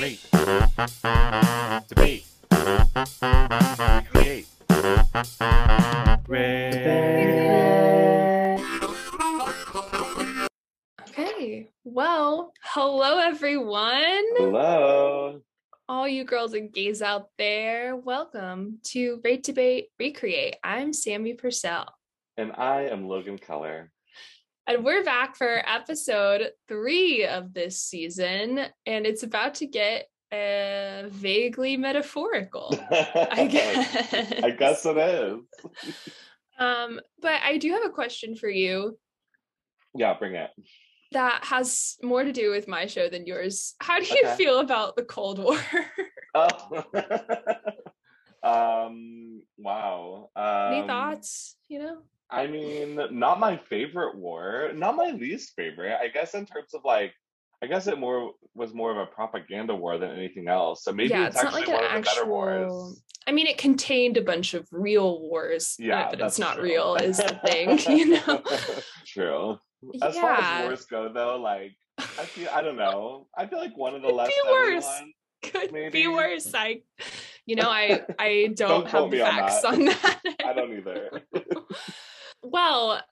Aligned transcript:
Rate. 0.00 0.20
Debate. 1.88 2.26
Create. 4.10 4.46
Okay. 11.08 11.68
Well, 11.84 12.52
hello 12.62 13.18
everyone. 13.18 14.24
Hello. 14.36 15.40
All 15.88 16.08
you 16.08 16.24
girls 16.24 16.54
and 16.54 16.72
gays 16.72 17.00
out 17.00 17.28
there, 17.38 17.94
welcome 17.94 18.78
to 18.84 19.20
Rate 19.22 19.44
Debate 19.44 19.90
Recreate. 19.98 20.56
I'm 20.64 20.92
Sammy 20.92 21.34
Purcell. 21.34 21.94
And 22.36 22.52
I 22.52 22.88
am 22.88 23.06
Logan 23.06 23.38
Keller. 23.38 23.92
And 24.66 24.82
we're 24.84 25.04
back 25.04 25.36
for 25.36 25.62
episode 25.68 26.50
three 26.68 27.26
of 27.26 27.52
this 27.52 27.82
season, 27.82 28.60
and 28.86 29.06
it's 29.06 29.22
about 29.22 29.56
to 29.56 29.66
get 29.66 30.06
uh, 30.32 31.08
vaguely 31.08 31.76
metaphorical. 31.76 32.74
I 32.90 33.46
guess. 33.50 34.32
I 34.42 34.50
guess 34.50 34.86
it 34.86 34.96
is. 34.96 35.40
Um, 36.58 36.98
but 37.20 37.40
I 37.44 37.58
do 37.58 37.72
have 37.72 37.84
a 37.84 37.90
question 37.90 38.36
for 38.36 38.48
you 38.48 38.98
Yeah, 39.94 40.14
bring 40.18 40.34
it. 40.34 40.50
that 41.12 41.44
has 41.44 41.96
more 42.02 42.24
to 42.24 42.32
do 42.32 42.50
with 42.50 42.66
my 42.66 42.86
show 42.86 43.10
than 43.10 43.26
yours. 43.26 43.74
How 43.80 43.98
do 44.00 44.06
you 44.06 44.22
Okay. 44.24 44.36
feel 44.36 44.60
about 44.60 44.96
the 44.96 45.04
Cold 45.04 45.38
War? 45.38 45.58
Oh. 46.36 46.82
um 48.42 49.40
wow. 49.56 50.30
Um, 50.34 50.72
Any 50.72 50.86
thoughts? 50.88 51.54
You 51.68 51.78
know? 51.78 51.98
I 52.30 52.46
mean, 52.46 52.98
not 53.10 53.38
my 53.38 53.56
favorite 53.68 54.16
war, 54.16 54.70
not 54.74 54.96
my 54.96 55.10
least 55.10 55.52
favorite. 55.56 55.96
I 56.00 56.08
guess 56.08 56.34
in 56.34 56.46
terms 56.46 56.74
of 56.74 56.80
like 56.84 57.12
I 57.62 57.66
guess 57.66 57.86
it 57.86 57.98
more 57.98 58.32
was 58.54 58.74
more 58.74 58.90
of 58.90 58.98
a 58.98 59.06
propaganda 59.06 59.74
war 59.74 59.96
than 59.98 60.10
anything 60.10 60.48
else. 60.48 60.84
So 60.84 60.92
maybe 60.92 61.10
yeah, 61.10 61.28
it's, 61.28 61.36
it's, 61.36 61.44
not 61.44 61.54
actually 61.54 61.60
like 61.62 61.68
an 61.68 61.74
one 61.74 61.84
of 61.84 62.04
the 62.04 62.10
better 62.10 62.20
actual. 62.20 62.28
wars. 62.28 63.02
I 63.26 63.32
mean, 63.32 63.46
it 63.46 63.56
contained 63.56 64.16
a 64.18 64.22
bunch 64.22 64.52
of 64.52 64.66
real 64.70 65.20
wars, 65.20 65.76
Yeah, 65.78 66.08
but 66.10 66.20
it's 66.20 66.38
not 66.38 66.56
true. 66.56 66.64
real, 66.64 66.96
is 66.96 67.16
the 67.16 67.40
thing, 67.46 67.78
you 67.98 68.10
know? 68.26 68.42
True. 69.06 69.56
As 70.02 70.14
far 70.18 70.32
as 70.34 70.64
wars 70.64 70.84
go, 70.86 71.10
though, 71.10 71.36
like 71.40 71.72
I 71.98 72.24
feel 72.26 72.48
I 72.52 72.60
don't 72.60 72.76
know. 72.76 73.28
I 73.36 73.46
feel 73.46 73.58
like 73.60 73.76
one 73.78 73.94
of 73.94 74.02
the 74.02 74.08
Could 74.08 74.16
less 74.16 74.28
be 74.28 74.50
worse. 74.50 74.84
ones. 74.84 75.12
could 75.42 75.72
maybe. 75.72 76.02
be 76.02 76.08
worse. 76.08 76.50
I, 76.54 76.82
you 77.46 77.56
know, 77.56 77.68
I 77.70 78.02
I 78.18 78.52
don't, 78.56 78.84
Don't 78.84 78.88
have 78.88 79.10
the 79.10 79.22
on 79.22 79.30
facts 79.30 79.62
that. 79.62 79.72
on 79.72 79.84
that. 79.86 80.20
I 80.44 80.52
don't 80.52 80.76
either. 80.76 81.22
Well, 82.44 83.02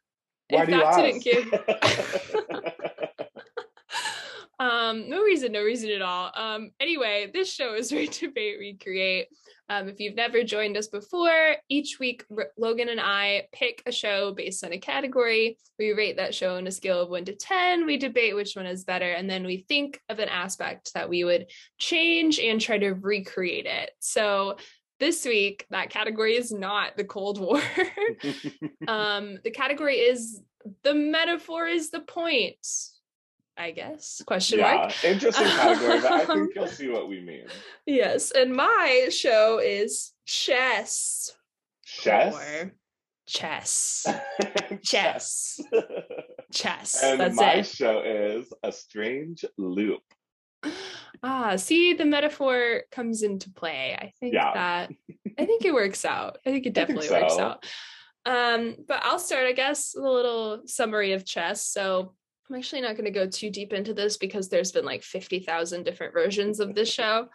Why 0.50 0.62
if 0.62 0.70
that 0.70 0.83
ask? 0.84 1.00
didn't 1.00 1.25
give 1.25 1.52
um 4.61 5.08
no 5.08 5.22
reason 5.22 5.52
no 5.52 5.62
reason 5.62 5.91
at 5.91 6.02
all. 6.02 6.30
Um 6.34 6.70
anyway 6.80 7.30
this 7.33 7.52
show 7.52 7.74
is 7.74 7.92
Rate 7.98 8.19
Debate 8.20 8.58
Recreate. 8.58 9.28
Um 9.69 9.89
if 9.89 9.98
you've 9.98 10.14
never 10.14 10.42
joined 10.44 10.77
us 10.77 10.89
before 10.89 11.56
each 11.69 11.98
week 11.98 12.24
R- 12.36 12.50
logan 12.58 12.89
and 12.91 13.00
i 13.00 13.48
pick 13.52 13.83
a 13.86 13.92
show 13.92 14.33
based 14.34 14.62
on 14.64 14.72
a 14.72 14.78
category. 14.78 15.56
We 15.78 15.92
rate 15.92 16.17
that 16.19 16.34
show 16.34 16.56
on 16.56 16.67
a 16.67 16.70
scale 16.70 17.00
of 17.00 17.08
1 17.08 17.24
to 17.27 17.34
10 17.34 17.86
we 17.86 17.96
debate 17.96 18.34
which 18.36 18.55
one 18.55 18.67
is 18.67 18.84
better 18.84 19.11
and 19.11 19.28
then 19.28 19.44
we 19.44 19.64
think 19.69 20.00
of 20.08 20.19
an 20.19 20.28
aspect 20.28 20.92
that 20.94 21.08
we 21.08 21.24
would 21.24 21.46
change 21.78 22.39
and 22.39 22.61
try 22.61 22.78
to 22.78 22.92
recreate 22.92 23.67
it. 23.67 23.91
So 24.00 24.56
this 25.03 25.25
week 25.25 25.67
that 25.70 25.91
category 25.91 26.36
is 26.36 26.53
not 26.53 26.97
the 26.97 27.03
cold 27.05 27.41
war. 27.41 27.61
Um 28.89 29.39
the 29.42 29.50
category 29.50 29.97
is 29.97 30.41
the 30.84 30.95
metaphor 30.95 31.67
is 31.67 31.91
the 31.91 32.00
point 32.00 32.64
i 33.56 33.70
guess? 33.73 34.23
Question 34.27 34.61
yeah, 34.61 34.75
mark. 34.77 35.05
interesting 35.05 35.47
category, 35.47 36.00
but 36.00 36.12
I 36.12 36.25
think 36.25 36.55
you'll 36.55 36.67
see 36.80 36.89
what 36.89 37.08
we 37.08 37.20
mean. 37.20 37.47
yes 37.84 38.30
and 38.30 38.55
my 38.55 39.08
show 39.11 39.58
is 39.58 40.12
chess. 40.25 41.34
Chess. 41.84 42.34
or 42.34 42.73
chess. 43.27 44.06
Chess. 44.84 45.61
Chess. 46.52 47.02
And 47.02 47.20
that's 47.20 47.36
my 47.36 47.55
it. 47.55 47.67
show 47.67 48.02
is 48.02 48.52
a 48.63 48.70
strange 48.73 49.45
loop. 49.58 50.02
Ah 51.23 51.56
see 51.56 51.92
the 51.95 52.05
metaphor 52.05 52.83
comes 52.90 53.23
into 53.23 53.50
play. 53.50 53.96
I 53.98 54.12
think 54.20 54.34
Yeah. 54.34 54.52
that 54.55 54.90
i 55.39 55.46
think 55.46 55.64
it 55.64 55.73
works 55.73 56.05
out. 56.05 56.39
I 56.46 56.50
think 56.50 56.67
it 56.67 56.70
I 56.78 56.84
think 56.84 57.00
definitely 57.00 57.11
works 57.11 57.39
out. 57.39 57.64
Um 58.27 58.77
but 58.86 59.01
i'll 59.05 59.18
start 59.18 59.46
i 59.46 59.52
guess 59.52 59.92
with 59.95 60.05
a 60.05 60.11
little 60.11 60.62
summary 60.67 61.12
of 61.12 61.24
chess. 61.24 61.67
So 61.67 62.14
i'm 62.51 62.56
actually 62.56 62.83
not 62.83 62.96
going 62.96 63.05
to 63.06 63.11
go 63.11 63.27
too 63.27 63.51
deep 63.51 63.72
into 63.72 63.95
this 63.95 64.17
because 64.17 64.48
there's 64.48 64.72
been 64.72 64.84
like 64.84 65.02
50,000 65.02 65.84
different 65.84 66.12
versions 66.12 66.61
of 66.61 66.74
this 66.74 66.92
show. 66.92 67.28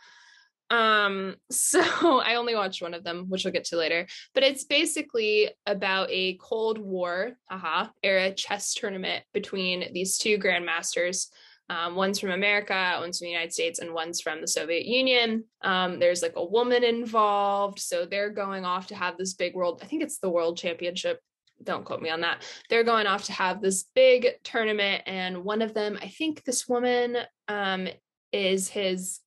Um 0.69 1.35
so 1.51 1.79
i 2.19 2.35
only 2.35 2.55
watched 2.55 2.81
one 2.81 2.93
of 2.93 3.03
them 3.03 3.25
which 3.29 3.45
we'll 3.45 3.53
get 3.53 3.65
to 3.65 3.77
later. 3.77 4.05
But 4.33 4.43
it's 4.43 4.65
basically 4.65 5.49
about 5.65 6.09
a 6.11 6.35
cold 6.41 6.77
war 6.77 7.37
haha 7.49 7.87
era 8.03 8.33
chess 8.33 8.73
tournament 8.73 9.23
between 9.33 9.91
these 9.93 10.17
two 10.17 10.37
grandmasters 10.37 11.27
um, 11.69 11.95
one's 11.95 12.19
from 12.19 12.31
America, 12.31 12.97
one's 12.99 13.19
from 13.19 13.25
the 13.25 13.31
United 13.31 13.53
States, 13.53 13.79
and 13.79 13.93
one's 13.93 14.21
from 14.21 14.39
the 14.39 14.47
Soviet 14.47 14.85
Union. 14.85 15.43
Um, 15.61 15.99
there's 15.99 16.21
like 16.21 16.35
a 16.37 16.45
woman 16.45 16.83
involved. 16.83 17.79
So 17.79 18.05
they're 18.05 18.29
going 18.29 18.63
off 18.63 18.87
to 18.87 18.95
have 18.95 19.17
this 19.17 19.33
big 19.33 19.53
world, 19.53 19.79
I 19.83 19.85
think 19.85 20.01
it's 20.01 20.19
the 20.19 20.29
world 20.29 20.57
championship. 20.57 21.19
Don't 21.63 21.83
quote 21.83 22.01
me 22.01 22.09
on 22.09 22.21
that. 22.21 22.43
They're 22.69 22.83
going 22.83 23.07
off 23.07 23.23
to 23.25 23.33
have 23.33 23.61
this 23.61 23.85
big 23.95 24.27
tournament. 24.43 25.03
And 25.07 25.43
one 25.43 25.61
of 25.61 25.73
them, 25.73 25.97
I 26.01 26.07
think 26.07 26.43
this 26.43 26.67
woman 26.67 27.17
um, 27.47 27.87
is 28.31 28.69
his 28.69 29.19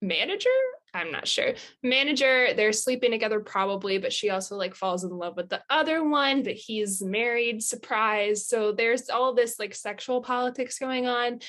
manager. 0.00 0.48
I'm 0.94 1.12
not 1.12 1.28
sure. 1.28 1.52
Manager, 1.82 2.54
they're 2.54 2.72
sleeping 2.72 3.10
together 3.10 3.40
probably, 3.40 3.98
but 3.98 4.14
she 4.14 4.30
also 4.30 4.56
like 4.56 4.74
falls 4.74 5.04
in 5.04 5.10
love 5.10 5.36
with 5.36 5.50
the 5.50 5.62
other 5.68 6.02
one, 6.02 6.42
but 6.42 6.54
he's 6.54 7.02
married, 7.02 7.62
surprise. 7.62 8.48
So 8.48 8.72
there's 8.72 9.10
all 9.10 9.34
this 9.34 9.58
like 9.58 9.74
sexual 9.74 10.22
politics 10.22 10.78
going 10.78 11.06
on 11.06 11.40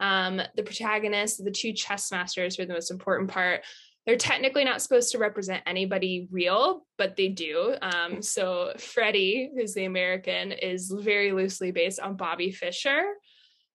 um, 0.00 0.40
the 0.56 0.62
protagonists, 0.62 1.38
the 1.38 1.50
two 1.50 1.72
chess 1.72 2.10
masters, 2.10 2.56
who 2.56 2.62
are 2.62 2.66
the 2.66 2.72
most 2.72 2.90
important 2.90 3.30
part. 3.30 3.62
They're 4.06 4.16
technically 4.16 4.64
not 4.64 4.80
supposed 4.80 5.12
to 5.12 5.18
represent 5.18 5.62
anybody 5.66 6.26
real, 6.30 6.86
but 6.96 7.16
they 7.16 7.28
do. 7.28 7.76
Um, 7.82 8.22
so 8.22 8.72
Freddie, 8.78 9.50
who's 9.54 9.74
the 9.74 9.84
American, 9.84 10.52
is 10.52 10.90
very 10.90 11.32
loosely 11.32 11.70
based 11.70 12.00
on 12.00 12.16
Bobby 12.16 12.50
Fischer. 12.50 13.02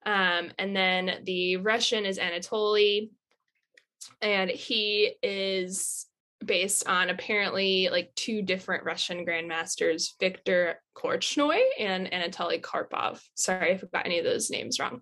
Um, 0.05 0.51
and 0.57 0.75
then 0.75 1.21
the 1.23 1.57
Russian 1.57 2.05
is 2.05 2.19
Anatoly, 2.19 3.09
and 4.21 4.49
he 4.49 5.13
is 5.21 6.04
based 6.43 6.87
on 6.87 7.09
apparently 7.09 7.89
like 7.91 8.11
two 8.15 8.41
different 8.41 8.83
Russian 8.83 9.25
grandmasters, 9.25 10.13
Viktor 10.19 10.81
Korchnoi 10.95 11.59
and 11.79 12.07
Anatoly 12.11 12.61
Karpov. 12.61 13.21
Sorry 13.35 13.71
if 13.71 13.83
I 13.83 13.87
got 13.97 14.05
any 14.05 14.19
of 14.19 14.25
those 14.25 14.49
names 14.49 14.79
wrong. 14.79 15.01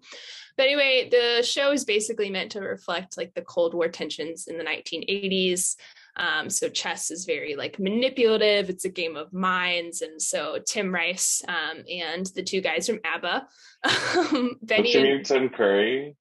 But 0.57 0.67
anyway, 0.67 1.09
the 1.09 1.43
show 1.43 1.71
is 1.71 1.85
basically 1.85 2.29
meant 2.29 2.51
to 2.51 2.61
reflect 2.61 3.17
like 3.17 3.33
the 3.33 3.41
Cold 3.41 3.73
War 3.73 3.87
tensions 3.87 4.47
in 4.47 4.57
the 4.57 4.63
1980s. 4.63 5.75
Um, 6.15 6.49
so 6.49 6.69
chess 6.69 7.09
is 7.09 7.25
very 7.25 7.55
like 7.55 7.79
manipulative. 7.79 8.69
It's 8.69 8.85
a 8.85 8.89
game 8.89 9.15
of 9.15 9.33
minds, 9.33 10.03
and 10.03 10.21
so 10.21 10.59
Tim 10.65 10.93
Rice 10.93 11.41
um, 11.47 11.83
and 11.91 12.27
the 12.35 12.43
two 12.43 12.61
guys 12.61 12.87
from 12.87 12.99
ABBA, 13.03 13.47
um, 14.17 14.55
Benny. 14.61 14.91
you 14.93 15.15
and- 15.15 15.25
Tim 15.25 15.49
Curry? 15.49 16.15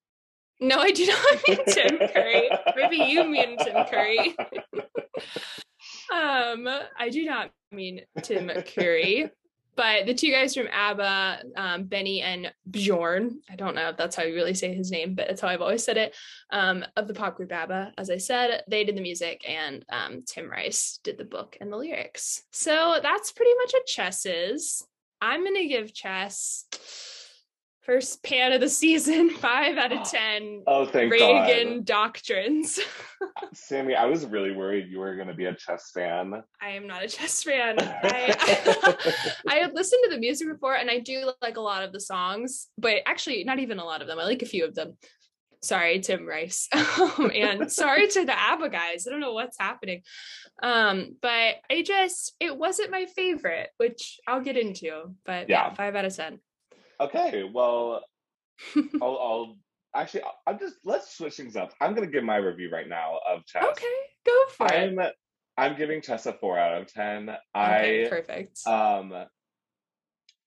No, 0.63 0.79
I 0.79 0.91
do 0.93 1.07
not 1.07 1.49
mean 1.49 1.59
Tim 1.67 1.99
Curry. 2.09 2.49
Maybe 2.77 2.97
you 2.97 3.25
mean 3.25 3.57
Tim 3.59 3.85
Curry. 3.87 4.37
um, 6.13 6.69
I 6.99 7.09
do 7.11 7.25
not 7.25 7.51
mean 7.71 8.03
Tim 8.23 8.49
Curry. 8.75 9.31
But 9.75 10.05
the 10.05 10.13
two 10.13 10.31
guys 10.31 10.55
from 10.55 10.69
ABBA, 10.71 11.45
um, 11.57 11.85
Benny 11.85 12.21
and 12.21 12.53
Bjorn, 12.71 13.41
I 13.51 13.57
don't 13.57 13.75
know 13.75 13.89
if 13.89 13.97
that's 13.97 14.15
how 14.15 14.23
you 14.23 14.35
really 14.35 14.53
say 14.53 14.75
his 14.75 14.91
name, 14.91 15.15
but 15.15 15.29
that's 15.29 15.41
how 15.41 15.49
I've 15.49 15.63
always 15.63 15.83
said 15.83 15.97
it, 15.97 16.15
um, 16.51 16.85
of 16.97 17.09
the 17.09 17.15
pop 17.15 17.37
group 17.37 17.53
ABBA, 17.53 17.95
as 17.97 18.11
I 18.11 18.19
said, 18.19 18.65
they 18.69 18.85
did 18.85 18.97
the 18.97 19.01
music 19.01 19.49
and 19.49 19.83
um, 19.89 20.25
Tim 20.27 20.51
Rice 20.51 21.01
did 21.03 21.17
the 21.17 21.25
book 21.25 21.57
and 21.59 21.73
the 21.73 21.79
lyrics. 21.79 22.43
So 22.53 22.99
that's 23.03 23.33
pretty 23.33 23.53
much 23.63 23.73
what 23.73 23.87
chess 23.87 24.27
is. 24.27 24.87
I'm 25.23 25.43
going 25.43 25.57
to 25.57 25.69
give 25.69 25.95
chess 25.95 26.67
first 27.83 28.23
pan 28.23 28.53
of 28.53 28.61
the 28.61 28.69
season, 28.69 29.31
five 29.41 29.77
out 29.77 29.93
of 29.93 30.09
10. 30.09 30.63
Oh, 30.67 30.87
thank 30.87 31.13
Reagan 31.13 31.79
God. 31.79 31.85
doctrines. 31.85 32.79
Sammy, 33.55 33.95
I 33.95 34.07
was 34.07 34.25
really 34.27 34.53
worried 34.53 34.89
you 34.89 34.99
were 35.01 35.17
going 35.17 35.29
to 35.29 35.35
be 35.35 35.47
a 35.47 35.55
chess 35.55 35.91
fan. 35.93 36.43
I 36.61 36.71
am 36.71 36.87
not 36.87 37.03
a 37.05 37.09
chess 37.09 37.43
fan. 37.43 37.77
I, 37.81 39.35
I 39.49 39.55
had 39.57 39.75
listened 39.75 40.01
to 40.05 40.11
the 40.11 40.19
music 40.21 40.49
before 40.49 40.75
and 40.77 40.91
I 40.91 41.01
do 41.01 41.31
like 41.43 41.57
a 41.57 41.61
lot 41.61 41.83
of 41.83 41.93
the 41.93 42.01
songs, 42.01 42.69
but 42.79 42.99
actually, 43.07 43.45
not 43.45 43.59
even 43.59 43.79
a 43.79 43.85
lot 43.85 44.01
of 44.01 44.07
them. 44.09 44.19
I 44.19 44.25
like 44.25 44.43
a 44.43 44.47
few 44.47 44.65
of 44.65 44.75
them. 44.75 44.97
Sorry, 45.61 46.01
Tim 46.01 46.27
Rice. 46.27 46.69
Um, 46.73 47.31
and 47.35 47.71
sorry 47.71 48.09
to 48.09 48.25
the 48.25 48.37
ABBA 48.37 48.69
guys. 48.71 49.07
I 49.07 49.11
don't 49.11 49.21
know 49.21 49.33
what's 49.33 49.57
happening. 49.61 50.03
Um, 50.63 51.17
but 51.23 51.57
I 51.71 51.83
just, 51.85 52.35
it 52.41 52.57
wasn't 52.57 52.91
my 52.91 53.07
favorite, 53.07 53.71
which 53.77 54.19
I'll 54.27 54.41
get 54.41 54.57
into. 54.57 55.15
But 55.25 55.49
yeah, 55.49 55.69
Yeah. 55.69 55.75
five 55.75 55.95
out 55.95 56.05
of 56.05 56.15
10. 56.17 56.39
Okay, 57.03 57.51
well, 57.53 58.05
I'll, 58.77 59.19
I'll 59.19 59.57
actually, 59.95 60.23
I'm 60.47 60.59
just 60.59 60.77
let's 60.85 61.17
switch 61.17 61.35
things 61.35 61.57
up. 61.57 61.73
I'm 61.81 61.95
gonna 61.95 62.07
give 62.07 62.25
my 62.25 62.37
review 62.37 62.71
right 62.71 62.89
now 62.89 63.19
of 63.29 63.45
Chess. 63.47 63.65
Okay, 63.71 63.87
go 64.25 64.45
for 64.57 64.67
it. 64.67 64.73
I'm 64.73 64.99
I'm 65.57 65.77
giving 65.77 66.01
Chess 66.01 66.27
a 66.27 66.33
four 66.33 66.59
out 66.59 66.81
of 66.81 66.93
ten. 66.93 67.29
Okay, 67.29 68.07
I 68.07 68.09
perfect. 68.09 68.67
um 68.67 69.13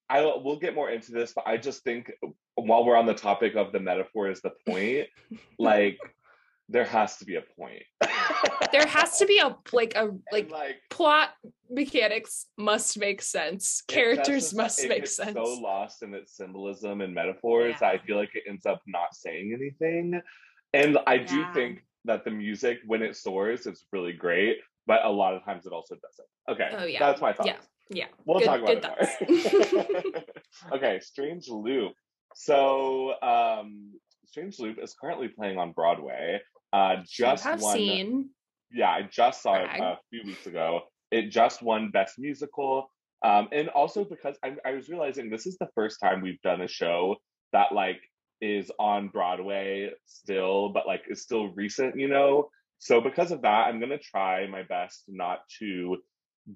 I 0.10 0.22
will 0.22 0.44
we'll 0.44 0.60
get 0.60 0.76
more 0.76 0.90
into 0.90 1.12
this, 1.12 1.34
but 1.34 1.48
I 1.48 1.58
just 1.58 1.84
think 1.84 2.12
while 2.56 2.86
we're 2.86 2.96
on 2.96 3.06
the 3.06 3.14
topic 3.14 3.56
of 3.56 3.72
the 3.72 3.80
metaphor 3.80 4.30
is 4.30 4.42
the 4.42 4.52
point, 4.68 5.08
like 5.60 5.98
there 6.70 6.86
has 6.86 7.18
to 7.18 7.26
be 7.26 7.36
a 7.36 7.44
point. 7.58 7.84
there 8.72 8.86
has 8.88 9.20
to 9.20 9.26
be 9.26 9.40
a 9.40 9.56
like 9.74 9.96
a 9.96 10.10
like 10.32 10.50
like 10.50 10.78
plot 10.90 11.30
mechanics 11.70 12.48
must 12.58 12.98
make 13.00 13.22
sense. 13.22 13.84
Characters 13.88 14.46
just- 14.46 14.56
must 14.56 14.88
make 14.88 15.08
sense. 15.08 15.34
So 15.34 15.44
lost 15.44 16.02
in 16.04 16.14
its 16.14 16.36
symbolism 16.36 17.02
and 17.02 17.14
metaphors, 17.14 17.76
Yeah. 17.82 17.90
I 17.90 17.98
feel 18.00 18.18
like 18.18 18.36
it 18.36 18.44
ends 18.48 18.66
up 18.66 18.82
not 18.88 19.14
saying 19.14 19.54
anything. 19.54 20.22
And 20.74 20.98
I 21.08 21.18
do 21.18 21.46
think 21.54 21.86
that 22.06 22.26
the 22.26 22.32
music, 22.32 22.80
when 22.86 23.02
it 23.02 23.16
soars, 23.16 23.66
is 23.66 23.86
really 23.92 24.14
great, 24.14 24.58
but 24.88 25.06
a 25.06 25.10
lot 25.10 25.34
of 25.34 25.44
times 25.46 25.66
it 25.66 25.72
also 25.72 25.96
doesn't. 25.96 26.28
Okay, 26.50 26.70
Oh, 26.78 26.86
yeah. 26.86 27.00
that's 27.00 27.22
my 27.22 27.34
thoughts. 27.34 27.48
Yeah. 27.48 27.58
Yeah. 27.90 28.06
We'll 28.26 28.40
Good- 28.40 28.46
talk 28.46 28.62
about 28.62 28.98
it 29.22 29.74
more. 29.74 30.74
okay, 30.78 31.00
Strange 31.00 31.48
Loop. 31.48 31.94
So, 32.36 33.14
um, 33.22 33.94
Strange 34.26 34.60
Loop 34.60 34.78
is 34.82 34.94
currently 35.00 35.30
playing 35.30 35.58
on 35.58 35.72
Broadway. 35.72 36.42
Uh, 36.76 36.98
just 37.10 37.44
have 37.46 37.62
won. 37.62 37.74
seen. 37.74 38.30
Yeah, 38.70 38.90
I 38.90 39.04
just 39.10 39.42
saw 39.42 39.56
it 39.56 39.70
a 39.80 39.98
few 40.10 40.24
weeks 40.26 40.46
ago. 40.46 40.82
It 41.10 41.30
just 41.30 41.62
won 41.62 41.90
Best 41.92 42.20
Musical. 42.20 42.90
Um, 43.24 43.48
and 43.54 43.70
also 43.70 44.04
because 44.04 44.36
I, 44.44 44.56
I 44.66 44.72
was 44.72 44.90
realizing 44.90 45.30
this 45.30 45.48
is 45.48 45.58
the 45.58 45.70
first 45.74 46.02
time 46.02 46.22
we've 46.22 46.42
done 46.42 46.62
a 46.62 46.68
show 46.68 47.16
that 47.54 47.72
like 47.72 48.02
is 48.42 48.70
on 48.78 49.08
Broadway 49.08 49.92
still, 50.06 50.70
but 50.70 50.86
like 50.86 51.04
is 51.08 51.22
still 51.22 51.54
recent, 51.54 51.98
you 51.98 52.10
know? 52.10 52.50
So 52.80 53.00
because 53.00 53.32
of 53.32 53.42
that, 53.44 53.68
I'm 53.68 53.80
gonna 53.80 53.98
try 53.98 54.46
my 54.48 54.64
best 54.64 55.06
not 55.08 55.40
to 55.60 55.98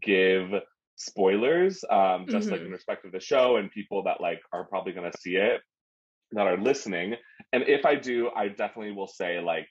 give 0.01 0.51
spoilers, 0.97 1.85
um, 1.89 2.25
just 2.27 2.51
like 2.51 2.59
in 2.59 2.71
respect 2.71 3.05
of 3.05 3.13
the 3.13 3.21
show 3.21 3.55
and 3.55 3.71
people 3.71 4.03
that 4.03 4.19
like 4.19 4.41
are 4.51 4.65
probably 4.65 4.91
gonna 4.91 5.13
see 5.17 5.37
it 5.37 5.61
that 6.33 6.45
are 6.45 6.57
listening. 6.57 7.15
And 7.53 7.63
if 7.63 7.85
I 7.85 7.95
do, 7.95 8.29
I 8.35 8.49
definitely 8.49 8.91
will 8.91 9.07
say 9.07 9.39
like 9.39 9.67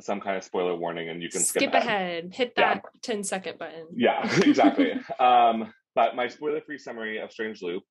some 0.00 0.20
kind 0.20 0.36
of 0.36 0.44
spoiler 0.44 0.74
warning 0.74 1.08
and 1.08 1.22
you 1.22 1.28
can 1.28 1.40
skip, 1.40 1.62
Skip 1.62 1.74
ahead. 1.74 2.32
Hit 2.34 2.52
Yeah. 2.56 2.74
that 2.74 2.84
10 3.02 3.22
second 3.24 3.58
button. 3.58 3.86
yeah, 3.94 4.22
exactly. 4.42 4.92
um, 5.20 5.72
but 5.94 6.16
my 6.16 6.28
spoiler-free 6.28 6.78
summary 6.78 7.18
of 7.18 7.30
Strange 7.30 7.62
Loop. 7.62 7.82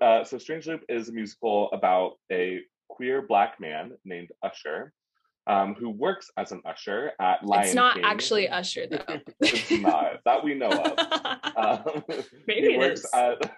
Uh, 0.00 0.24
so 0.24 0.38
Strange 0.38 0.66
Loop 0.66 0.82
is 0.88 1.08
a 1.08 1.12
musical 1.12 1.70
about 1.72 2.14
a 2.32 2.60
queer 2.88 3.22
black 3.22 3.60
man 3.60 3.92
named 4.04 4.28
Usher, 4.42 4.92
um, 5.46 5.74
who 5.78 5.88
works 5.88 6.30
as 6.36 6.52
an 6.52 6.60
usher 6.66 7.12
at 7.20 7.42
Lion 7.44 7.62
King. 7.62 7.66
it's 7.68 7.74
not 7.74 7.94
King. 7.94 8.04
actually 8.04 8.48
Usher 8.48 8.86
though. 8.90 9.04
it's 9.40 9.70
not 9.70 10.18
that 10.26 10.44
we 10.44 10.54
know 10.54 10.68
of. 10.68 10.98
Um, 11.56 12.02
Maybe 12.46 12.68
he 12.68 12.74
it 12.74 12.78
works 12.78 13.00
is. 13.04 13.10
At, 13.14 13.52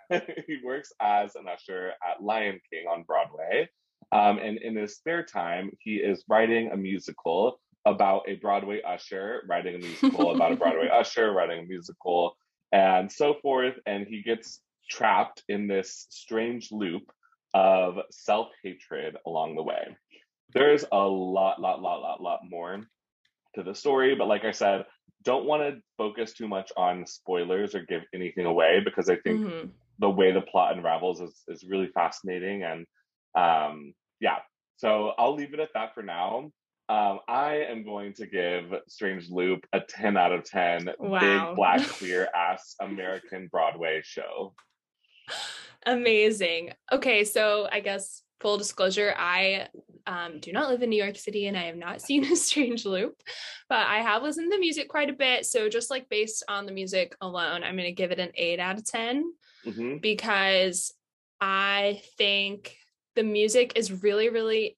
he 0.46 0.58
works 0.64 0.92
as 1.00 1.34
an 1.34 1.46
usher 1.52 1.92
at 2.08 2.22
Lion 2.22 2.60
King 2.72 2.84
on 2.88 3.02
Broadway, 3.02 3.68
um, 4.12 4.38
and 4.38 4.58
in 4.58 4.76
his 4.76 4.96
spare 4.96 5.24
time, 5.24 5.70
he 5.80 5.96
is 5.96 6.22
writing 6.28 6.70
a 6.72 6.76
musical 6.76 7.60
about 7.86 8.28
a 8.28 8.36
Broadway 8.36 8.82
usher, 8.82 9.42
writing 9.48 9.74
a 9.74 9.78
musical 9.86 10.32
about 10.32 10.52
a 10.52 10.56
Broadway 10.56 10.88
usher, 10.88 11.32
writing 11.32 11.60
a 11.60 11.68
musical, 11.68 12.36
and 12.72 13.10
so 13.10 13.34
forth. 13.42 13.74
And 13.86 14.06
he 14.06 14.22
gets 14.22 14.60
trapped 14.90 15.42
in 15.48 15.68
this 15.68 16.06
strange 16.10 16.70
loop 16.72 17.10
of 17.54 17.98
self 18.10 18.48
hatred 18.62 19.16
along 19.26 19.56
the 19.56 19.62
way. 19.62 19.96
There's 20.52 20.84
a 20.90 20.98
lot, 20.98 21.60
lot, 21.60 21.80
lot, 21.80 22.00
lot, 22.02 22.20
lot 22.20 22.40
more 22.48 22.82
to 23.54 23.62
the 23.62 23.74
story, 23.74 24.14
but 24.14 24.28
like 24.28 24.44
I 24.44 24.52
said, 24.52 24.84
don't 25.22 25.44
want 25.46 25.62
to 25.62 25.82
focus 25.98 26.32
too 26.32 26.48
much 26.48 26.72
on 26.76 27.06
spoilers 27.06 27.74
or 27.74 27.84
give 27.84 28.02
anything 28.14 28.46
away 28.46 28.80
because 28.84 29.08
I 29.08 29.16
think 29.16 29.42
Mhm. 29.42 29.70
the 29.98 30.10
way 30.10 30.32
the 30.32 30.40
plot 30.40 30.76
unravels 30.76 31.20
is, 31.20 31.42
is 31.48 31.64
really 31.68 31.88
fascinating 31.88 32.62
and 32.62 32.86
um 33.36 33.94
yeah 34.20 34.38
so 34.76 35.12
i'll 35.18 35.34
leave 35.34 35.54
it 35.54 35.60
at 35.60 35.68
that 35.74 35.94
for 35.94 36.02
now 36.02 36.50
um 36.90 37.20
i 37.28 37.54
am 37.68 37.84
going 37.84 38.12
to 38.12 38.26
give 38.26 38.64
strange 38.88 39.30
loop 39.30 39.64
a 39.72 39.80
10 39.80 40.16
out 40.16 40.32
of 40.32 40.44
10 40.44 40.90
Wow. 40.98 41.20
big 41.20 41.56
black 41.56 41.88
queer 41.98 42.28
ass 42.34 42.74
american 42.80 43.48
broadway 43.50 44.02
show 44.04 44.52
Amazing. 45.86 46.72
Okay, 46.92 47.24
so 47.24 47.68
I 47.70 47.80
guess 47.80 48.22
full 48.40 48.58
disclosure, 48.58 49.14
I 49.16 49.68
um, 50.06 50.38
do 50.40 50.52
not 50.52 50.68
live 50.68 50.82
in 50.82 50.90
New 50.90 51.02
York 51.02 51.16
City 51.16 51.46
and 51.46 51.56
I 51.56 51.62
have 51.64 51.76
not 51.76 52.02
seen 52.06 52.24
a 52.24 52.36
strange 52.48 52.84
loop, 52.84 53.14
but 53.68 53.86
I 53.86 53.98
have 54.00 54.22
listened 54.22 54.50
to 54.50 54.56
the 54.56 54.60
music 54.60 54.88
quite 54.88 55.10
a 55.10 55.14
bit. 55.14 55.46
So 55.46 55.68
just 55.68 55.90
like 55.90 56.08
based 56.08 56.44
on 56.48 56.66
the 56.66 56.72
music 56.72 57.16
alone, 57.20 57.62
I'm 57.62 57.76
going 57.76 57.88
to 57.88 57.92
give 57.92 58.10
it 58.10 58.18
an 58.18 58.32
eight 58.34 58.60
out 58.60 58.76
of 58.76 58.84
10 58.84 59.32
hmm 59.64 59.96
because 59.98 60.92
I 61.40 62.02
think 62.18 62.76
the 63.14 63.22
music 63.22 63.72
is 63.76 64.02
really, 64.02 64.28
really 64.28 64.76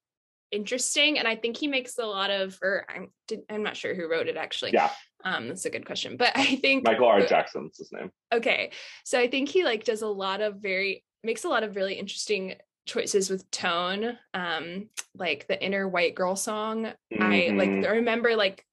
interesting. 0.52 1.18
And 1.18 1.26
I 1.26 1.34
think 1.36 1.56
he 1.56 1.66
makes 1.66 1.98
a 1.98 2.06
lot 2.06 2.30
of, 2.30 2.58
or 2.62 2.86
I'm, 2.88 3.08
I'm 3.50 3.62
not 3.62 3.76
sure 3.76 3.94
who 3.94 4.08
wrote 4.08 4.28
it 4.28 4.36
actually. 4.36 4.72
yeah 4.72 4.90
Um, 5.24 5.48
that's 5.48 5.64
a 5.64 5.70
good 5.70 5.86
question. 5.86 6.16
But 6.16 6.32
I 6.36 6.56
think 6.56 6.84
michael 6.84 7.06
r 7.06 7.20
jackson's 7.22 7.78
his 7.78 7.90
name 7.92 8.10
okay 8.32 8.72
so 9.04 9.18
i 9.18 9.28
think 9.28 9.48
he 9.48 9.64
like 9.64 9.84
does 9.84 10.02
a 10.02 10.08
lot 10.08 10.40
of 10.40 10.56
very 10.56 11.04
makes 11.24 11.44
a 11.44 11.48
lot 11.48 11.62
of 11.62 11.76
really 11.76 11.94
interesting 11.94 12.54
choices 12.86 13.30
with 13.30 13.48
tone 13.50 14.18
um 14.34 14.88
like 15.14 15.46
the 15.46 15.64
inner 15.64 15.86
white 15.88 16.14
girl 16.14 16.34
song 16.34 16.92
i 17.20 17.52
like. 17.54 17.70
I 17.70 17.96
remember 17.96 18.34
like 18.34 18.64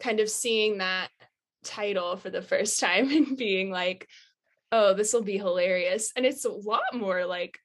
kind 0.00 0.20
of 0.20 0.30
seeing 0.30 0.78
that 0.78 1.08
title 1.64 2.16
for 2.16 2.30
the 2.30 2.42
first 2.42 2.80
time 2.86 3.10
and 3.10 3.36
being 3.36 3.70
like 3.70 4.08
oh 4.70 4.94
this 4.94 5.12
will 5.12 5.22
be 5.22 5.36
hilarious 5.36 6.12
and 6.16 6.24
it's 6.24 6.46
a 6.46 6.50
lot 6.50 6.94
more 6.94 7.26
like 7.26 7.58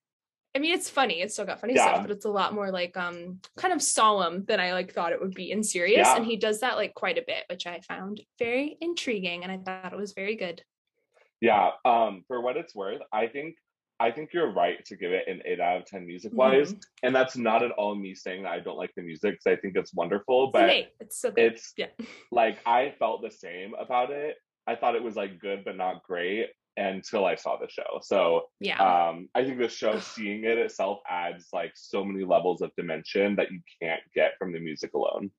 I 0.56 0.60
mean, 0.60 0.74
it's 0.74 0.90
funny. 0.90 1.22
It's 1.22 1.34
still 1.34 1.46
got 1.46 1.62
funny 1.62 1.76
Yeah. 1.76 1.94
stuff, 1.94 2.02
but 2.04 2.12
it's 2.12 2.26
a 2.26 2.30
lot 2.32 2.54
more 2.54 2.72
like 2.72 2.98
um 2.98 3.40
kind 3.58 3.74
of 3.74 3.82
solemn 3.82 4.44
than 4.46 4.60
I 4.60 4.74
like 4.74 4.94
thought 4.94 5.12
it 5.12 5.22
would 5.22 5.34
be 5.36 5.52
and 5.52 5.66
serious. 5.66 6.08
Yeah. 6.08 6.16
And 6.16 6.26
he 6.26 6.36
does 6.38 6.60
that 6.62 6.78
like 6.78 6.94
quite 6.96 7.18
a 7.18 7.24
bit, 7.26 7.44
which 7.50 7.68
I 7.68 7.80
found 7.82 8.22
very 8.40 8.78
intriguing, 8.82 9.44
and 9.44 9.52
I 9.52 9.58
thought 9.58 9.94
it 9.94 9.98
was 10.00 10.14
very 10.14 10.36
good. 10.36 10.64
Yeah, 11.42 11.72
um, 11.86 12.24
for 12.28 12.42
what 12.42 12.58
it's 12.58 12.74
worth, 12.74 13.02
I 13.12 13.28
think 13.28 13.56
I 14.00 14.12
think 14.12 14.32
you're 14.32 14.52
right 14.52 14.84
to 14.86 14.96
give 14.96 15.12
it 15.12 15.28
an 15.28 15.42
eight 15.46 15.60
out 15.60 15.78
of 15.78 15.86
ten 15.86 16.06
music 16.06 16.32
wise, 16.34 16.74
Mhm. 16.74 16.82
and 17.04 17.16
that's 17.16 17.36
not 17.38 17.64
at 17.64 17.72
all 17.72 17.96
me 17.96 18.14
saying 18.16 18.44
that 18.44 18.52
I 18.54 18.60
don't 18.60 18.78
like 18.78 18.94
the 18.96 19.02
music 19.02 19.34
because 19.34 19.48
I 19.48 19.56
think 19.60 19.76
it's 19.76 19.94
wonderful, 19.94 20.46
It's 20.46 20.54
but 20.54 20.70
an. 20.70 20.86
It's 21.00 21.18
so 21.20 21.32
good. 21.32 21.52
it's 21.54 21.74
yeah. 21.78 21.88
like 22.32 22.58
I 22.66 22.92
felt 23.00 23.22
the 23.24 23.32
same 23.32 23.74
about 23.76 24.12
it. 24.12 24.38
I 24.68 24.76
thought 24.76 24.96
it 24.96 25.04
was 25.04 25.16
like 25.16 25.40
good 25.40 25.64
but 25.66 25.76
not 25.78 26.04
great 26.04 26.50
until 26.78 27.26
I 27.26 27.36
saw 27.36 27.58
the 27.58 27.68
show. 27.70 28.00
So 28.02 28.50
Yeah. 28.60 28.80
um, 28.82 29.30
I 29.36 29.44
think 29.44 29.58
the 29.58 29.68
show, 29.68 30.00
seeing 30.00 30.44
it 30.44 30.58
itself, 30.58 31.00
adds 31.10 31.48
like 31.52 31.72
so 31.76 32.06
many 32.06 32.24
levels 32.24 32.62
of 32.62 32.72
dimension 32.78 33.36
that 33.38 33.52
you 33.52 33.60
can't 33.82 34.02
get 34.14 34.34
from 34.38 34.54
the 34.54 34.60
music 34.60 34.94
alone. 34.94 35.32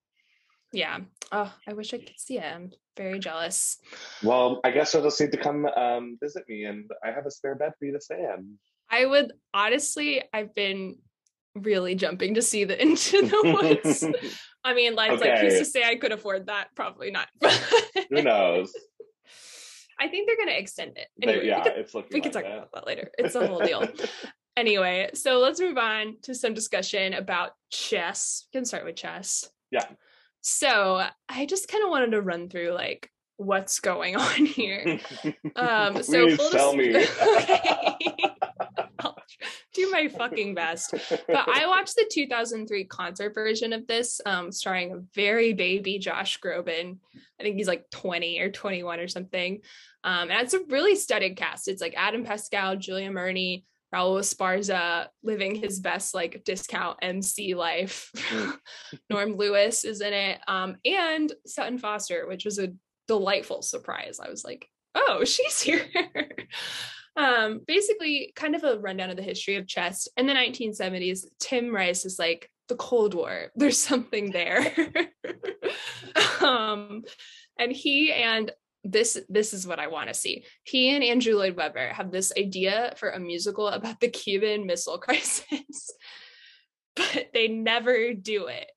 yeah. 0.72 0.98
Oh, 1.32 1.52
I 1.66 1.72
wish 1.74 1.92
I 1.94 1.98
could 1.98 2.18
see 2.18 2.38
it. 2.38 2.44
I'm 2.44 2.72
very 2.96 3.18
jealous. 3.18 3.78
Well, 4.22 4.60
I 4.64 4.70
guess 4.70 4.92
you'll 4.94 5.02
just 5.02 5.20
need 5.20 5.32
to 5.32 5.38
come 5.38 5.66
um, 5.66 6.18
visit 6.22 6.44
me, 6.48 6.64
and 6.64 6.90
I 7.04 7.10
have 7.10 7.26
a 7.26 7.30
spare 7.30 7.54
bed 7.54 7.72
for 7.78 7.84
you 7.86 7.92
to 7.92 8.00
stay 8.00 8.18
in. 8.20 8.58
I 8.90 9.04
would 9.06 9.32
honestly, 9.52 10.22
I've 10.32 10.54
been 10.54 10.96
really 11.54 11.94
jumping 11.94 12.34
to 12.34 12.42
see 12.42 12.64
the 12.64 12.80
Into 12.82 13.22
the 13.22 13.58
Woods. 13.60 14.04
I 14.64 14.74
mean, 14.74 14.94
like, 14.94 15.20
like 15.20 15.38
who's 15.38 15.58
to 15.58 15.64
say 15.64 15.84
I 15.84 15.96
could 15.96 16.12
afford 16.12 16.46
that? 16.46 16.68
Probably 16.74 17.10
not. 17.10 17.28
Who 18.10 18.22
knows? 18.22 18.72
I 20.00 20.08
think 20.08 20.26
they're 20.28 20.36
gonna 20.36 20.56
extend 20.58 20.96
it. 20.96 21.08
But 21.18 21.28
Anyway, 21.30 21.46
yeah, 21.46 21.58
we, 21.58 21.62
could, 21.64 21.72
it's 21.80 21.94
looking. 21.94 22.10
we 22.14 22.20
can 22.20 22.32
like 22.32 22.44
talk 22.44 22.50
that. 22.52 22.58
about 22.58 22.72
that 22.72 22.86
later. 22.86 23.10
It's 23.18 23.34
a 23.34 23.46
whole 23.46 23.60
deal. 23.60 23.86
Anyway, 24.56 25.08
so 25.14 25.38
let's 25.38 25.60
move 25.60 25.78
on 25.78 26.16
to 26.22 26.34
some 26.34 26.52
discussion 26.52 27.14
about 27.14 27.52
chess. 27.70 28.48
We 28.52 28.58
can 28.58 28.64
start 28.64 28.84
with 28.84 28.96
chess. 28.96 29.48
Yeah. 29.70 29.84
So 30.40 31.04
I 31.28 31.46
just 31.46 31.68
kind 31.68 31.84
of 31.84 31.90
wanted 31.90 32.10
to 32.10 32.20
run 32.20 32.48
through 32.48 32.72
like 32.72 33.08
what's 33.36 33.78
going 33.78 34.16
on 34.16 34.46
here. 34.46 34.98
Um, 35.54 36.02
so 36.02 36.34
full 36.36 36.50
tell 36.50 36.74
me. 36.74 36.88
dis- 36.90 37.22
okay. 37.22 37.94
Do 39.74 39.90
my 39.90 40.08
fucking 40.08 40.54
best. 40.54 40.94
But 41.26 41.48
I 41.48 41.66
watched 41.66 41.96
the 41.96 42.08
2003 42.10 42.84
concert 42.84 43.34
version 43.34 43.72
of 43.72 43.86
this, 43.86 44.20
um, 44.26 44.50
starring 44.52 44.92
a 44.92 45.02
very 45.14 45.52
baby 45.52 45.98
Josh 45.98 46.38
Groban. 46.40 46.98
I 47.38 47.42
think 47.42 47.56
he's 47.56 47.68
like 47.68 47.88
20 47.90 48.40
or 48.40 48.50
21 48.50 49.00
or 49.00 49.08
something. 49.08 49.60
Um, 50.04 50.30
and 50.30 50.40
it's 50.40 50.54
a 50.54 50.64
really 50.68 50.96
studded 50.96 51.36
cast. 51.36 51.68
It's 51.68 51.82
like 51.82 51.94
Adam 51.96 52.24
Pascal, 52.24 52.76
Julia 52.76 53.10
Murney, 53.10 53.64
Raul 53.94 54.18
Esparza 54.20 55.08
living 55.22 55.54
his 55.54 55.80
best 55.80 56.14
like 56.14 56.44
discount 56.44 56.98
MC 57.02 57.54
life. 57.54 58.10
Mm. 58.30 58.58
Norm 59.10 59.36
Lewis 59.36 59.84
is 59.84 60.00
in 60.00 60.12
it, 60.12 60.40
um, 60.46 60.76
and 60.84 61.32
Sutton 61.46 61.78
Foster, 61.78 62.26
which 62.26 62.44
was 62.44 62.58
a 62.58 62.72
delightful 63.06 63.62
surprise. 63.62 64.20
I 64.22 64.28
was 64.28 64.44
like, 64.44 64.68
oh, 64.94 65.24
she's 65.24 65.60
here. 65.62 65.86
Um, 67.18 67.60
basically, 67.66 68.32
kind 68.36 68.54
of 68.54 68.62
a 68.62 68.78
rundown 68.78 69.10
of 69.10 69.16
the 69.16 69.22
history 69.22 69.56
of 69.56 69.66
chess. 69.66 70.06
In 70.16 70.26
the 70.26 70.32
1970s, 70.32 71.26
Tim 71.40 71.74
Rice 71.74 72.04
is 72.04 72.16
like 72.16 72.48
the 72.68 72.76
Cold 72.76 73.12
War. 73.12 73.48
There's 73.56 73.78
something 73.78 74.30
there. 74.30 74.72
um, 76.40 77.02
and 77.58 77.72
he 77.72 78.12
and 78.12 78.52
this 78.84 79.20
this 79.28 79.52
is 79.52 79.66
what 79.66 79.80
I 79.80 79.88
want 79.88 80.08
to 80.08 80.14
see. 80.14 80.44
He 80.62 80.94
and 80.94 81.02
Andrew 81.02 81.34
Lloyd 81.34 81.56
Webber 81.56 81.88
have 81.88 82.12
this 82.12 82.32
idea 82.38 82.94
for 82.96 83.10
a 83.10 83.18
musical 83.18 83.66
about 83.66 83.98
the 83.98 84.08
Cuban 84.08 84.64
Missile 84.64 84.98
Crisis, 84.98 85.90
but 86.94 87.30
they 87.34 87.48
never 87.48 88.14
do 88.14 88.46
it. 88.46 88.70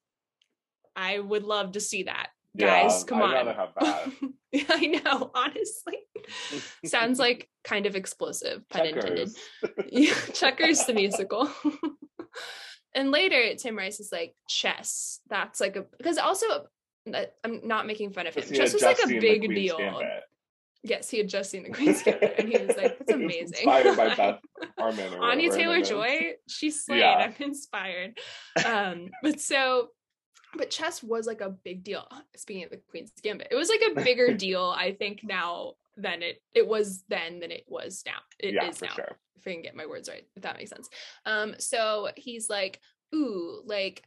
I 0.96 1.20
would 1.20 1.44
love 1.44 1.74
to 1.74 1.80
see 1.80 2.04
that. 2.04 2.30
Guys, 2.58 3.00
Yeah, 3.02 3.06
come 3.08 3.22
I'd 3.22 3.26
on. 3.26 3.34
rather 3.34 3.54
have 3.54 3.70
that. 3.80 4.68
I 4.70 4.86
know, 4.88 5.32
honestly. 5.34 5.98
Sounds 6.86 7.18
like 7.20 7.50
kind 7.64 7.86
of 7.86 7.96
explosive, 7.96 8.68
pun 8.70 8.86
intended. 8.88 9.30
Checkers. 9.62 9.86
Yeah, 9.92 10.14
Checkers 10.34 10.86
the 10.86 10.94
musical. 10.94 11.50
and 12.94 13.12
later, 13.12 13.56
Tim 13.56 13.78
Rice 13.78 14.00
is 14.00 14.12
like, 14.12 14.36
chess. 14.50 15.20
That's 15.30 15.60
like 15.62 15.76
a 15.78 15.86
because 15.98 16.18
also 16.18 16.46
I'm 17.44 17.62
not 17.64 17.88
making 17.88 18.12
fun 18.12 18.28
of 18.28 18.36
him. 18.36 18.44
Chess 18.54 18.74
was 18.74 18.84
like 18.84 19.00
a 19.04 19.08
big 19.08 19.42
deal. 19.50 19.78
Gambit. 19.78 20.24
Yes, 20.84 21.10
he 21.12 21.18
had 21.20 21.30
just 21.30 21.52
seen 21.52 21.64
the 21.64 21.70
Queen's 21.70 22.02
Gambit, 22.02 22.36
and 22.40 22.50
he 22.50 22.58
was 22.58 22.76
like, 22.76 22.98
"That's 22.98 23.12
amazing." 23.12 23.60
Inspired 23.60 23.96
by 23.98 24.16
Beth 24.16 24.40
Harmon. 24.78 25.14
or 25.14 25.24
Anya 25.24 25.52
Taylor. 25.52 25.82
Joy, 25.82 26.34
she's 26.50 26.84
slayed. 26.84 27.00
Yeah. 27.02 27.14
I'm 27.18 27.36
inspired. 27.40 28.18
Um, 28.66 29.10
but 29.22 29.40
so, 29.40 29.90
but 30.56 30.70
chess 30.70 31.02
was 31.04 31.28
like 31.28 31.42
a 31.42 31.50
big 31.50 31.84
deal. 31.84 32.08
Speaking 32.36 32.64
of 32.64 32.70
the 32.70 32.82
Queen's 32.90 33.12
Gambit, 33.22 33.48
it 33.52 33.56
was 33.56 33.70
like 33.70 33.82
a 33.92 34.04
bigger 34.04 34.34
deal, 34.38 34.74
I 34.76 34.94
think, 34.94 35.22
now 35.24 35.74
than 35.98 36.22
it 36.22 36.42
it 36.56 36.68
was 36.68 37.04
then 37.10 37.40
than 37.40 37.52
it 37.52 37.66
was 37.68 38.04
now. 38.06 38.20
It 38.40 38.50
is 38.50 38.54
yeah, 38.56 38.72
for 38.72 38.86
now. 38.86 38.92
sure. 38.94 39.18
If 39.38 39.48
I 39.48 39.54
can 39.54 39.62
get 39.62 39.76
my 39.76 39.88
words 39.88 40.08
right, 40.08 40.24
if 40.36 40.44
that 40.44 40.58
makes 40.58 40.70
sense. 40.70 40.88
Um, 41.26 41.56
so 41.58 42.10
he's 42.16 42.50
like, 42.50 42.80
ooh, 43.16 43.62
like 43.66 44.04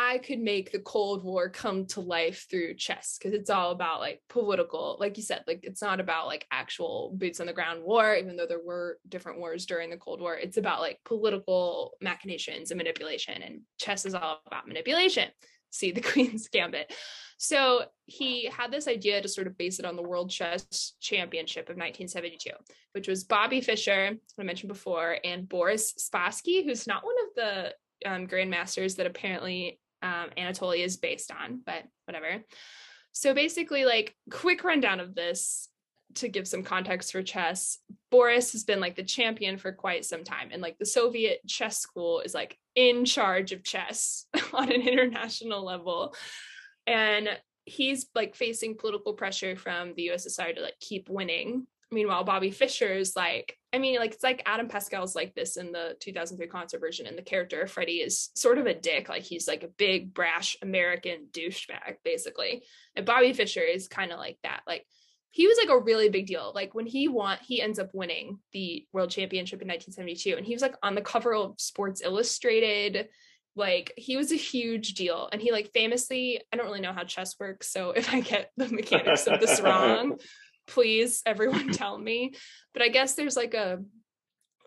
I 0.00 0.18
could 0.18 0.38
make 0.38 0.70
the 0.70 0.78
Cold 0.78 1.24
War 1.24 1.48
come 1.48 1.84
to 1.86 2.00
life 2.00 2.46
through 2.48 2.74
chess 2.74 3.18
because 3.18 3.36
it's 3.36 3.50
all 3.50 3.72
about 3.72 3.98
like 3.98 4.22
political, 4.28 4.96
like 5.00 5.16
you 5.16 5.24
said, 5.24 5.42
like 5.48 5.60
it's 5.64 5.82
not 5.82 5.98
about 5.98 6.28
like 6.28 6.46
actual 6.52 7.12
boots 7.16 7.40
on 7.40 7.46
the 7.46 7.52
ground 7.52 7.82
war, 7.82 8.14
even 8.14 8.36
though 8.36 8.46
there 8.46 8.62
were 8.64 8.98
different 9.08 9.40
wars 9.40 9.66
during 9.66 9.90
the 9.90 9.96
Cold 9.96 10.20
War. 10.20 10.36
It's 10.36 10.56
about 10.56 10.80
like 10.80 11.00
political 11.04 11.94
machinations 12.00 12.70
and 12.70 12.78
manipulation, 12.78 13.42
and 13.42 13.62
chess 13.80 14.06
is 14.06 14.14
all 14.14 14.40
about 14.46 14.68
manipulation. 14.68 15.30
See 15.70 15.92
the 15.92 16.00
Queen's 16.12 16.48
Gambit. 16.48 16.92
So 17.38 17.84
he 18.06 18.46
had 18.46 18.72
this 18.72 18.88
idea 18.88 19.22
to 19.22 19.28
sort 19.28 19.46
of 19.46 19.56
base 19.56 19.78
it 19.78 19.84
on 19.84 19.94
the 19.94 20.02
World 20.02 20.28
Chess 20.28 20.94
Championship 21.00 21.66
of 21.68 21.76
1972, 21.76 22.50
which 22.92 23.06
was 23.06 23.22
Bobby 23.22 23.60
Fischer, 23.60 24.16
I 24.38 24.42
mentioned 24.42 24.68
before, 24.68 25.18
and 25.22 25.48
Boris 25.48 25.94
Spassky, 25.94 26.64
who's 26.64 26.88
not 26.88 27.04
one 27.04 27.14
of 27.26 27.34
the 27.36 28.10
um, 28.10 28.26
grandmasters 28.26 28.96
that 28.96 29.06
apparently 29.06 29.78
um, 30.02 30.30
Anatoly 30.36 30.84
is 30.84 30.96
based 30.96 31.30
on, 31.30 31.60
but 31.64 31.84
whatever. 32.06 32.42
So 33.12 33.34
basically, 33.34 33.84
like 33.84 34.16
quick 34.30 34.64
rundown 34.64 34.98
of 34.98 35.14
this 35.14 35.68
to 36.14 36.28
give 36.28 36.48
some 36.48 36.62
context 36.62 37.12
for 37.12 37.22
chess. 37.22 37.78
Boris 38.10 38.52
has 38.52 38.64
been 38.64 38.80
like 38.80 38.96
the 38.96 39.02
champion 39.02 39.58
for 39.58 39.72
quite 39.72 40.04
some 40.04 40.24
time, 40.24 40.48
and 40.52 40.62
like 40.62 40.78
the 40.78 40.86
Soviet 40.86 41.40
chess 41.46 41.78
school 41.78 42.20
is 42.20 42.34
like 42.34 42.58
in 42.74 43.04
charge 43.04 43.52
of 43.52 43.64
chess 43.64 44.26
on 44.52 44.72
an 44.72 44.82
international 44.82 45.64
level, 45.64 46.14
and 46.86 47.28
he's 47.64 48.06
like 48.14 48.34
facing 48.34 48.76
political 48.76 49.12
pressure 49.12 49.54
from 49.56 49.92
the 49.94 50.08
USSR 50.08 50.54
to 50.54 50.62
like 50.62 50.78
keep 50.80 51.08
winning. 51.08 51.66
Meanwhile, 51.90 52.24
Bobby 52.24 52.50
Fischer 52.50 52.92
is 52.92 53.16
like, 53.16 53.56
I 53.72 53.78
mean, 53.78 53.98
like 53.98 54.12
it's 54.12 54.22
like 54.22 54.42
Adam 54.44 54.68
Pascal's 54.68 55.16
like 55.16 55.34
this 55.34 55.56
in 55.56 55.72
the 55.72 55.96
2003 56.00 56.46
concert 56.48 56.80
version, 56.80 57.06
and 57.06 57.16
the 57.16 57.22
character 57.22 57.62
of 57.62 57.70
Freddie 57.70 58.00
is 58.00 58.30
sort 58.34 58.58
of 58.58 58.66
a 58.66 58.74
dick, 58.74 59.08
like 59.08 59.22
he's 59.22 59.48
like 59.48 59.62
a 59.62 59.68
big 59.68 60.12
brash 60.12 60.56
American 60.62 61.28
douchebag, 61.32 61.96
basically. 62.04 62.62
And 62.94 63.06
Bobby 63.06 63.32
Fischer 63.32 63.62
is 63.62 63.88
kind 63.88 64.12
of 64.12 64.18
like 64.18 64.38
that. 64.42 64.60
Like 64.66 64.86
he 65.30 65.46
was 65.46 65.58
like 65.58 65.70
a 65.70 65.82
really 65.82 66.08
big 66.08 66.26
deal. 66.26 66.52
Like 66.54 66.74
when 66.74 66.86
he 66.86 67.08
won, 67.08 67.38
he 67.42 67.60
ends 67.60 67.78
up 67.78 67.90
winning 67.92 68.38
the 68.52 68.86
world 68.92 69.10
championship 69.10 69.60
in 69.62 69.68
1972, 69.68 70.36
and 70.36 70.46
he 70.46 70.54
was 70.54 70.62
like 70.62 70.74
on 70.82 70.94
the 70.94 71.00
cover 71.00 71.34
of 71.34 71.54
Sports 71.58 72.02
Illustrated 72.02 73.08
like 73.58 73.92
he 73.96 74.16
was 74.16 74.32
a 74.32 74.36
huge 74.36 74.94
deal 74.94 75.28
and 75.32 75.42
he 75.42 75.50
like 75.50 75.70
famously 75.74 76.40
i 76.52 76.56
don't 76.56 76.66
really 76.66 76.80
know 76.80 76.92
how 76.92 77.02
chess 77.02 77.34
works 77.38 77.70
so 77.70 77.90
if 77.90 78.12
i 78.14 78.20
get 78.20 78.50
the 78.56 78.68
mechanics 78.68 79.26
of 79.26 79.40
this 79.40 79.60
wrong 79.60 80.16
please 80.66 81.22
everyone 81.26 81.70
tell 81.70 81.98
me 81.98 82.32
but 82.72 82.82
i 82.82 82.88
guess 82.88 83.14
there's 83.14 83.36
like 83.36 83.54
a 83.54 83.78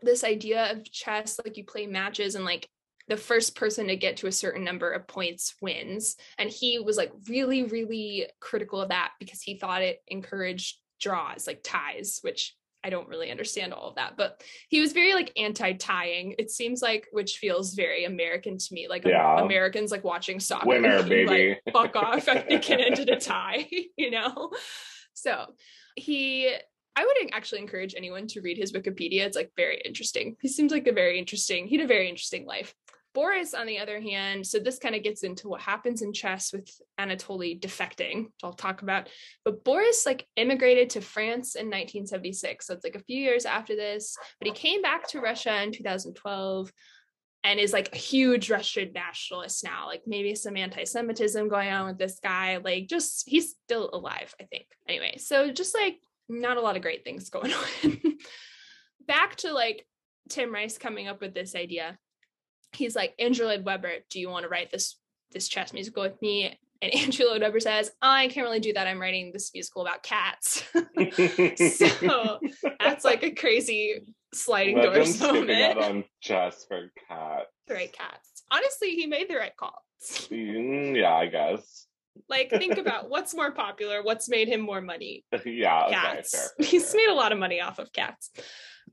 this 0.02 0.24
idea 0.24 0.72
of 0.72 0.84
chess 0.92 1.40
like 1.44 1.58
you 1.58 1.64
play 1.64 1.88
matches 1.88 2.36
and 2.36 2.44
like 2.44 2.68
the 3.08 3.18
first 3.18 3.56
person 3.56 3.88
to 3.88 3.96
get 3.96 4.18
to 4.18 4.28
a 4.28 4.32
certain 4.32 4.64
number 4.64 4.92
of 4.92 5.08
points 5.08 5.56
wins 5.62 6.16
and 6.38 6.50
he 6.50 6.80
was 6.80 6.98
like 6.98 7.12
really 7.28 7.64
really 7.64 8.28
critical 8.40 8.82
of 8.82 8.90
that 8.90 9.12
because 9.20 9.42
he 9.42 9.58
thought 9.58 9.82
it 9.82 10.02
encouraged 10.08 10.78
draws 11.00 11.48
like 11.48 11.62
ties 11.64 12.20
which 12.22 12.56
I 12.84 12.90
don't 12.90 13.08
really 13.08 13.30
understand 13.30 13.74
all 13.74 13.90
of 13.90 13.96
that, 13.96 14.18
but 14.18 14.44
he 14.70 14.82
was 14.82 14.92
very 14.92 15.14
like 15.14 15.32
anti-tying. 15.38 16.36
It 16.40 16.50
seems 16.50 16.82
like, 16.82 17.08
which 17.12 17.38
feels 17.38 17.74
very 17.74 18.06
American 18.06 18.58
to 18.58 18.74
me. 18.74 18.88
Like 18.88 19.06
Yeah. 19.06 19.40
Americans 19.40 19.92
like 19.92 20.04
watching 20.04 20.40
soccer, 20.40 20.68
Winner, 20.68 21.04
baby. 21.08 21.60
Like, 21.66 21.74
fuck 21.74 21.96
off! 21.96 22.28
I 22.28 22.40
think 22.40 22.70
it 22.70 22.82
ended 22.82 23.10
a 23.10 23.20
tie, 23.20 23.68
you 23.98 24.10
know. 24.10 24.52
So 25.14 25.46
he, 25.96 26.52
I 26.96 27.06
would 27.06 27.34
actually 27.34 27.62
encourage 27.62 27.94
anyone 27.96 28.26
to 28.28 28.42
read 28.42 28.58
his 28.58 28.74
Wikipedia. 28.74 29.22
It's 29.22 29.36
like 29.36 29.52
very 29.56 29.82
interesting. 29.86 30.36
He 30.42 30.48
seems 30.48 30.72
like 30.72 30.88
a 30.88 30.92
very 30.92 31.20
interesting. 31.20 31.68
He 31.68 31.78
had 31.78 31.86
a 31.86 31.88
very 31.88 32.10
interesting 32.10 32.46
life. 32.46 32.74
Boris, 33.14 33.54
on 33.54 33.66
the 33.68 33.80
other 33.80 34.00
hand, 34.00 34.46
so 34.46 34.60
this 34.60 34.80
kind 34.80 34.96
of 34.96 35.04
gets 35.04 35.24
into 35.24 35.50
what 35.50 35.62
happens 35.62 36.02
in 36.02 36.14
chess 36.14 36.54
with 36.54 36.70
Anatoly 37.00 37.60
defecting, 37.60 38.26
which 38.26 38.44
I'll 38.44 38.54
talk 38.54 38.82
about. 38.82 39.10
But 39.44 39.64
Boris 39.64 40.06
like 40.06 40.28
immigrated 40.36 40.92
to 40.92 41.02
France 41.02 41.56
in 41.56 41.66
1976. 41.66 42.66
So 42.66 42.74
it's 42.74 42.84
like 42.84 42.96
a 42.96 43.04
few 43.04 43.18
years 43.18 43.46
after 43.46 43.76
this, 43.76 44.18
but 44.40 44.48
he 44.48 44.54
came 44.54 44.82
back 44.82 45.08
to 45.10 45.20
Russia 45.20 45.62
in 45.62 45.72
2012 45.72 46.72
and 47.44 47.60
is 47.60 47.74
like 47.74 47.90
a 47.94 47.98
huge 47.98 48.50
Russian 48.50 48.92
nationalist 48.94 49.64
now. 49.64 49.88
Like 49.88 50.04
maybe 50.06 50.36
some 50.36 50.56
anti-Semitism 50.56 51.50
going 51.50 51.70
on 51.70 51.88
with 51.88 51.98
this 51.98 52.20
guy. 52.22 52.58
Like 52.58 52.88
just 52.88 53.28
he's 53.28 53.56
still 53.66 53.90
alive, 53.94 54.34
I 54.40 54.46
think. 54.46 54.68
Anyway, 54.88 55.18
so 55.18 55.52
just 55.52 55.76
like 55.76 55.98
not 56.30 56.58
a 56.58 56.62
lot 56.62 56.76
of 56.76 56.82
great 56.82 57.04
things 57.04 57.30
going 57.32 57.52
on. 57.52 58.00
back 59.06 59.36
to 59.38 59.54
like 59.54 59.86
Tim 60.30 60.54
Rice 60.54 60.78
coming 60.78 61.08
up 61.08 61.20
with 61.20 61.34
this 61.34 61.56
idea 61.56 61.98
he's 62.74 62.96
like 62.96 63.14
Andrew 63.20 63.46
Lloyd 63.46 63.66
Webber, 63.66 63.92
do 64.10 64.20
you 64.20 64.30
want 64.30 64.44
to 64.44 64.50
write 64.50 64.72
this 64.72 64.98
this 65.32 65.48
chess 65.48 65.74
musical 65.74 66.04
with 66.04 66.22
me? 66.22 66.58
And 66.82 66.94
Andrew 66.96 67.26
Lloyd 67.28 67.42
Webber 67.42 67.60
says, 67.60 67.92
I 68.02 68.28
can't 68.28 68.46
really 68.46 68.60
do 68.60 68.74
that. 68.74 68.88
I'm 68.88 69.00
writing 69.00 69.32
this 69.32 69.52
musical 69.54 69.84
about 69.86 70.04
cats. 70.04 70.64
so 70.74 72.40
that's 72.80 73.06
like 73.06 73.24
a 73.24 73.32
crazy 73.32 74.02
sliding 74.34 74.78
Imagine 74.78 74.94
doors 74.94 75.16
skipping 75.16 75.62
out 75.62 75.76
moment. 75.76 75.96
on 75.96 76.04
chess 76.22 76.66
for 76.68 76.92
cats. 77.08 77.50
The 77.68 77.74
right 77.76 77.94
cats. 77.94 78.44
Honestly, 78.50 78.92
he 78.96 79.06
made 79.08 79.30
the 79.30 79.36
right 79.36 79.56
call. 79.56 79.84
Mm, 80.04 80.98
yeah, 80.98 81.14
I 81.14 81.28
guess. 81.28 81.86
Like, 82.28 82.50
think 82.50 82.78
about 82.78 83.10
what's 83.10 83.34
more 83.34 83.52
popular, 83.52 84.04
what's 84.04 84.28
made 84.28 84.48
him 84.50 84.60
more 84.62 84.82
money. 84.82 85.24
yeah, 85.46 85.86
okay, 85.86 85.94
Cats. 85.96 86.32
fair, 86.32 86.48
fair, 86.58 86.66
He's 86.68 86.94
made 86.94 87.08
a 87.10 87.14
lot 87.14 87.32
of 87.32 87.40
money 87.40 87.62
off 87.62 87.80
of 87.80 87.94
cats. 87.94 88.32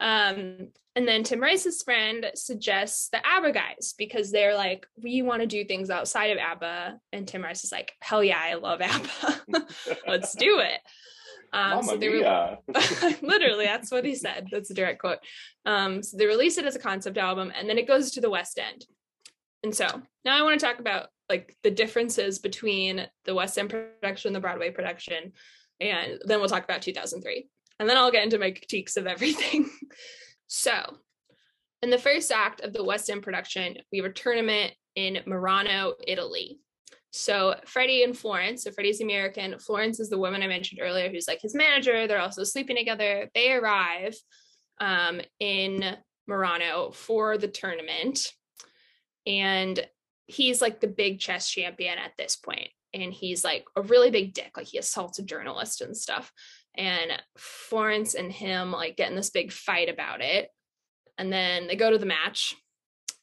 Um, 0.00 0.69
and 0.97 1.07
then 1.07 1.23
Tim 1.23 1.40
Rice's 1.40 1.83
friend 1.83 2.26
suggests 2.35 3.09
the 3.11 3.25
ABBA 3.25 3.52
guys 3.52 3.95
because 3.97 4.33
they're 4.33 4.57
like, 4.57 4.87
we 5.00 5.23
want 5.23 5.43
to 5.43 5.47
do 5.47 5.64
things 5.64 5.90
outside 5.90 6.31
of 6.33 6.38
ABBA. 6.38 6.99
And 7.12 7.28
Tim 7.28 7.45
Rice 7.45 7.62
is 7.62 7.71
like, 7.71 7.93
hell 8.00 8.25
yeah, 8.25 8.40
I 8.40 8.55
love 8.55 8.81
ABBA. 8.81 9.67
Let's 10.09 10.35
do 10.35 10.59
it. 10.59 10.81
Um, 11.52 11.83
so 11.83 11.97
they 11.97 12.09
were 12.09 12.59
literally 13.23 13.64
that's 13.64 13.90
what 13.90 14.05
he 14.05 14.14
said. 14.14 14.49
That's 14.50 14.71
a 14.71 14.75
direct 14.75 15.00
quote. 15.00 15.19
Um, 15.64 16.02
so 16.02 16.17
they 16.17 16.26
release 16.26 16.59
it 16.59 16.67
as 16.67 16.76
a 16.76 16.81
concept 16.81 17.17
album 17.17 17.52
and 17.57 17.69
then 17.69 17.78
it 17.78 17.87
goes 17.87 18.11
to 18.12 18.21
the 18.21 18.31
West 18.31 18.59
End. 18.59 18.85
And 19.62 19.75
so 19.75 19.87
now 20.25 20.38
I 20.38 20.43
want 20.43 20.59
to 20.59 20.67
talk 20.67 20.78
about 20.78 21.09
like 21.28 21.57
the 21.62 21.71
differences 21.71 22.38
between 22.38 23.07
the 23.25 23.35
West 23.35 23.59
End 23.59 23.71
production, 23.71 24.33
the 24.33 24.40
Broadway 24.40 24.71
production, 24.71 25.33
and 25.81 26.21
then 26.25 26.40
we'll 26.40 26.49
talk 26.49 26.64
about 26.64 26.83
2003. 26.83 27.49
And 27.81 27.88
then 27.88 27.97
I'll 27.97 28.11
get 28.11 28.25
into 28.25 28.38
my 28.38 28.50
critiques 28.50 28.97
of 28.97 29.07
everything. 29.07 29.71
so, 30.47 30.99
in 31.83 31.90
the 31.90 31.99
first 31.99 32.33
act 32.33 32.61
of 32.62 32.73
the 32.73 32.85
West 32.85 33.09
End 33.09 33.23
production, 33.23 33.76
we 33.92 33.99
have 33.99 34.07
a 34.07 34.12
tournament 34.12 34.73
in 34.97 35.21
Merano, 35.26 35.92
Italy. 36.07 36.59
So 37.11 37.54
Freddie 37.66 38.02
and 38.02 38.16
Florence, 38.16 38.64
so 38.64 38.71
Freddie's 38.71 39.00
American, 39.00 39.59
Florence 39.59 39.99
is 39.99 40.11
the 40.11 40.18
woman 40.18 40.42
I 40.42 40.47
mentioned 40.47 40.80
earlier 40.83 41.09
who's 41.09 41.28
like 41.28 41.40
his 41.40 41.54
manager. 41.54 42.07
They're 42.07 42.21
also 42.21 42.45
sleeping 42.45 42.76
together. 42.76 43.30
They 43.35 43.52
arrive 43.52 44.14
um, 44.80 45.21
in 45.40 45.97
Merano 46.28 46.95
for 46.95 47.38
the 47.38 47.49
tournament. 47.49 48.33
And 49.26 49.87
he's 50.26 50.61
like 50.61 50.80
the 50.80 50.88
big 50.88 51.18
chess 51.18 51.49
champion 51.49 51.99
at 51.99 52.12
this 52.18 52.37
point 52.37 52.68
and 52.95 53.12
he's 53.12 53.45
like 53.45 53.64
a 53.76 53.83
really 53.83 54.11
big 54.11 54.35
dick 54.35 54.52
like 54.57 54.66
he 54.66 54.78
assaults 54.78 55.18
a 55.18 55.23
journalist 55.23 55.80
and 55.80 55.97
stuff 55.97 56.33
and 56.78 57.20
florence 57.37 58.14
and 58.14 58.32
him 58.32 58.73
like 58.73 58.97
get 58.97 59.11
in 59.11 59.16
this 59.16 59.30
big 59.30 59.52
fight 59.52 59.90
about 59.90 60.23
it 60.23 60.49
and 61.18 61.30
then 61.32 61.66
they 61.66 61.76
go 61.76 61.90
to 61.90 61.99
the 61.99 62.06
match 62.06 62.54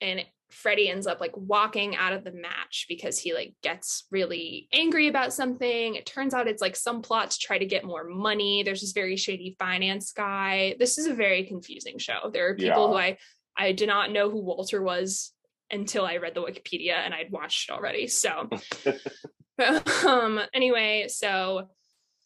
and 0.02 0.24
Freddie 0.52 0.90
ends 0.90 1.08
up 1.08 1.20
like 1.20 1.36
walking 1.36 1.96
out 1.96 2.14
of 2.14 2.24
the 2.24 2.32
match 2.32 2.86
because 2.88 3.18
he 3.18 3.34
like 3.34 3.56
gets 3.64 4.06
really 4.12 4.68
angry 4.72 5.08
about 5.08 5.34
something. 5.34 5.96
It 5.96 6.06
turns 6.06 6.34
out 6.34 6.48
it's 6.48 6.62
like 6.62 6.76
some 6.76 7.02
plot 7.02 7.32
to 7.32 7.40
try 7.40 7.58
to 7.58 7.66
get 7.66 7.84
more 7.84 8.04
money. 8.06 8.62
There's 8.64 8.82
this 8.82 8.92
very 8.92 9.18
shady 9.18 9.56
finance 9.58 10.12
guy. 10.14 10.76
This 10.78 10.98
is 10.98 11.08
a 11.08 11.14
very 11.14 11.46
confusing 11.46 11.98
show. 11.98 12.30
There 12.32 12.48
are 12.50 12.56
people 12.56 12.68
Yeah. 12.84 12.88
who 12.88 12.94
I 12.96 13.18
I 13.58 13.72
did 13.72 13.88
not 13.88 14.12
know 14.12 14.30
who 14.30 14.40
Walter 14.42 14.82
was 14.82 15.34
until 15.72 16.06
I 16.06 16.18
read 16.18 16.36
the 16.36 16.44
Wikipedia 16.44 16.94
and 16.94 17.14
I'd 17.14 17.32
watched 17.32 17.70
it 17.70 17.74
already. 17.74 18.08
So 18.08 18.48
um 20.06 20.40
anyway, 20.54 21.08
so 21.10 21.70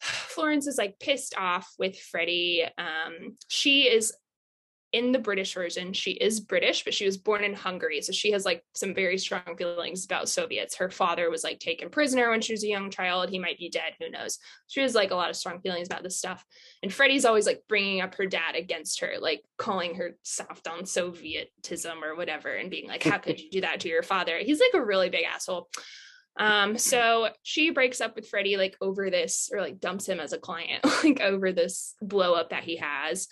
Florence 0.00 0.66
is 0.66 0.78
like 0.78 0.98
pissed 0.98 1.34
off 1.36 1.72
with 1.78 1.98
Freddie. 1.98 2.64
Um 2.78 3.36
she 3.48 3.88
is 3.88 4.12
in 4.92 5.12
the 5.12 5.18
British 5.18 5.54
version, 5.54 5.92
she 5.92 6.12
is 6.12 6.40
British, 6.40 6.82
but 6.82 6.94
she 6.94 7.06
was 7.06 7.16
born 7.16 7.44
in 7.44 7.54
Hungary. 7.54 8.02
So 8.02 8.12
she 8.12 8.32
has 8.32 8.44
like 8.44 8.64
some 8.74 8.92
very 8.92 9.18
strong 9.18 9.56
feelings 9.56 10.04
about 10.04 10.28
Soviets. 10.28 10.76
Her 10.76 10.90
father 10.90 11.30
was 11.30 11.44
like 11.44 11.60
taken 11.60 11.90
prisoner 11.90 12.28
when 12.30 12.40
she 12.40 12.52
was 12.52 12.64
a 12.64 12.68
young 12.68 12.90
child. 12.90 13.30
He 13.30 13.38
might 13.38 13.58
be 13.58 13.70
dead, 13.70 13.94
who 14.00 14.10
knows. 14.10 14.38
She 14.66 14.80
has 14.80 14.94
like 14.94 15.12
a 15.12 15.14
lot 15.14 15.30
of 15.30 15.36
strong 15.36 15.60
feelings 15.60 15.86
about 15.86 16.02
this 16.02 16.18
stuff. 16.18 16.44
And 16.82 16.92
Freddie's 16.92 17.24
always 17.24 17.46
like 17.46 17.62
bringing 17.68 18.00
up 18.00 18.16
her 18.16 18.26
dad 18.26 18.56
against 18.56 19.00
her, 19.00 19.14
like 19.20 19.42
calling 19.58 19.94
her 19.94 20.16
soft 20.22 20.66
on 20.66 20.82
Sovietism 20.82 22.02
or 22.02 22.16
whatever, 22.16 22.52
and 22.52 22.70
being 22.70 22.88
like, 22.88 23.04
How 23.04 23.18
could 23.18 23.38
you 23.40 23.50
do 23.50 23.60
that 23.60 23.80
to 23.80 23.88
your 23.88 24.02
father? 24.02 24.38
He's 24.38 24.60
like 24.60 24.74
a 24.74 24.84
really 24.84 25.08
big 25.08 25.24
asshole. 25.24 25.68
Um, 26.36 26.78
so 26.78 27.28
she 27.42 27.70
breaks 27.70 28.00
up 28.00 28.16
with 28.16 28.28
Freddie 28.28 28.56
like 28.56 28.76
over 28.80 29.10
this, 29.10 29.50
or 29.52 29.60
like 29.60 29.80
dumps 29.80 30.08
him 30.08 30.20
as 30.20 30.32
a 30.32 30.38
client, 30.38 30.84
like 31.04 31.20
over 31.20 31.52
this 31.52 31.94
blow 32.00 32.34
up 32.34 32.50
that 32.50 32.64
he 32.64 32.76
has. 32.76 33.28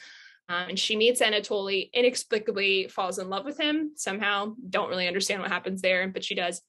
Um, 0.49 0.71
and 0.71 0.79
she 0.79 0.97
meets 0.97 1.21
Anatoly, 1.21 1.91
inexplicably 1.93 2.89
falls 2.89 3.19
in 3.19 3.29
love 3.29 3.45
with 3.45 3.59
him 3.59 3.93
somehow. 3.97 4.55
Don't 4.69 4.89
really 4.89 5.07
understand 5.07 5.43
what 5.43 5.51
happens 5.51 5.83
there, 5.83 6.09
but 6.09 6.25
she 6.25 6.35
does. 6.35 6.63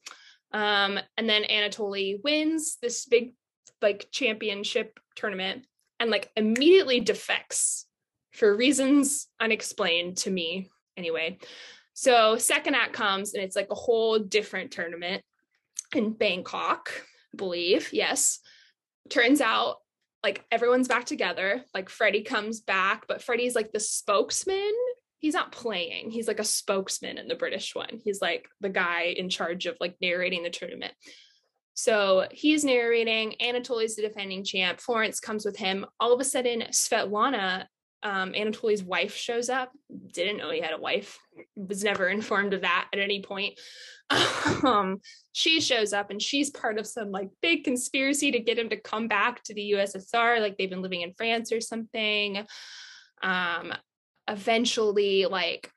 Um, 0.51 0.99
and 1.17 1.29
then 1.29 1.43
Anatoly 1.43 2.21
wins 2.23 2.77
this 2.81 3.05
big 3.05 3.33
like 3.81 4.07
championship 4.11 4.99
tournament 5.15 5.65
and 5.99 6.11
like 6.11 6.29
immediately 6.35 6.99
defects 6.99 7.85
for 8.31 8.55
reasons 8.55 9.27
unexplained 9.39 10.17
to 10.17 10.31
me 10.31 10.69
anyway. 10.97 11.37
So 11.93 12.37
second 12.37 12.75
act 12.75 12.93
comes 12.93 13.33
and 13.33 13.43
it's 13.43 13.55
like 13.55 13.69
a 13.71 13.75
whole 13.75 14.19
different 14.19 14.71
tournament 14.71 15.23
in 15.95 16.13
Bangkok, 16.13 16.91
I 17.33 17.37
believe. 17.37 17.91
Yes. 17.93 18.39
Turns 19.09 19.41
out 19.41 19.77
like 20.23 20.43
everyone's 20.51 20.87
back 20.87 21.05
together. 21.05 21.63
Like 21.73 21.89
Freddie 21.89 22.23
comes 22.23 22.59
back, 22.59 23.05
but 23.07 23.21
Freddie's 23.21 23.55
like 23.55 23.71
the 23.71 23.79
spokesman. 23.79 24.73
He's 25.19 25.33
not 25.33 25.51
playing. 25.51 26.11
He's 26.11 26.27
like 26.27 26.39
a 26.39 26.45
spokesman 26.45 27.17
in 27.17 27.27
the 27.27 27.35
British 27.35 27.75
one. 27.75 27.99
He's 28.03 28.21
like 28.21 28.47
the 28.61 28.69
guy 28.69 29.13
in 29.17 29.29
charge 29.29 29.65
of 29.65 29.77
like 29.79 29.95
narrating 30.01 30.43
the 30.43 30.49
tournament. 30.49 30.93
So 31.73 32.27
he's 32.31 32.65
narrating. 32.65 33.35
Anatoly's 33.41 33.95
the 33.95 34.01
defending 34.01 34.43
champ. 34.43 34.81
Florence 34.81 35.19
comes 35.19 35.45
with 35.45 35.57
him. 35.57 35.85
All 35.99 36.13
of 36.13 36.19
a 36.19 36.25
sudden, 36.25 36.63
Svetlana, 36.71 37.65
um, 38.03 38.33
Anatoly's 38.33 38.83
wife, 38.83 39.15
shows 39.15 39.49
up. 39.49 39.71
Didn't 40.13 40.37
know 40.37 40.51
he 40.51 40.61
had 40.61 40.73
a 40.73 40.81
wife. 40.81 41.19
Was 41.55 41.83
never 41.83 42.07
informed 42.07 42.53
of 42.53 42.61
that 42.61 42.87
at 42.93 42.99
any 42.99 43.21
point. 43.21 43.59
um, 44.63 44.99
she 45.33 45.61
shows 45.61 45.93
up 45.93 46.09
and 46.09 46.21
she's 46.21 46.49
part 46.49 46.79
of 46.79 46.87
some 46.87 47.11
like 47.11 47.29
big 47.41 47.63
conspiracy 47.63 48.31
to 48.31 48.39
get 48.39 48.57
him 48.57 48.69
to 48.69 48.79
come 48.79 49.07
back 49.07 49.43
to 49.43 49.53
the 49.53 49.73
USSR. 49.73 50.39
Like 50.39 50.57
they've 50.57 50.69
been 50.69 50.81
living 50.81 51.01
in 51.01 51.13
France 51.13 51.51
or 51.51 51.61
something. 51.61 52.45
Um, 53.21 53.73
eventually, 54.27 55.25
like 55.25 55.69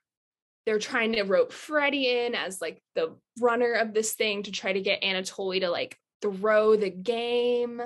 they're 0.64 0.78
trying 0.78 1.12
to 1.12 1.22
rope 1.24 1.52
Freddie 1.52 2.08
in 2.08 2.34
as 2.34 2.60
like 2.60 2.80
the 2.94 3.16
runner 3.40 3.72
of 3.72 3.92
this 3.92 4.12
thing 4.12 4.44
to 4.44 4.52
try 4.52 4.72
to 4.72 4.80
get 4.80 5.02
Anatoly 5.02 5.60
to 5.60 5.70
like 5.70 5.98
throw 6.20 6.76
the 6.76 6.90
game 6.90 7.82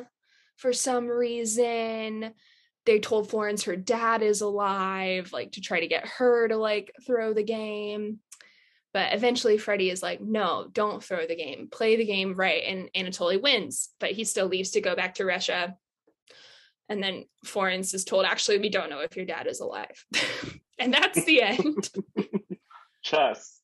for 0.57 0.73
some 0.73 1.07
reason. 1.07 2.35
They 2.87 3.01
told 3.01 3.29
Florence 3.29 3.65
her 3.65 3.77
dad 3.77 4.23
is 4.23 4.41
alive, 4.41 5.33
like 5.33 5.53
to 5.53 5.61
try 5.61 5.81
to 5.81 5.89
get 5.89 6.07
her 6.07 6.49
to 6.49 6.57
like 6.57 6.93
throw 7.05 7.35
the 7.35 7.43
game. 7.43 8.21
But 8.95 9.13
eventually, 9.13 9.59
Freddie 9.59 9.91
is 9.91 10.03
like, 10.03 10.23
no, 10.23 10.69
don't 10.73 11.05
throw 11.05 11.27
the 11.27 11.37
game. 11.37 11.69
Play 11.71 11.97
the 11.97 12.07
game 12.07 12.33
right. 12.33 12.63
And 12.67 12.89
Anatoly 12.97 13.43
wins, 13.43 13.91
but 14.01 14.13
he 14.13 14.25
still 14.25 14.47
leaves 14.47 14.71
to 14.71 14.81
go 14.81 14.97
back 14.97 15.17
to 15.17 15.27
Russia. 15.27 15.77
And 16.89 17.03
then 17.03 17.27
Florence 17.45 17.93
is 17.93 18.05
told, 18.05 18.25
actually, 18.25 18.59
we 18.59 18.71
don't 18.71 18.89
know 18.89 19.01
if 19.01 19.17
your 19.17 19.27
dad 19.27 19.49
is 19.49 19.61
alive. 19.61 20.07
and 20.79 20.95
that's 20.95 21.25
the 21.25 21.43
end. 21.43 21.91
Chess. 23.07 23.61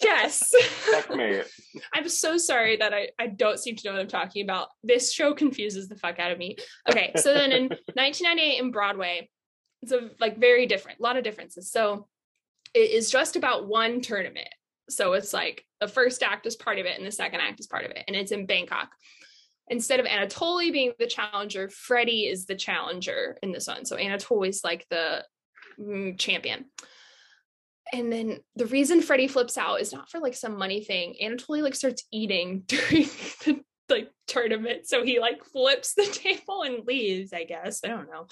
Chess. 0.00 0.54
Checkmate. 0.88 1.44
I'm 1.92 2.08
so 2.08 2.36
sorry 2.36 2.76
that 2.76 2.94
I, 2.94 3.08
I 3.18 3.26
don't 3.26 3.58
seem 3.58 3.74
to 3.74 3.88
know 3.88 3.94
what 3.94 4.00
I'm 4.00 4.06
talking 4.06 4.44
about. 4.44 4.68
This 4.84 5.12
show 5.12 5.34
confuses 5.34 5.88
the 5.88 5.96
fuck 5.96 6.20
out 6.20 6.30
of 6.30 6.38
me. 6.38 6.56
Okay, 6.88 7.10
so 7.16 7.34
then 7.34 7.50
in 7.50 7.62
1998 7.94 8.60
in 8.60 8.70
Broadway, 8.70 9.28
it's 9.82 9.90
a 9.90 10.10
like 10.20 10.38
very 10.38 10.66
different, 10.66 11.00
a 11.00 11.02
lot 11.02 11.16
of 11.16 11.24
differences. 11.24 11.72
So 11.72 12.06
it 12.74 12.92
is 12.92 13.10
just 13.10 13.34
about 13.34 13.66
one 13.66 14.00
tournament. 14.00 14.48
So 14.88 15.14
it's 15.14 15.32
like 15.32 15.64
the 15.80 15.88
first 15.88 16.22
act 16.22 16.46
is 16.46 16.54
part 16.54 16.78
of 16.78 16.86
it 16.86 16.96
and 16.96 17.04
the 17.04 17.10
second 17.10 17.40
act 17.40 17.58
is 17.58 17.66
part 17.66 17.84
of 17.84 17.90
it, 17.90 18.04
and 18.06 18.14
it's 18.14 18.30
in 18.30 18.46
Bangkok. 18.46 18.90
Instead 19.68 19.98
of 19.98 20.06
Anatoly 20.06 20.72
being 20.72 20.92
the 21.00 21.08
challenger, 21.08 21.68
Freddie 21.70 22.26
is 22.26 22.46
the 22.46 22.54
challenger 22.54 23.36
in 23.42 23.50
this 23.50 23.66
one. 23.66 23.84
So 23.84 23.96
Anatoly's 23.96 24.62
like 24.62 24.86
the 24.90 25.24
mm, 25.76 26.16
champion 26.16 26.66
and 27.92 28.12
then 28.12 28.40
the 28.56 28.66
reason 28.66 29.00
Freddie 29.00 29.28
flips 29.28 29.56
out 29.56 29.80
is 29.80 29.92
not 29.92 30.10
for 30.10 30.18
like 30.18 30.34
some 30.34 30.58
money 30.58 30.82
thing. 30.82 31.14
Anatoly 31.22 31.62
like 31.62 31.74
starts 31.74 32.04
eating 32.12 32.64
during 32.66 33.08
the 33.44 33.60
like 33.88 34.10
tournament. 34.26 34.86
So 34.86 35.04
he 35.04 35.20
like 35.20 35.44
flips 35.44 35.94
the 35.94 36.06
table 36.12 36.62
and 36.62 36.86
leaves, 36.86 37.32
I 37.32 37.44
guess. 37.44 37.80
I 37.84 37.88
don't 37.88 38.10
know. 38.10 38.26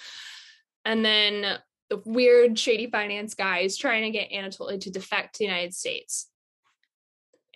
And 0.85 1.05
then 1.05 1.59
the 1.91 2.03
weird 2.05 2.59
shady 2.59 2.91
finance 2.91 3.35
guy 3.35 3.61
is 3.61 3.77
trying 3.77 4.03
to 4.03 4.11
get 4.11 4.31
Anatoly 4.31 4.81
to 4.81 4.91
defect 4.91 5.35
to 5.35 5.39
the 5.39 5.45
United 5.45 5.75
States. 5.75 6.29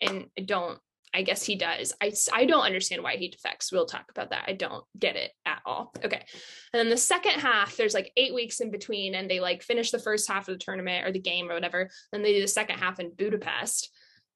And 0.01 0.27
I 0.39 0.43
don't, 0.43 0.79
I 1.19 1.23
guess 1.23 1.43
he 1.43 1.57
does. 1.57 1.93
I, 2.01 2.13
I 2.33 2.45
don't 2.45 2.65
understand 2.65 3.03
why 3.03 3.17
he 3.17 3.27
defects. 3.27 3.73
We'll 3.73 3.87
talk 3.87 4.05
about 4.09 4.31
that. 4.31 4.45
I 4.47 4.53
don't 4.53 4.85
get 4.97 5.17
it 5.17 5.33
at 5.45 5.59
all. 5.67 5.93
Okay. 6.05 6.25
And 6.73 6.79
then 6.79 6.91
the 6.91 6.97
second 6.97 7.41
half, 7.41 7.77
there's 7.77 7.93
like 7.93 8.13
eight 8.17 8.33
weeks 8.33 8.61
in 8.61 8.71
between, 8.71 9.17
and 9.17 9.29
they 9.29 9.41
like 9.41 9.65
finish 9.65 9.91
the 9.91 9.99
first 9.99 10.29
half 10.29 10.47
of 10.47 10.55
the 10.55 10.65
tournament 10.65 11.05
or 11.05 11.11
the 11.11 11.19
game 11.19 11.51
or 11.51 11.55
whatever. 11.55 11.91
Then 12.13 12.23
they 12.23 12.35
do 12.35 12.41
the 12.41 12.47
second 12.47 12.79
half 12.79 13.01
in 13.01 13.11
Budapest. 13.17 13.91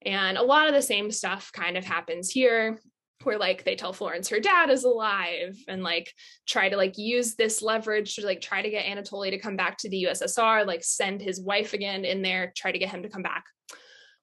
And 0.05 0.37
a 0.37 0.43
lot 0.43 0.67
of 0.67 0.75
the 0.75 0.83
same 0.83 1.13
stuff 1.13 1.53
kind 1.53 1.77
of 1.77 1.85
happens 1.85 2.31
here 2.31 2.81
where 3.23 3.39
like 3.39 3.63
they 3.63 3.77
tell 3.77 3.93
Florence 3.93 4.29
her 4.29 4.41
dad 4.41 4.69
is 4.69 4.83
alive 4.83 5.57
and 5.69 5.85
like 5.85 6.13
try 6.49 6.69
to 6.69 6.77
like 6.77 6.99
use 6.99 7.37
this 7.37 7.63
leverage 7.63 8.17
to 8.17 8.27
like 8.27 8.41
try 8.41 8.61
to 8.61 8.71
get 8.71 8.85
Anatoly 8.85 9.31
to 9.31 9.39
come 9.39 9.55
back 9.55 9.79
to 9.79 9.89
the 9.89 10.09
USSR, 10.09 10.67
like 10.67 10.83
send 10.83 11.23
his 11.23 11.41
wife 11.41 11.75
again 11.75 12.05
in 12.05 12.23
there, 12.23 12.53
try 12.57 12.73
to 12.73 12.79
get 12.81 12.89
him 12.89 13.05
to 13.05 13.09
come 13.09 13.23
back. 13.23 13.45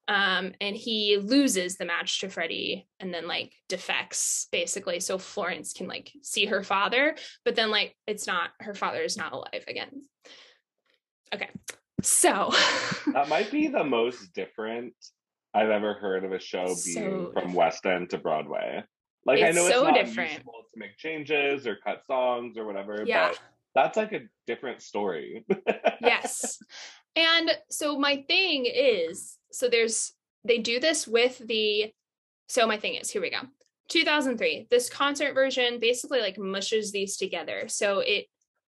Um, 0.09 0.53
and 0.59 0.75
he 0.75 1.17
loses 1.17 1.75
the 1.77 1.85
match 1.85 2.19
to 2.21 2.29
Freddie 2.29 2.87
and 2.99 3.13
then 3.13 3.27
like 3.27 3.53
defects 3.67 4.47
basically 4.51 4.99
so 4.99 5.19
Florence 5.19 5.71
can 5.71 5.87
like 5.87 6.11
see 6.23 6.47
her 6.47 6.63
father, 6.63 7.15
but 7.45 7.55
then 7.55 7.69
like 7.69 7.95
it's 8.07 8.25
not 8.25 8.49
her 8.59 8.73
father 8.73 9.01
is 9.03 9.17
not 9.17 9.33
alive 9.33 9.63
again. 9.67 10.01
Okay. 11.31 11.49
So 12.01 12.51
That 13.13 13.29
might 13.29 13.51
be 13.51 13.67
the 13.67 13.83
most 13.83 14.33
different 14.33 14.93
I've 15.53 15.69
ever 15.69 15.93
heard 15.93 16.23
of 16.23 16.31
a 16.31 16.39
show 16.39 16.65
being 16.65 17.27
So 17.27 17.31
from 17.31 17.53
West 17.53 17.85
End 17.85 18.09
to 18.09 18.17
Broadway. 18.17 18.83
Like 19.27 19.43
I 19.43 19.51
know 19.51 19.67
it's 19.67 19.75
so 19.75 19.83
not 19.83 19.93
different. 19.93 20.31
usual 20.31 20.63
to 20.73 20.79
make 20.79 20.97
changes 20.97 21.67
or 21.67 21.75
cut 21.85 22.01
songs 22.07 22.57
or 22.57 22.65
whatever, 22.65 23.03
Yeah. 23.05 23.27
but 23.29 23.39
that's 23.75 23.95
like 23.95 24.13
a 24.13 24.21
different 24.47 24.81
story. 24.81 25.45
yes. 26.01 26.57
And 27.15 27.51
so 27.69 27.99
my 27.99 28.23
thing 28.27 28.65
is 28.65 29.37
so 29.51 29.67
there's 29.67 30.13
they 30.43 30.57
do 30.57 30.79
this 30.79 31.07
with 31.07 31.37
the 31.39 31.91
so 32.47 32.65
my 32.65 32.77
thing 32.77 32.95
is 32.95 33.09
here 33.09 33.21
we 33.21 33.29
go. 33.29 33.41
2003. 33.89 34.67
This 34.69 34.89
concert 34.89 35.33
version 35.33 35.79
basically 35.79 36.21
like 36.21 36.37
mushes 36.37 36.91
these 36.91 37.17
together. 37.17 37.63
So 37.67 37.99
it 37.99 38.27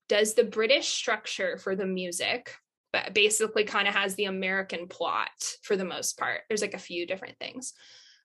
does 0.08 0.34
the 0.34 0.44
British 0.44 0.88
structure 0.88 1.58
for 1.58 1.76
the 1.76 1.86
music, 1.86 2.56
but 2.94 3.14
basically 3.14 3.64
kind 3.64 3.88
of 3.88 3.96
has 3.96 4.16
the 4.16 4.26
American 4.26 4.88
plot 4.88 5.58
for 5.64 5.76
the 5.76 5.86
most 5.86 6.18
part. 6.18 6.42
There's 6.48 6.62
like 6.62 6.74
a 6.74 6.80
few 6.80 7.08
different 7.08 7.38
things. 7.40 7.74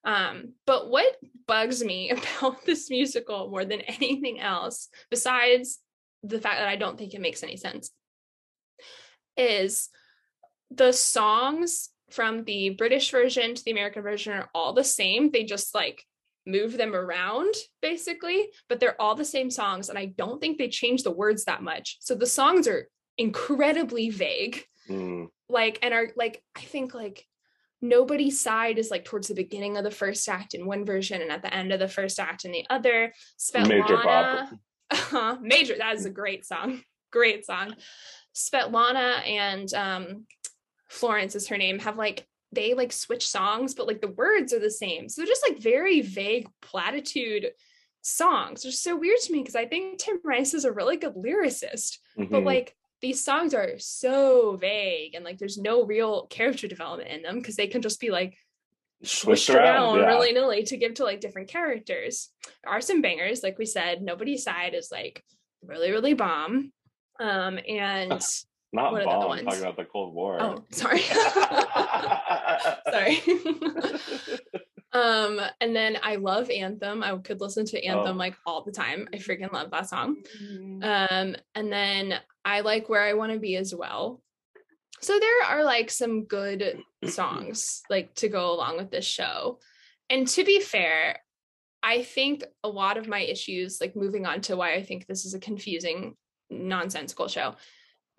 Um, 0.03 0.53
but 0.65 0.89
what 0.89 1.15
bugs 1.47 1.83
me 1.83 2.11
about 2.39 2.65
this 2.65 2.89
musical 2.89 3.49
more 3.49 3.65
than 3.65 3.81
anything 3.81 4.39
else, 4.39 4.89
besides 5.09 5.79
the 6.23 6.39
fact 6.39 6.59
that 6.59 6.67
I 6.67 6.75
don't 6.75 6.97
think 6.97 7.13
it 7.13 7.21
makes 7.21 7.43
any 7.43 7.57
sense, 7.57 7.91
is 9.37 9.89
the 10.69 10.91
songs 10.91 11.89
from 12.13 12.43
the 12.43 12.71
British 12.71 13.11
version 13.11 13.55
to 13.55 13.63
the 13.63 13.71
American 13.71 14.03
version 14.03 14.33
are 14.33 14.49
all 14.53 14.73
the 14.73 14.83
same. 14.83 15.31
They 15.31 15.43
just 15.43 15.73
like 15.73 16.05
move 16.45 16.77
them 16.77 16.95
around 16.95 17.53
basically, 17.81 18.49
but 18.67 18.79
they're 18.79 18.99
all 18.99 19.15
the 19.15 19.25
same 19.25 19.49
songs. 19.49 19.89
And 19.89 19.97
I 19.97 20.05
don't 20.05 20.41
think 20.41 20.57
they 20.57 20.69
change 20.69 21.03
the 21.03 21.11
words 21.11 21.45
that 21.45 21.63
much. 21.63 21.97
So 21.99 22.15
the 22.15 22.25
songs 22.25 22.67
are 22.67 22.87
incredibly 23.17 24.09
vague 24.09 24.65
Mm, 24.89 25.27
like 25.47 25.77
and 25.83 25.93
are 25.93 26.09
like 26.15 26.41
i 26.55 26.61
think 26.61 26.93
like 26.95 27.27
nobody's 27.81 28.39
side 28.39 28.77
is 28.77 28.91
like 28.91 29.05
towards 29.05 29.27
the 29.27 29.33
beginning 29.33 29.77
of 29.77 29.83
the 29.83 29.91
first 29.91 30.27
act 30.27 30.53
in 30.53 30.65
one 30.65 30.85
version 30.85 31.21
and 31.21 31.31
at 31.31 31.41
the 31.41 31.53
end 31.53 31.71
of 31.71 31.79
the 31.79 31.87
first 31.87 32.19
act 32.19 32.45
in 32.45 32.51
the 32.51 32.65
other. 32.69 33.11
Major 33.53 33.97
Bob. 34.03 34.49
Svetlana, 34.93 35.41
Major, 35.41 35.75
that 35.77 35.95
is 35.95 36.05
a 36.05 36.11
great 36.11 36.45
song. 36.45 36.83
Great 37.11 37.45
song. 37.45 37.75
Svetlana 38.35 39.27
and 39.27 39.73
um, 39.73 40.25
Florence 40.91 41.35
is 41.35 41.47
her 41.47 41.57
name, 41.57 41.79
have 41.79 41.97
like 41.97 42.27
they 42.51 42.73
like 42.73 42.91
switch 42.91 43.25
songs, 43.27 43.73
but 43.73 43.87
like 43.87 44.01
the 44.01 44.09
words 44.09 44.51
are 44.53 44.59
the 44.59 44.69
same. 44.69 45.07
So 45.07 45.21
they're 45.21 45.27
just 45.27 45.45
like 45.47 45.59
very 45.59 46.01
vague 46.01 46.49
platitude 46.61 47.51
songs, 48.01 48.65
which 48.65 48.73
is 48.73 48.83
so 48.83 48.97
weird 48.97 49.19
to 49.21 49.31
me 49.31 49.39
because 49.39 49.55
I 49.55 49.67
think 49.67 49.99
Tim 49.99 50.19
Rice 50.23 50.53
is 50.53 50.65
a 50.65 50.71
really 50.71 50.97
good 50.97 51.15
lyricist, 51.15 51.99
but 52.17 52.27
Mhm. 52.29 52.45
like 52.45 52.75
these 52.99 53.23
songs 53.23 53.53
are 53.53 53.79
so 53.79 54.57
vague 54.57 55.15
and 55.15 55.23
like 55.23 55.37
there's 55.37 55.57
no 55.57 55.83
real 55.85 56.27
character 56.27 56.67
development 56.67 57.09
in 57.09 57.21
them 57.21 57.37
because 57.39 57.55
they 57.55 57.67
can 57.67 57.81
just 57.81 57.99
be 58.01 58.09
like 58.11 58.37
Switched 59.03 59.49
around, 59.49 59.97
yeah. 59.99 60.07
willy 60.07 60.31
nilly 60.33 60.63
to 60.63 60.77
give 60.77 60.93
to 60.95 61.03
like 61.03 61.21
different 61.21 61.47
characters. 61.47 62.29
There 62.63 62.73
are 62.73 62.81
some 62.81 63.01
bangers, 63.01 63.41
like 63.43 63.57
we 63.57 63.65
said, 63.65 64.01
nobody's 64.01 64.43
side 64.43 64.73
is 64.75 64.91
like 64.91 65.23
really, 65.63 65.89
really 65.89 66.13
bomb. 66.13 66.71
Um, 67.19 67.59
and 67.67 68.21
Not 68.73 68.93
What 68.93 69.03
bomb. 69.05 69.15
other 69.15 69.23
I'm 69.23 69.29
ones? 69.29 69.43
talking 69.43 69.61
about 69.61 69.75
the 69.77 69.85
Cold 69.85 70.13
War. 70.13 70.37
oh, 70.41 70.63
sorry. 70.71 71.01
sorry. 72.91 73.21
um, 74.93 75.41
and 75.59 75.75
then 75.75 75.97
I 76.01 76.15
love 76.15 76.49
Anthem. 76.49 77.03
I 77.03 77.15
could 77.17 77.41
listen 77.41 77.65
to 77.67 77.83
Anthem 77.83 78.15
Oh. 78.15 78.19
like 78.19 78.35
all 78.45 78.63
the 78.63 78.71
time. 78.71 79.07
I 79.13 79.17
freaking 79.17 79.51
love 79.51 79.71
that 79.71 79.89
song. 79.89 80.17
Um, 80.81 81.35
and 81.55 81.71
then 81.71 82.15
I 82.45 82.61
like 82.61 82.89
Where 82.89 83.01
I 83.03 83.13
Want 83.13 83.31
to 83.33 83.39
Be 83.39 83.55
as 83.57 83.73
well. 83.75 84.21
So 85.01 85.19
there 85.19 85.43
are 85.49 85.63
like 85.63 85.89
some 85.89 86.25
good 86.25 86.81
songs 87.05 87.81
like 87.89 88.13
to 88.15 88.27
go 88.29 88.53
along 88.53 88.77
with 88.77 88.91
this 88.91 89.05
show. 89.05 89.59
And 90.09 90.27
to 90.29 90.43
be 90.43 90.59
fair, 90.59 91.19
I 91.81 92.03
think 92.03 92.43
a 92.63 92.69
lot 92.69 92.97
of 92.97 93.07
my 93.07 93.19
issues, 93.21 93.81
like 93.81 93.95
moving 93.95 94.25
on 94.27 94.41
to 94.41 94.55
why 94.55 94.75
I 94.75 94.83
think 94.83 95.07
this 95.07 95.25
is 95.25 95.33
a 95.33 95.39
confusing, 95.39 96.15
nonsensical 96.51 97.27
show, 97.27 97.55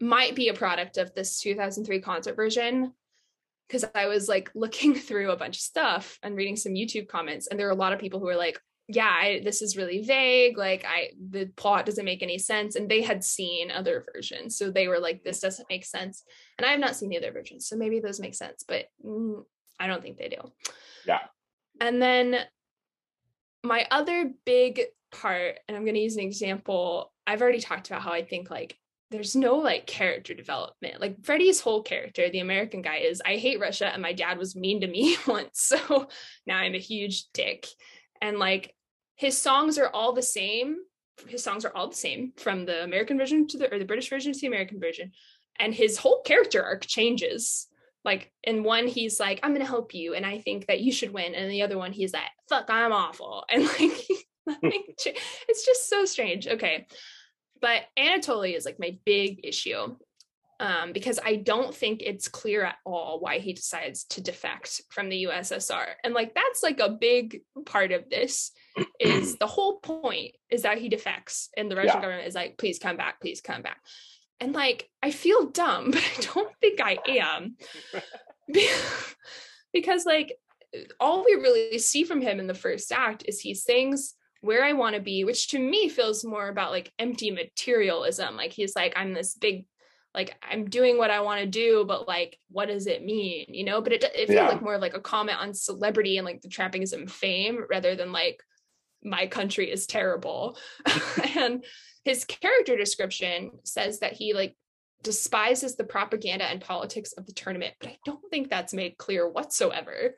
might 0.02 0.34
be 0.34 0.48
a 0.48 0.54
product 0.54 0.98
of 0.98 1.14
this 1.14 1.40
2003 1.40 2.00
concert 2.00 2.36
version. 2.36 2.92
Because 3.68 3.84
I 3.94 4.06
was 4.06 4.28
like 4.28 4.50
looking 4.54 4.94
through 4.94 5.30
a 5.30 5.36
bunch 5.36 5.56
of 5.56 5.62
stuff 5.62 6.18
and 6.22 6.36
reading 6.36 6.56
some 6.56 6.72
YouTube 6.74 7.08
comments, 7.08 7.46
and 7.46 7.58
there 7.58 7.66
were 7.66 7.72
a 7.72 7.76
lot 7.76 7.92
of 7.92 8.00
people 8.00 8.20
who 8.20 8.26
were 8.26 8.36
like, 8.36 8.60
yeah 8.88 9.08
I, 9.08 9.40
this 9.44 9.62
is 9.62 9.76
really 9.76 10.02
vague 10.02 10.58
like 10.58 10.84
i 10.84 11.10
the 11.30 11.46
plot 11.56 11.86
doesn't 11.86 12.04
make 12.04 12.22
any 12.22 12.38
sense 12.38 12.76
and 12.76 12.88
they 12.88 13.02
had 13.02 13.22
seen 13.22 13.70
other 13.70 14.04
versions 14.12 14.58
so 14.58 14.70
they 14.70 14.88
were 14.88 14.98
like 14.98 15.22
this 15.22 15.40
doesn't 15.40 15.68
make 15.70 15.84
sense 15.84 16.24
and 16.58 16.66
i 16.66 16.70
have 16.70 16.80
not 16.80 16.96
seen 16.96 17.08
the 17.08 17.16
other 17.16 17.32
versions 17.32 17.68
so 17.68 17.76
maybe 17.76 18.00
those 18.00 18.20
make 18.20 18.34
sense 18.34 18.64
but 18.66 18.86
mm, 19.04 19.42
i 19.78 19.86
don't 19.86 20.02
think 20.02 20.18
they 20.18 20.28
do 20.28 20.36
Yeah. 21.06 21.20
and 21.80 22.02
then 22.02 22.40
my 23.62 23.86
other 23.90 24.32
big 24.44 24.80
part 25.12 25.60
and 25.68 25.76
i'm 25.76 25.84
going 25.84 25.94
to 25.94 26.00
use 26.00 26.16
an 26.16 26.24
example 26.24 27.12
i've 27.26 27.40
already 27.40 27.60
talked 27.60 27.88
about 27.88 28.02
how 28.02 28.12
i 28.12 28.24
think 28.24 28.50
like 28.50 28.76
there's 29.12 29.36
no 29.36 29.56
like 29.56 29.86
character 29.86 30.34
development. 30.34 31.00
Like 31.00 31.24
freddie's 31.24 31.60
whole 31.60 31.82
character 31.82 32.28
the 32.28 32.40
american 32.40 32.82
guy 32.82 32.96
is 32.98 33.22
i 33.24 33.36
hate 33.36 33.60
russia 33.60 33.86
and 33.86 34.02
my 34.02 34.12
dad 34.12 34.38
was 34.38 34.56
mean 34.56 34.80
to 34.80 34.86
me 34.86 35.16
once 35.26 35.50
so 35.60 36.08
now 36.46 36.56
i'm 36.56 36.74
a 36.74 36.78
huge 36.78 37.26
dick. 37.32 37.66
And 38.20 38.38
like 38.38 38.74
his 39.16 39.36
songs 39.36 39.78
are 39.78 39.90
all 39.92 40.12
the 40.12 40.22
same 40.22 40.76
his 41.28 41.44
songs 41.44 41.64
are 41.64 41.76
all 41.76 41.88
the 41.88 41.96
same 41.96 42.32
from 42.36 42.64
the 42.64 42.82
american 42.82 43.18
version 43.18 43.46
to 43.48 43.58
the 43.58 43.72
or 43.72 43.78
the 43.78 43.84
british 43.84 44.08
version 44.08 44.32
to 44.32 44.40
the 44.40 44.46
american 44.46 44.80
version 44.80 45.12
and 45.58 45.74
his 45.74 45.98
whole 45.98 46.22
character 46.22 46.62
arc 46.62 46.86
changes. 46.86 47.68
Like 48.04 48.32
in 48.42 48.64
one 48.64 48.88
he's 48.88 49.20
like 49.20 49.38
i'm 49.42 49.52
gonna 49.52 49.64
help 49.64 49.94
you 49.94 50.14
and 50.14 50.26
i 50.26 50.38
think 50.38 50.66
that 50.66 50.80
you 50.80 50.90
should 50.90 51.12
win 51.12 51.36
and 51.36 51.48
the 51.48 51.62
other 51.62 51.78
one 51.78 51.92
he's 51.92 52.12
like 52.12 52.24
fuck 52.48 52.66
i'm 52.68 52.92
awful 52.92 53.44
and 53.50 53.64
like 53.64 54.08
it's 55.48 55.64
just 55.64 55.88
so 55.88 56.04
strange. 56.04 56.46
Okay 56.46 56.86
but 57.62 57.82
anatoly 57.98 58.54
is 58.56 58.66
like 58.66 58.78
my 58.78 58.98
big 59.06 59.40
issue 59.44 59.96
um, 60.60 60.92
because 60.92 61.18
I 61.24 61.36
don't 61.36 61.74
think 61.74 62.02
it's 62.02 62.28
clear 62.28 62.62
at 62.64 62.76
all 62.84 63.18
why 63.18 63.38
he 63.38 63.52
decides 63.52 64.04
to 64.10 64.20
defect 64.20 64.82
from 64.90 65.08
the 65.08 65.24
USSR. 65.24 65.86
And 66.04 66.14
like 66.14 66.34
that's 66.34 66.62
like 66.62 66.78
a 66.78 66.90
big 66.90 67.40
part 67.66 67.90
of 67.90 68.08
this 68.10 68.52
is 69.00 69.36
the 69.40 69.46
whole 69.46 69.78
point 69.80 70.36
is 70.50 70.62
that 70.62 70.78
he 70.78 70.88
defects 70.88 71.48
and 71.56 71.70
the 71.70 71.74
Russian 71.76 71.96
Yeah. 71.96 72.02
government 72.02 72.28
is 72.28 72.34
like, 72.34 72.58
please 72.58 72.78
come 72.78 72.96
back, 72.96 73.20
please 73.20 73.40
come 73.40 73.62
back. 73.62 73.80
And 74.38 74.52
like 74.52 74.88
I 75.02 75.10
feel 75.10 75.46
dumb, 75.50 75.90
but 75.92 76.02
I 76.02 76.20
don't 76.34 76.52
think 76.60 76.80
I 76.80 76.98
am. 77.08 77.56
Because 79.72 80.04
like 80.04 80.36
all 81.00 81.24
we 81.24 81.34
really 81.34 81.78
see 81.78 82.04
from 82.04 82.20
him 82.20 82.38
in 82.38 82.46
the 82.46 82.54
first 82.54 82.92
act 82.92 83.24
is 83.26 83.40
he 83.40 83.54
sings 83.54 84.14
where 84.42 84.64
I 84.64 84.74
want 84.74 84.96
to 84.96 85.00
be, 85.00 85.24
which 85.24 85.48
to 85.48 85.58
me 85.58 85.88
feels 85.88 86.24
more 86.24 86.48
about 86.48 86.72
like 86.72 86.92
empty 86.98 87.30
materialism. 87.30 88.36
Like 88.36 88.52
he's 88.52 88.76
like, 88.76 88.92
I'm 88.96 89.14
this 89.14 89.34
big 89.34 89.66
like 90.14 90.36
I'm 90.42 90.68
doing 90.68 90.98
what 90.98 91.10
I 91.10 91.20
want 91.22 91.40
to 91.40 91.46
do, 91.46 91.84
but 91.88 92.06
like, 92.06 92.38
what 92.50 92.66
does 92.68 92.86
it 92.86 93.02
mean? 93.02 93.46
You 93.48 93.64
know, 93.64 93.80
but 93.80 93.94
it 93.94 94.04
it 94.04 94.26
feels 94.26 94.30
Yeah. 94.30 94.48
like 94.48 94.60
more 94.60 94.74
of 94.74 94.82
like 94.82 94.96
a 94.96 95.00
comment 95.00 95.40
on 95.40 95.54
celebrity 95.54 96.18
and 96.18 96.26
like 96.26 96.42
the 96.42 96.48
trappings 96.50 96.92
of 96.92 97.10
fame 97.10 97.64
rather 97.70 97.96
than 97.96 98.12
like 98.12 98.42
my 99.02 99.26
country 99.26 99.70
is 99.70 99.86
terrible. 99.86 100.58
and 101.36 101.64
his 102.04 102.24
character 102.24 102.76
description 102.76 103.52
says 103.64 104.00
that 104.00 104.12
he 104.12 104.34
like 104.34 104.54
despises 105.02 105.76
the 105.76 105.84
propaganda 105.84 106.44
and 106.44 106.60
politics 106.60 107.12
of 107.12 107.26
the 107.26 107.32
tournament, 107.32 107.74
but 107.80 107.88
I 107.90 107.96
don't 108.04 108.28
think 108.30 108.50
that's 108.50 108.74
made 108.74 108.98
clear 108.98 109.26
whatsoever. 109.28 110.16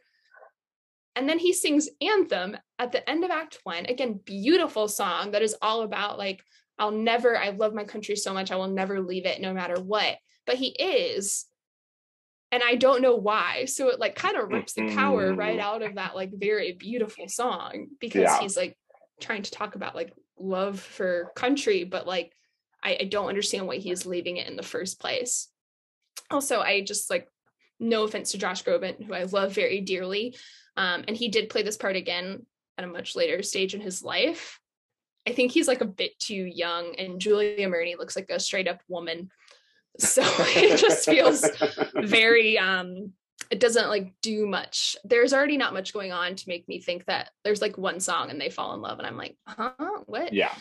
And 1.16 1.28
then 1.28 1.38
he 1.38 1.52
sings 1.52 1.88
Anthem 2.00 2.56
at 2.78 2.92
the 2.92 3.08
end 3.08 3.24
of 3.24 3.30
Act 3.30 3.58
One. 3.62 3.86
Again, 3.86 4.20
beautiful 4.24 4.88
song 4.88 5.30
that 5.30 5.42
is 5.42 5.56
all 5.62 5.82
about 5.82 6.18
like 6.18 6.42
I'll 6.76 6.90
never, 6.90 7.38
I 7.38 7.50
love 7.50 7.72
my 7.72 7.84
country 7.84 8.16
so 8.16 8.34
much, 8.34 8.50
I 8.50 8.56
will 8.56 8.66
never 8.68 9.00
leave 9.00 9.26
it 9.26 9.40
no 9.40 9.52
matter 9.54 9.80
what. 9.80 10.18
But 10.44 10.56
he 10.56 10.68
is. 10.68 11.46
And 12.50 12.62
I 12.64 12.74
don't 12.74 13.00
know 13.02 13.14
why. 13.14 13.66
So 13.66 13.88
it 13.90 14.00
like 14.00 14.16
kind 14.16 14.36
of 14.36 14.48
rips 14.50 14.72
the 14.74 14.92
power 14.94 15.32
right 15.34 15.58
Mhm. 15.58 15.62
out 15.62 15.82
of 15.82 15.94
that 15.96 16.16
like 16.16 16.30
very 16.32 16.72
beautiful 16.72 17.28
song 17.28 17.88
because 18.00 18.22
Yeah. 18.22 18.40
he's 18.40 18.56
like 18.56 18.76
trying 19.20 19.42
to 19.42 19.50
talk 19.50 19.76
about 19.76 19.94
like 19.94 20.12
love 20.38 20.80
for 20.80 21.30
country, 21.36 21.84
but 21.84 22.06
like 22.06 22.32
I, 22.82 22.98
I 23.00 23.04
don't 23.04 23.28
understand 23.28 23.66
why 23.66 23.76
he's 23.78 24.04
leaving 24.04 24.36
it 24.36 24.48
in 24.48 24.56
the 24.56 24.62
first 24.62 25.00
place. 25.00 25.48
Also, 26.30 26.60
I 26.60 26.80
just 26.82 27.08
like 27.08 27.28
no 27.80 28.04
offense 28.04 28.32
to 28.32 28.38
Josh 28.38 28.64
Groban, 28.64 29.04
who 29.04 29.14
I 29.14 29.24
love 29.24 29.52
very 29.52 29.80
dearly. 29.80 30.36
Um, 30.76 31.04
and 31.06 31.16
he 31.16 31.28
did 31.28 31.50
play 31.50 31.62
this 31.62 31.76
part 31.76 31.96
again 31.96 32.46
at 32.78 32.84
a 32.84 32.88
much 32.88 33.14
later 33.14 33.42
stage 33.42 33.74
in 33.74 33.80
his 33.80 34.02
life. 34.02 34.60
I 35.26 35.32
think 35.32 35.52
he's 35.52 35.68
like 35.68 35.80
a 35.80 35.86
bit 35.86 36.18
too 36.18 36.34
young, 36.34 36.94
and 36.98 37.20
Julia 37.20 37.68
Murney 37.68 37.96
looks 37.96 38.16
like 38.16 38.30
a 38.30 38.38
straight 38.38 38.68
up 38.68 38.80
woman. 38.88 39.30
So 39.98 40.22
it 40.26 40.78
just 40.78 41.04
feels 41.04 41.46
very 41.94 42.58
um 42.58 43.12
it 43.50 43.60
doesn't 43.60 43.88
like 43.88 44.12
do 44.22 44.46
much. 44.46 44.96
There's 45.04 45.32
already 45.32 45.56
not 45.56 45.74
much 45.74 45.92
going 45.92 46.12
on 46.12 46.34
to 46.34 46.48
make 46.48 46.66
me 46.68 46.80
think 46.80 47.06
that 47.06 47.30
there's 47.44 47.62
like 47.62 47.78
one 47.78 48.00
song 48.00 48.30
and 48.30 48.40
they 48.40 48.50
fall 48.50 48.74
in 48.74 48.80
love, 48.80 48.98
and 48.98 49.06
I'm 49.06 49.16
like, 49.16 49.36
huh, 49.46 49.72
what? 50.06 50.32
yeah. 50.32 50.54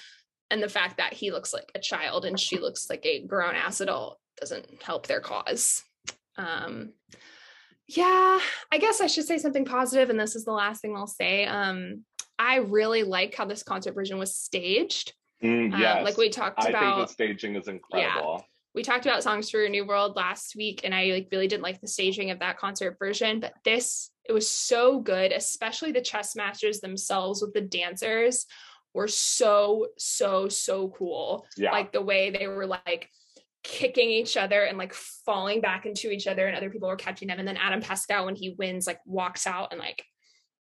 And 0.52 0.62
the 0.62 0.69
fact 0.69 0.97
that 0.97 1.13
he 1.13 1.32
looks 1.32 1.54
like 1.54 1.71
a 1.73 1.80
child 1.80 2.26
and 2.26 2.39
she 2.39 2.60
looks 2.60 2.89
like 2.89 3.04
a 3.06 3.26
grown 3.26 3.56
ass 3.56 3.82
adult 3.82 4.19
doesn't 4.39 4.84
help 4.84 5.08
their 5.08 5.21
cause. 5.21 5.84
Um 6.38 6.93
yeah, 7.88 8.39
I 8.72 8.78
guess 8.78 9.02
I 9.02 9.08
should 9.08 9.26
say 9.26 9.38
something 9.38 9.65
positive, 9.65 10.10
and 10.10 10.19
this 10.19 10.36
is 10.36 10.46
the 10.46 10.54
last 10.54 10.82
thing 10.82 10.96
I'll 10.96 11.06
say. 11.06 11.46
Um, 11.46 12.06
I 12.39 12.58
really 12.58 13.04
like 13.04 13.36
how 13.36 13.46
this 13.46 13.62
concert 13.62 13.93
version 13.93 14.17
was 14.17 14.36
staged. 14.36 15.13
Mm, 15.43 15.74
Um, 15.74 16.04
like 16.06 16.17
we 16.17 16.30
talked 16.30 16.63
I 16.63 16.69
about 16.69 16.96
think 16.96 17.08
the 17.08 17.13
staging 17.13 17.56
is 17.56 17.67
incredible. 17.67 18.38
Yeah, 18.39 18.46
we 18.74 18.84
talked 18.84 19.06
about 19.06 19.24
songs 19.24 19.50
for 19.50 19.63
a 19.63 19.69
new 19.69 19.86
world 19.86 20.15
last 20.15 20.56
week 20.56 20.82
and 20.84 20.96
i 20.96 21.06
like 21.06 21.28
really 21.32 21.48
didn't 21.48 21.63
like 21.63 21.80
the 21.82 21.88
staging 21.88 22.32
of 22.32 22.39
that 22.39 22.58
concert 22.58 22.98
version 22.98 23.39
but 23.39 23.54
this 23.63 24.10
it 24.28 24.34
was 24.34 24.50
so 24.50 25.00
good 25.00 25.32
especially 25.32 25.91
the 25.91 26.02
chess 26.02 26.36
masters 26.36 26.80
themselves 26.80 27.41
with 27.41 27.54
the 27.54 27.62
dancers 27.62 28.46
were 28.93 29.08
so 29.08 29.88
so 29.98 30.48
so 30.48 30.89
cool 30.98 31.46
Yeah. 31.58 31.72
like 31.72 31.91
the 31.91 32.02
way 32.02 32.32
they 32.32 32.48
were 32.48 32.65
like 32.65 33.10
kicking 33.63 34.10
each 34.10 34.36
other 34.36 34.63
and 34.63 34.78
like 34.78 34.93
falling 34.93 35.62
back 35.62 35.86
into 35.86 36.12
each 36.12 36.28
other 36.28 36.45
and 36.45 36.56
other 36.56 36.69
people 36.69 36.89
were 36.89 36.95
catching 36.95 37.30
them. 37.30 37.39
And 37.39 37.47
then 37.47 37.58
adam 37.58 37.82
pascal 37.82 38.26
when 38.26 38.36
he 38.36 38.56
wins 38.58 38.86
like 38.86 38.99
walks 39.06 39.47
out 39.47 39.69
and 39.71 39.80
like 39.80 40.04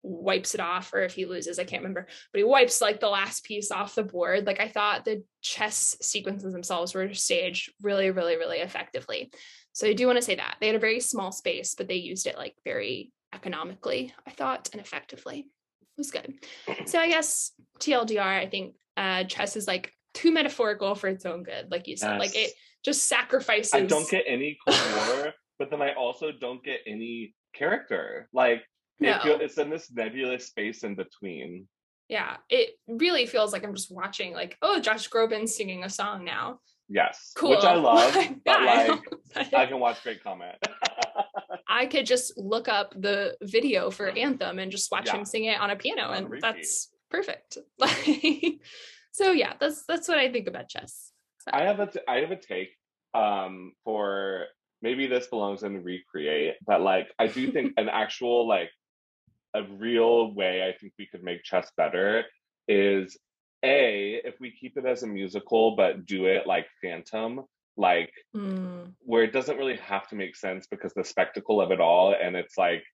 wipes 0.03 0.55
it 0.55 0.61
off 0.61 0.93
or 0.95 1.03
if 1.03 1.15
he 1.15 1.27
loses 1.27 1.59
i 1.59 1.65
can't 1.65 1.83
remember. 1.83 2.07
But 2.33 2.39
he 2.39 2.45
wipes 2.45 2.81
like 2.81 3.01
the 3.01 3.09
last 3.09 3.45
piece 3.45 3.71
off 3.71 3.95
the 3.95 4.03
board. 4.03 4.47
Like 4.47 4.61
i 4.61 4.69
thought 4.69 5.05
the 5.05 5.23
chess 5.43 5.97
sequences 6.01 6.53
themselves 6.53 6.95
were 6.95 7.13
staged 7.13 7.73
really 7.83 8.11
really 8.11 8.37
really 8.37 8.59
effectively. 8.59 9.31
So 9.73 9.87
i 9.87 9.93
do 9.93 10.07
want 10.07 10.17
to 10.17 10.25
say 10.25 10.37
that. 10.37 10.57
They 10.61 10.69
had 10.69 10.77
a 10.77 10.81
very 10.81 11.01
small 11.01 11.33
space 11.33 11.75
but 11.75 11.89
they 11.89 11.97
used 11.97 12.27
it 12.27 12.39
like 12.39 12.55
very 12.65 13.13
economically 13.35 14.15
i 14.27 14.31
thought 14.31 14.71
and 14.73 14.81
effectively. 14.81 15.41
It 15.41 15.99
was 15.99 16.11
good. 16.11 16.33
So 16.87 16.99
i 16.99 17.09
guess 17.09 17.53
tldr 17.79 18.21
i 18.23 18.47
think 18.47 18.75
uh 18.97 19.25
chess 19.25 19.55
is 19.57 19.67
like 19.67 19.93
too 20.17 20.33
metaphorical 20.33 20.95
for 20.95 21.09
its 21.09 21.27
own 21.27 21.43
good 21.43 21.71
like 21.71 21.87
you 21.87 21.97
said 21.97 22.19
like 22.19 22.35
it 22.35 22.51
just 22.87 23.09
sacrifices 23.09 23.75
I 23.75 23.81
don't 23.81 24.09
get 24.09 24.25
any 24.27 24.57
Cold 24.67 24.79
War, 24.97 25.35
but 25.59 25.71
then 25.71 25.83
I 25.83 25.93
also 25.95 26.31
don't 26.31 26.63
get 26.63 26.81
any 26.87 27.35
character. 27.53 28.29
Like 28.33 28.63
No. 29.01 29.19
it 29.25 29.41
it's 29.43 29.59
in 29.59 29.71
this 29.71 29.91
nebulous 29.91 30.47
space 30.47 30.85
in 30.85 30.95
between. 30.95 31.67
Yeah, 32.09 32.37
it 32.49 32.71
really 32.87 33.27
feels 33.27 33.53
like 33.53 33.65
I'm 33.65 33.75
just 33.75 33.91
watching 33.91 34.33
like, 34.33 34.57
oh, 34.63 34.79
Josh 34.79 35.11
Groban 35.11 35.49
singing 35.49 35.83
a 35.83 35.91
song 35.91 36.25
now. 36.25 36.61
Yes, 36.89 37.33
Cool. 37.35 37.51
which 37.51 37.65
I 37.65 37.75
love, 37.91 38.15
but 38.45 38.63
like 38.63 39.53
I 39.55 39.67
can 39.67 39.81
watch 39.81 40.03
great 40.05 40.23
comment. 40.23 40.55
I 41.69 41.87
could 41.87 42.07
just 42.07 42.39
look 42.39 42.69
up 42.69 42.95
the 42.97 43.37
video 43.43 43.91
for 43.91 44.09
mm. 44.13 44.19
Anthem 44.19 44.61
and 44.61 44.71
just 44.71 44.93
watch 44.93 45.07
Yeah. 45.07 45.17
him 45.17 45.25
sing 45.25 45.47
it 45.47 45.61
on 45.61 45.71
a 45.71 45.77
piano, 45.77 46.03
On 46.05 46.15
and 46.15 46.31
repeat. 46.31 46.43
that's 46.43 46.91
perfect. 47.11 47.59
Like, 47.79 48.61
so 49.17 49.33
yeah, 49.33 49.55
that's 49.59 49.85
that's 49.89 50.09
what 50.09 50.19
I 50.19 50.31
think 50.31 50.47
about 50.47 50.69
chess. 50.69 51.13
So, 51.41 51.51
I 51.55 51.63
have 51.63 51.81
a 51.81 51.87
t- 51.87 52.01
I 52.07 52.17
have 52.21 52.31
a 52.33 52.37
take 52.37 52.71
um 53.15 53.73
for 53.83 54.45
maybe 54.83 55.07
this 55.07 55.27
belongs 55.29 55.63
in 55.63 55.83
recreate, 55.83 56.57
but 56.67 56.83
like 56.83 57.09
I 57.19 57.27
do 57.29 57.51
think 57.51 57.73
an 57.79 57.89
actual 58.05 58.47
like 58.47 58.71
a 59.55 59.63
real 59.63 60.35
way 60.35 60.69
I 60.69 60.77
think 60.79 60.93
we 60.99 61.07
could 61.07 61.23
make 61.23 61.43
chess 61.45 61.71
better 61.79 62.25
is 62.69 63.17
a 63.65 64.21
if 64.23 64.35
we 64.39 64.51
keep 64.51 64.77
it 64.77 64.85
as 64.85 65.03
a 65.03 65.07
musical 65.07 65.77
but 65.77 66.05
do 66.05 66.27
it 66.27 66.47
like 66.47 66.67
Phantom, 66.83 67.41
like 67.79 68.13
mm, 68.37 68.93
where 69.01 69.25
it 69.25 69.33
doesn't 69.33 69.57
really 69.57 69.77
have 69.79 70.07
to 70.09 70.15
make 70.15 70.37
sense 70.37 70.67
because 70.67 70.93
the 70.93 71.05
spectacle 71.05 71.59
of 71.63 71.71
it 71.71 71.81
all 71.81 72.15
and 72.23 72.37
it's 72.37 72.59
like 72.59 72.85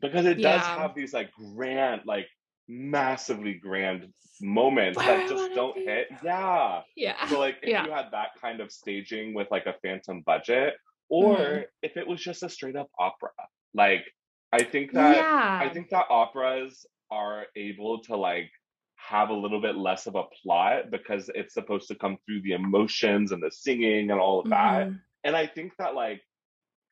because 0.00 0.26
it 0.26 0.40
does 0.40 0.62
Yeah. 0.64 0.74
have 0.82 0.94
these 0.94 1.12
like 1.12 1.30
grand 1.32 2.02
like 2.04 2.28
massively 2.68 3.54
grand 3.54 4.12
moments 4.40 4.98
Where 4.98 5.06
that 5.18 5.28
just 5.28 5.54
don't 5.54 5.74
be. 5.74 5.84
hit 5.84 6.08
yeah 6.22 6.82
yeah, 6.96 7.26
so 7.28 7.38
like 7.38 7.56
if 7.62 7.68
Yeah. 7.70 7.84
you 7.86 7.90
had 7.92 8.06
that 8.12 8.30
kind 8.40 8.60
of 8.60 8.70
staging 8.70 9.32
with 9.34 9.48
like 9.50 9.66
a 9.66 9.74
phantom 9.82 10.20
budget 10.22 10.74
or 11.08 11.36
Mhm. 11.36 11.64
if 11.82 11.96
it 11.96 12.06
was 12.06 12.22
just 12.22 12.42
a 12.42 12.48
straight 12.48 12.76
up 12.76 12.90
opera 12.98 13.30
like 13.72 14.04
i 14.52 14.62
think 14.62 14.92
that 14.92 15.16
yeah, 15.16 15.58
i 15.62 15.68
think 15.72 15.88
that 15.90 16.06
operas 16.10 16.84
are 17.10 17.46
able 17.56 18.00
to 18.02 18.16
like 18.16 18.50
have 18.96 19.30
a 19.30 19.34
little 19.34 19.60
bit 19.60 19.76
less 19.76 20.06
of 20.06 20.16
a 20.16 20.24
plot 20.42 20.90
because 20.90 21.30
it's 21.34 21.54
supposed 21.54 21.86
to 21.88 21.94
come 21.94 22.18
through 22.26 22.42
the 22.42 22.52
emotions 22.52 23.30
and 23.32 23.42
the 23.42 23.50
singing 23.50 24.10
and 24.10 24.20
all 24.20 24.40
of 24.40 24.50
that 24.50 24.88
Mhm. 24.88 25.00
and 25.24 25.36
i 25.36 25.46
think 25.46 25.72
that 25.78 25.94
like 25.94 26.20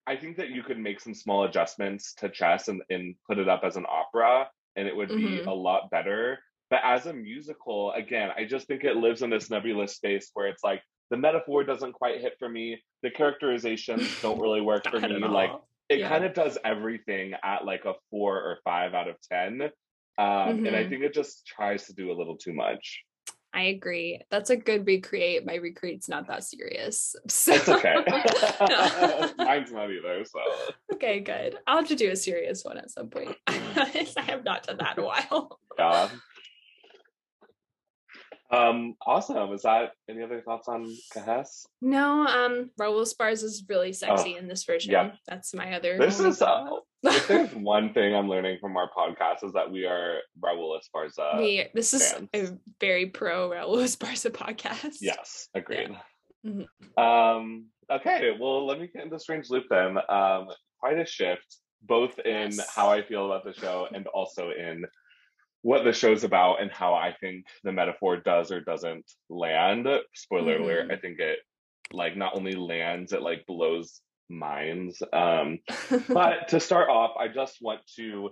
i 0.06 0.16
think 0.16 0.37
that 0.38 0.50
you 0.50 0.62
could 0.62 0.78
make 0.78 1.00
some 1.00 1.14
small 1.14 1.44
adjustments 1.44 2.14
to 2.14 2.28
chess 2.30 2.68
and, 2.68 2.80
and 2.90 3.16
put 3.26 3.38
it 3.38 3.48
up 3.48 3.64
as 3.64 3.76
an 3.76 3.84
opera 3.88 4.48
and 4.76 4.87
it 4.88 4.96
would 4.96 5.08
be 5.08 5.40
Mhm. 5.42 5.46
a 5.46 5.54
lot 5.54 5.90
better 5.90 6.38
but 6.70 6.80
as 6.82 7.06
a 7.06 7.12
musical 7.12 7.92
again 7.92 8.30
i 8.37 8.44
just 8.44 8.66
think 8.66 8.84
it 8.84 8.96
lives 8.96 9.22
in 9.22 9.30
this 9.30 9.50
nebulous 9.50 9.94
space 9.96 10.30
where 10.34 10.46
it's 10.48 10.64
like 10.64 10.82
the 11.10 11.16
metaphor 11.16 11.62
doesn't 11.64 11.92
quite 11.92 12.20
hit 12.20 12.34
for 12.38 12.48
me 12.48 12.82
the 13.02 13.10
characterizations 13.10 14.18
don't 14.22 14.40
really 14.40 14.60
work 14.72 14.84
for 14.90 15.00
me 15.00 15.20
like 15.20 15.50
it 15.88 15.98
Yeah. 16.00 16.08
kind 16.08 16.24
of 16.24 16.32
does 16.34 16.56
everything 16.64 17.34
at 17.42 17.64
like 17.64 17.84
a 17.84 17.94
four 18.10 18.38
or 18.38 18.58
five 18.64 18.94
out 18.94 19.08
of 19.08 19.16
ten 19.20 19.62
um, 20.16 20.62
and 20.64 20.74
i 20.76 20.84
Mhm. 20.84 20.88
think 20.88 21.02
it 21.02 21.12
just 21.14 21.46
tries 21.46 21.87
to 21.87 21.92
do 21.94 22.10
a 22.10 22.14
little 22.14 22.37
too 22.37 22.52
much 22.52 23.04
I 23.54 23.62
agree. 23.66 24.20
That's 24.30 24.50
a 24.50 24.56
good 24.56 24.84
recreate. 24.84 25.46
My 25.46 25.54
recreate's 25.54 26.08
not 26.08 26.26
that 26.26 26.42
serious. 26.44 27.14
So 27.28 27.54
it's 27.54 27.68
okay 27.68 27.94
mine's 29.38 29.72
not 29.72 29.90
either 29.90 30.24
so 30.24 30.40
okay, 30.94 31.20
good. 31.20 31.56
I'll 31.66 31.78
have 31.78 31.88
to 31.88 31.94
do 31.94 32.10
a 32.10 32.16
serious 32.16 32.64
one 32.64 32.78
at 32.78 32.90
some 32.90 33.08
point. 33.08 33.36
I 33.46 34.06
have 34.26 34.44
not 34.44 34.64
done 34.64 34.78
that 34.78 34.98
in 34.98 35.04
a 35.04 35.06
while. 35.06 35.60
Yeah. 35.78 36.08
Um, 38.50 38.94
awesome. 39.07 39.52
Is 39.52 39.62
that 39.62 39.92
any 40.09 40.22
other 40.22 40.40
thoughts 40.42 40.68
on 40.68 40.87
Chess? 41.12 41.66
No, 41.80 42.26
um, 42.26 42.70
Raul 42.80 43.02
Esparza 43.02 43.44
is 43.44 43.64
really 43.68 43.92
sexy 43.92 44.37
in 44.37 44.46
this 44.48 44.64
version. 44.64 44.92
yeah. 44.92 45.12
That's 45.26 45.54
my 45.54 45.72
other. 45.74 45.98
This 45.98 46.20
is 46.20 46.40
uh, 46.42 46.66
if 47.02 47.26
there's 47.26 47.50
one 47.54 47.92
thing 47.94 48.14
I'm 48.14 48.28
learning 48.28 48.59
from 48.61 48.76
our 48.76 48.88
podcast 48.96 49.44
is 49.44 49.52
that 49.54 49.70
we 49.70 49.87
are 49.87 50.18
Raul 50.40 50.78
Esparza. 50.78 51.38
We- 51.38 51.68
this 51.74 51.94
is 51.94 52.14
a 52.35 52.48
very 52.80 53.07
pro 53.07 53.50
Raul 53.50 53.76
Esparza 53.83 54.30
podcast. 54.30 54.96
Yes, 55.00 55.48
agreed. 55.54 55.96
Mhm. 56.46 56.66
Um, 56.98 57.66
okay, 57.90 58.37
well, 58.38 58.66
let 58.66 58.78
me 58.78 58.88
get 58.92 59.04
into 59.04 59.18
Strange 59.18 59.48
Loop 59.48 59.64
then. 59.70 59.96
Um, 60.09 60.48
quite 60.78 60.98
a 60.98 61.07
shift, 61.07 61.57
both 61.83 62.18
in 62.18 62.50
Yes. 62.52 62.74
how 62.74 62.90
I 62.90 63.02
feel 63.02 63.24
about 63.26 63.44
the 63.44 63.54
show 63.54 63.88
and 63.92 64.07
also 64.09 64.50
in 64.50 64.85
what 65.64 65.83
the 65.85 65.94
show's 65.94 66.24
about 66.24 66.61
and 66.61 66.70
how 66.70 66.92
I 66.94 67.14
think 67.20 67.46
the 67.64 67.72
metaphor 67.72 68.18
does 68.18 68.53
or 68.53 68.61
doesn't 68.61 69.11
land. 69.31 69.88
Spoiler 70.14 70.59
alert, 70.59 70.88
Mhm. 70.88 70.92
I 70.92 70.96
think 70.98 71.18
it 71.20 71.38
like 71.92 72.16
not 72.16 72.37
only 72.37 72.53
lands, 72.55 73.12
it 73.14 73.22
like 73.22 73.46
blows 73.46 74.03
minds. 74.29 75.03
Um, 75.12 75.59
but 76.09 76.48
to 76.48 76.61
start 76.61 76.90
off, 76.90 77.16
I 77.18 77.29
just 77.29 77.62
want 77.62 77.81
to 77.96 78.31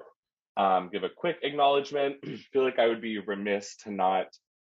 um, 0.59 0.91
give 0.93 1.05
a 1.05 1.09
quick 1.09 1.39
acknowledgement. 1.43 2.17
I 2.27 2.37
feel 2.53 2.65
like 2.65 2.79
I 2.79 2.87
would 2.89 3.01
be 3.03 3.19
remiss 3.19 3.77
to 3.85 3.91
not 3.91 4.27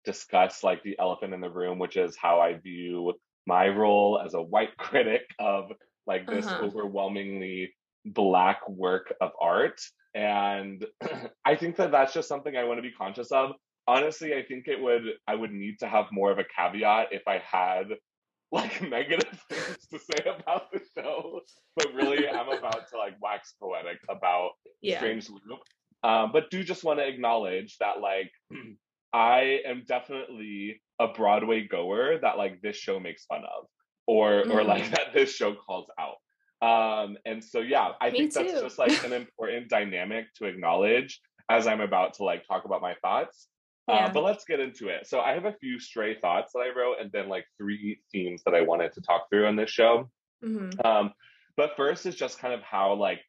discuss 0.05 0.65
like 0.65 0.83
the 0.83 0.99
elephant 0.99 1.35
in 1.35 1.41
the 1.41 1.51
room, 1.51 1.79
which 1.79 1.97
is 1.97 2.17
how 2.17 2.41
I 2.41 2.55
view 2.55 3.15
my 3.47 3.69
role 3.69 4.21
as 4.25 4.35
a 4.35 4.43
white 4.43 4.77
critic 4.79 5.23
of 5.39 5.71
like 6.09 6.27
this 6.27 6.47
Uh-huh. 6.47 6.65
overwhelmingly 6.65 7.73
black 8.13 8.69
work 8.69 9.15
of 9.21 9.33
art. 9.41 9.81
And 10.15 10.85
I 11.45 11.57
think 11.57 11.77
that 11.77 11.91
that's 11.93 12.13
just 12.15 12.29
something 12.29 12.57
I 12.57 12.65
want 12.65 12.79
to 12.79 12.83
be 12.83 12.93
conscious 12.93 13.31
of. 13.33 13.53
Honestly, 13.87 14.35
I 14.35 14.43
think 14.43 14.69
it 14.69 14.81
would 14.81 15.03
I 15.27 15.35
would 15.35 15.53
need 15.53 15.79
to 15.81 15.89
have 15.89 16.07
more 16.13 16.31
of 16.31 16.39
a 16.39 16.45
caveat 16.45 17.09
if 17.13 17.23
I 17.27 17.39
had 17.39 17.89
like 18.53 18.81
negative 18.89 19.43
things 19.51 19.87
to 19.93 19.99
say 19.99 20.25
about 20.25 20.73
the 20.73 20.81
show, 20.97 21.41
but 21.77 21.93
really 21.95 22.29
I'm 22.29 22.49
about 22.49 22.89
to 22.91 22.99
like 22.99 23.15
wax 23.21 23.55
poetic 23.61 23.99
about 24.09 24.53
yeah. 24.81 24.99
Strange 24.99 25.29
Loop. 25.31 25.61
Um, 26.03 26.31
but 26.33 26.51
do 26.51 26.63
just 26.63 26.85
want 26.85 26.99
to 27.01 27.07
acknowledge 27.07 27.77
that 27.79 28.01
like 28.01 28.31
I 29.13 29.61
am 29.67 29.85
definitely 29.87 30.83
a 30.99 31.09
Broadway 31.09 31.67
goer 31.67 32.19
that 32.21 32.37
like 32.39 32.61
this 32.61 32.77
show 32.77 33.01
makes 33.01 33.25
fun 33.27 33.43
of, 33.45 33.67
or 34.07 34.45
or 34.51 34.65
like 34.65 34.85
Mhm. 34.85 34.91
that 34.97 35.13
this 35.15 35.35
show 35.35 35.55
calls 35.55 35.87
out. 35.99 36.17
Um, 36.61 37.17
and 37.25 37.43
so 37.43 37.61
yeah, 37.61 37.93
I 38.01 38.11
Me 38.11 38.19
think 38.19 38.35
that's 38.35 38.61
just 38.61 38.79
like 38.79 39.05
an 39.05 39.13
important 39.13 39.69
dynamic 39.69 40.27
to 40.35 40.47
acknowledge 40.47 41.21
as 41.49 41.67
I'm 41.67 41.81
about 41.81 42.15
to 42.15 42.25
like 42.25 42.47
talk 42.47 42.65
about 42.65 42.83
my 42.83 42.95
thoughts. 43.03 43.49
Uh, 43.89 44.11
but 44.13 44.23
let's 44.23 44.45
get 44.45 44.61
into 44.61 44.89
it. 44.89 45.07
So 45.07 45.21
I 45.21 45.33
have 45.33 45.47
a 45.47 45.55
few 45.55 45.81
stray 45.81 46.21
thoughts 46.21 46.53
that 46.53 46.59
I 46.59 46.79
wrote, 46.79 46.97
and 47.01 47.11
then 47.11 47.29
like 47.31 47.47
three 47.57 47.99
themes 48.13 48.43
that 48.45 48.55
I 48.55 48.61
wanted 48.61 48.93
to 48.93 49.01
talk 49.01 49.31
through 49.31 49.47
on 49.47 49.57
this 49.57 49.71
show. 49.71 50.11
Mhm. 50.45 50.85
Um, 50.85 51.15
but 51.57 51.75
first 51.75 52.05
is 52.05 52.15
just 52.15 52.39
kind 52.39 52.53
of 52.53 52.61
how 52.63 52.93
like 52.95 53.23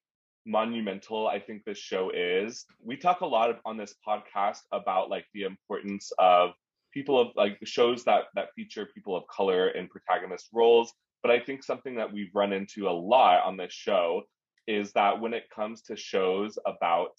monumental 0.46 1.28
I 1.28 1.39
think 1.39 1.63
this 1.63 1.78
show 1.78 2.12
is. 2.13 2.65
We 2.84 2.98
talk 2.98 3.22
a 3.22 3.26
lot 3.26 3.50
of, 3.50 3.58
on 3.65 3.78
this 3.78 3.96
podcast 4.06 4.60
about 4.72 5.10
like 5.10 5.26
the 5.34 5.44
importance 5.44 6.12
of 6.18 6.52
people 6.94 7.20
of 7.20 7.30
like 7.36 7.58
shows 7.63 8.04
that 8.06 8.26
that 8.36 8.50
feature 8.56 8.88
people 8.94 9.15
of 9.15 9.24
color 9.28 9.70
in 9.70 9.88
protagonist 9.88 10.50
roles. 10.54 10.92
But 11.21 11.32
I 11.32 11.39
think 11.39 11.63
something 11.63 11.95
that 11.95 12.12
we've 12.12 12.34
run 12.34 12.53
into 12.53 12.88
a 12.88 12.91
lot 12.91 13.43
on 13.45 13.58
this 13.58 13.73
show 13.73 14.23
is 14.67 14.91
that 14.93 15.19
when 15.19 15.34
it 15.34 15.49
comes 15.53 15.82
to 15.84 15.95
shows 15.95 16.58
about 16.65 17.12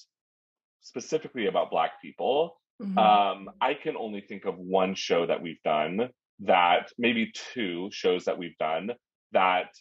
specifically 0.81 1.47
about 1.47 1.71
black 1.71 2.01
people, 2.01 2.61
Mhm. 2.81 2.97
um, 2.97 3.51
I 3.61 3.75
can 3.75 3.97
only 3.97 4.23
think 4.23 4.47
of 4.47 4.57
one 4.59 4.95
show 4.95 5.27
that 5.27 5.43
we've 5.43 5.63
done 5.63 6.11
that 6.41 6.91
maybe 6.97 7.31
two 7.35 7.91
shows 7.93 8.25
that 8.25 8.39
we've 8.39 8.57
done 8.59 8.91
that 9.33 9.75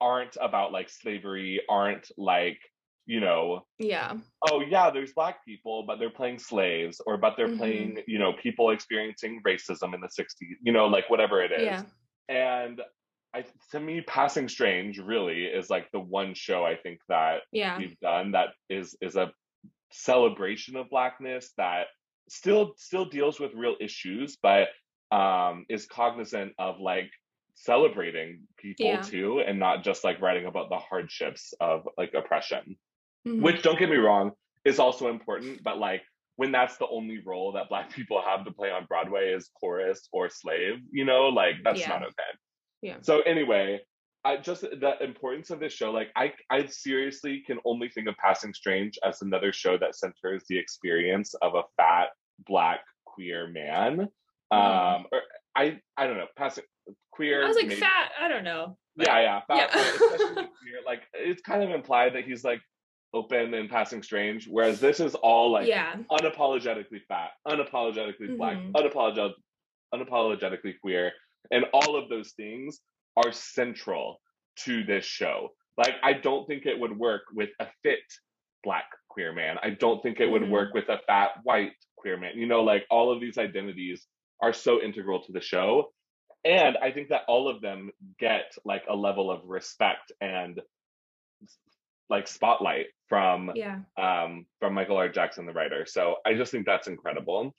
aren't 0.00 0.36
about 0.40 0.72
like 0.72 0.88
slavery, 0.88 1.60
aren't 1.68 2.10
like, 2.16 2.58
you 3.04 3.20
know, 3.20 3.66
yeah. 3.78 4.16
oh 4.50 4.62
yeah, 4.62 4.88
there's 4.88 5.12
black 5.12 5.44
people, 5.44 5.82
but 5.82 5.98
they're 5.98 6.08
playing 6.08 6.38
slaves, 6.38 7.02
or 7.04 7.18
but 7.18 7.36
they're 7.36 7.48
Mhm. 7.48 7.58
playing, 7.58 8.02
you 8.06 8.18
know, 8.18 8.32
people 8.32 8.70
experiencing 8.70 9.42
racism 9.42 9.92
in 9.94 10.00
the 10.00 10.08
60s, 10.08 10.56
you 10.62 10.72
know, 10.72 10.86
like 10.86 11.10
whatever 11.10 11.42
it 11.42 11.52
is. 11.52 11.62
Yeah. 11.64 11.82
And 12.30 12.80
I 13.34 13.44
to 13.70 13.80
me, 13.80 14.00
Passing 14.02 14.48
Strange 14.48 14.98
really 14.98 15.44
is 15.44 15.70
like 15.70 15.90
the 15.92 16.00
one 16.00 16.34
show 16.34 16.64
I 16.64 16.76
think 16.76 17.00
that 17.08 17.42
Yeah. 17.52 17.78
we've 17.78 17.98
done 18.00 18.32
that 18.32 18.48
is 18.68 18.96
is 19.00 19.16
a 19.16 19.32
celebration 19.92 20.76
of 20.76 20.88
blackness 20.90 21.52
that 21.56 21.86
still 22.28 22.74
still 22.76 23.04
deals 23.04 23.40
with 23.40 23.52
real 23.54 23.74
issues 23.80 24.36
but 24.40 24.68
um 25.10 25.66
is 25.68 25.86
cognizant 25.86 26.52
of 26.58 26.78
like 26.78 27.10
celebrating 27.54 28.46
people 28.56 28.86
Yeah. 28.86 29.00
too 29.02 29.40
and 29.40 29.58
not 29.58 29.82
just 29.82 30.04
like 30.04 30.20
writing 30.20 30.46
about 30.46 30.70
the 30.70 30.78
hardships 30.78 31.52
of 31.60 31.88
like 31.98 32.14
oppression 32.14 32.76
Mhm. 33.26 33.42
which 33.42 33.62
don't 33.62 33.78
get 33.78 33.90
me 33.90 33.96
wrong 33.96 34.32
is 34.64 34.78
also 34.78 35.08
important 35.08 35.62
but 35.64 35.78
like 35.78 36.02
when 36.36 36.52
that's 36.52 36.76
the 36.78 36.86
only 36.88 37.18
role 37.26 37.52
that 37.52 37.68
black 37.68 37.90
people 37.96 38.22
have 38.22 38.44
to 38.44 38.52
play 38.52 38.70
on 38.70 38.86
broadway 38.86 39.32
is 39.32 39.50
chorus 39.60 40.08
or 40.12 40.28
slave 40.30 40.78
you 40.92 41.04
know 41.04 41.28
like 41.28 41.56
that's 41.64 41.80
Yeah. 41.80 41.88
not 41.88 42.02
okay 42.04 42.32
Yeah. 42.82 42.96
so 43.02 43.20
anyway 43.22 43.80
I 44.24 44.36
just 44.36 44.60
the 44.62 44.94
importance 45.02 45.48
of 45.50 45.60
this 45.60 45.72
show, 45.72 45.90
like 45.90 46.08
I 46.14 46.34
I 46.50 46.66
seriously 46.66 47.42
can 47.46 47.58
only 47.64 47.88
think 47.88 48.06
of 48.06 48.16
Passing 48.18 48.52
Strange 48.52 48.98
as 49.02 49.22
another 49.22 49.50
show 49.50 49.78
that 49.78 49.94
centers 49.96 50.44
the 50.48 50.58
experience 50.58 51.32
of 51.40 51.54
a 51.54 51.62
fat 51.78 52.08
black 52.46 52.80
queer 53.06 53.46
man. 53.48 54.00
Um 54.50 55.06
or 55.10 55.22
I 55.56 55.80
I 55.96 56.06
don't 56.06 56.18
know, 56.18 56.26
passing 56.36 56.64
queer 57.12 57.44
I 57.44 57.48
was 57.48 57.56
like 57.56 57.68
maybe- 57.68 57.80
fat. 57.80 58.10
I 58.20 58.28
don't 58.28 58.44
know. 58.44 58.76
Yeah, 58.96 59.20
yeah, 59.20 59.40
fat, 59.48 59.70
Yeah. 59.74 59.80
especially 59.80 60.34
queer. 60.34 60.80
Like 60.84 61.02
it's 61.14 61.40
kind 61.40 61.62
of 61.62 61.70
implied 61.70 62.14
that 62.14 62.24
he's 62.24 62.44
like 62.44 62.60
open 63.14 63.54
and 63.54 63.70
passing 63.70 64.02
strange, 64.02 64.46
whereas 64.48 64.80
this 64.80 65.00
is 65.00 65.14
all 65.14 65.50
like 65.50 65.66
yeah. 65.66 65.96
unapologetically 66.10 67.00
fat, 67.08 67.30
unapologetically 67.48 68.36
black, 68.36 68.58
Mhm. 68.58 68.72
unapologetic, 68.72 69.32
unapologetically 69.94 70.78
queer, 70.80 71.12
and 71.50 71.64
all 71.72 71.96
of 71.96 72.08
those 72.08 72.32
things 72.32 72.80
are 73.16 73.32
central 73.32 74.20
to 74.56 74.84
this 74.84 75.04
show. 75.04 75.50
Like, 75.76 75.94
I 76.02 76.12
don't 76.12 76.46
think 76.46 76.66
it 76.66 76.78
would 76.78 76.96
work 76.96 77.22
with 77.34 77.50
a 77.60 77.66
fit 77.82 78.00
black 78.62 78.84
queer 79.08 79.32
man. 79.32 79.56
I 79.62 79.70
don't 79.70 80.02
think 80.02 80.20
it 80.20 80.26
would 80.30 80.42
Mhm. 80.42 80.50
work 80.50 80.74
with 80.74 80.88
a 80.88 80.98
fat 81.06 81.30
white 81.44 81.72
queer 81.96 82.16
man. 82.16 82.36
You 82.38 82.46
know, 82.46 82.62
like 82.62 82.86
all 82.90 83.10
of 83.10 83.20
these 83.20 83.38
identities 83.38 84.06
are 84.42 84.52
so 84.52 84.82
integral 84.82 85.22
to 85.24 85.32
the 85.32 85.40
show. 85.40 85.92
And 86.44 86.76
I 86.78 86.90
think 86.92 87.08
that 87.08 87.24
all 87.28 87.48
of 87.48 87.60
them 87.60 87.90
get 88.18 88.54
like 88.64 88.84
a 88.88 88.94
level 88.96 89.30
of 89.30 89.44
respect 89.44 90.12
and 90.20 90.60
like 92.08 92.26
spotlight 92.26 92.86
from 93.08 93.52
Yeah. 93.54 93.80
um, 93.96 94.46
from 94.58 94.74
Michael 94.74 94.96
R. 94.96 95.08
Jackson, 95.08 95.46
the 95.46 95.52
writer. 95.52 95.86
So 95.86 96.16
I 96.26 96.34
just 96.34 96.50
think 96.52 96.66
that's 96.66 96.88
incredible. 96.88 97.54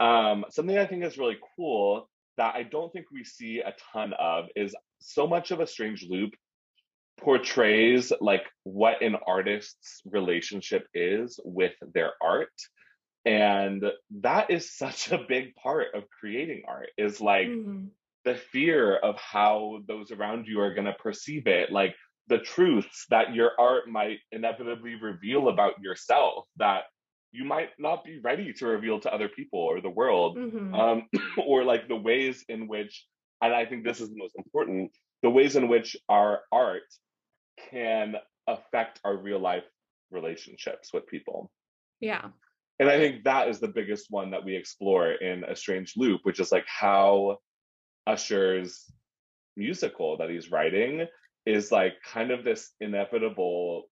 Um, 0.00 0.44
something 0.50 0.76
I 0.78 0.86
think 0.86 1.04
is 1.04 1.18
really 1.18 1.38
cool 1.56 2.08
that 2.36 2.54
I 2.54 2.62
don't 2.62 2.92
think 2.92 3.06
we 3.12 3.24
see 3.24 3.60
a 3.60 3.74
ton 3.92 4.12
of 4.18 4.46
is 4.56 4.74
so 5.00 5.26
much 5.26 5.50
of 5.50 5.60
a 5.60 5.66
strange 5.66 6.06
loop 6.08 6.34
portrays 7.18 8.12
like 8.20 8.44
what 8.64 9.02
an 9.02 9.16
artist's 9.26 10.02
relationship 10.04 10.86
is 10.92 11.40
with 11.44 11.72
their 11.94 12.12
art 12.22 12.52
and 13.24 13.84
that 14.20 14.50
is 14.50 14.70
such 14.76 15.10
a 15.12 15.24
big 15.26 15.54
part 15.54 15.88
of 15.94 16.04
creating 16.10 16.62
art 16.68 16.88
is 16.98 17.20
like 17.20 17.48
Mhm. 17.48 17.88
the 18.24 18.34
fear 18.34 18.96
of 18.96 19.16
how 19.16 19.82
those 19.86 20.10
around 20.10 20.46
you 20.46 20.60
are 20.60 20.74
going 20.74 20.86
to 20.86 20.92
perceive 20.94 21.46
it 21.46 21.72
like 21.72 21.96
the 22.28 22.38
truths 22.38 23.06
that 23.08 23.34
your 23.34 23.52
art 23.58 23.88
might 23.88 24.18
inevitably 24.32 24.96
reveal 24.96 25.48
about 25.48 25.80
yourself 25.80 26.44
that 26.56 26.84
you 27.36 27.44
might 27.44 27.70
not 27.78 28.04
be 28.04 28.18
ready 28.28 28.52
to 28.58 28.66
reveal 28.66 28.98
to 29.00 29.12
other 29.14 29.28
people 29.28 29.60
or 29.60 29.80
the 29.80 29.96
world 30.00 30.36
Mhm. 30.36 30.74
um, 30.82 30.98
or 31.50 31.64
like 31.72 31.84
the 31.88 32.00
ways 32.08 32.44
in 32.48 32.60
which 32.72 32.94
and 33.42 33.52
i 33.54 33.64
think 33.68 33.80
this 33.84 34.00
is 34.00 34.08
the 34.10 34.16
most 34.24 34.34
important 34.42 34.90
the 35.22 35.30
ways 35.38 35.54
in 35.56 35.68
which 35.68 35.90
our 36.08 36.32
art 36.52 36.88
can 37.70 38.14
affect 38.46 39.00
our 39.04 39.16
real 39.16 39.38
life 39.50 39.64
relationships 40.10 40.92
with 40.94 41.06
people 41.14 41.50
yeah. 42.00 42.24
and 42.78 42.88
I 42.94 42.98
think 42.98 43.24
that 43.24 43.48
is 43.48 43.58
the 43.58 43.74
biggest 43.78 44.06
one 44.10 44.30
that 44.32 44.44
we 44.44 44.54
explore 44.54 45.10
in 45.12 45.44
A 45.44 45.56
Strange 45.56 45.94
Loop, 45.96 46.20
which 46.24 46.40
is 46.40 46.52
like 46.52 46.66
how 46.84 47.38
Usher's 48.06 48.84
musical 49.56 50.18
that 50.18 50.28
he's 50.30 50.50
writing 50.50 51.06
is 51.46 51.72
like 51.72 51.94
kind 52.04 52.30
of 52.30 52.44
this 52.44 52.72
inevitable. 52.80 53.88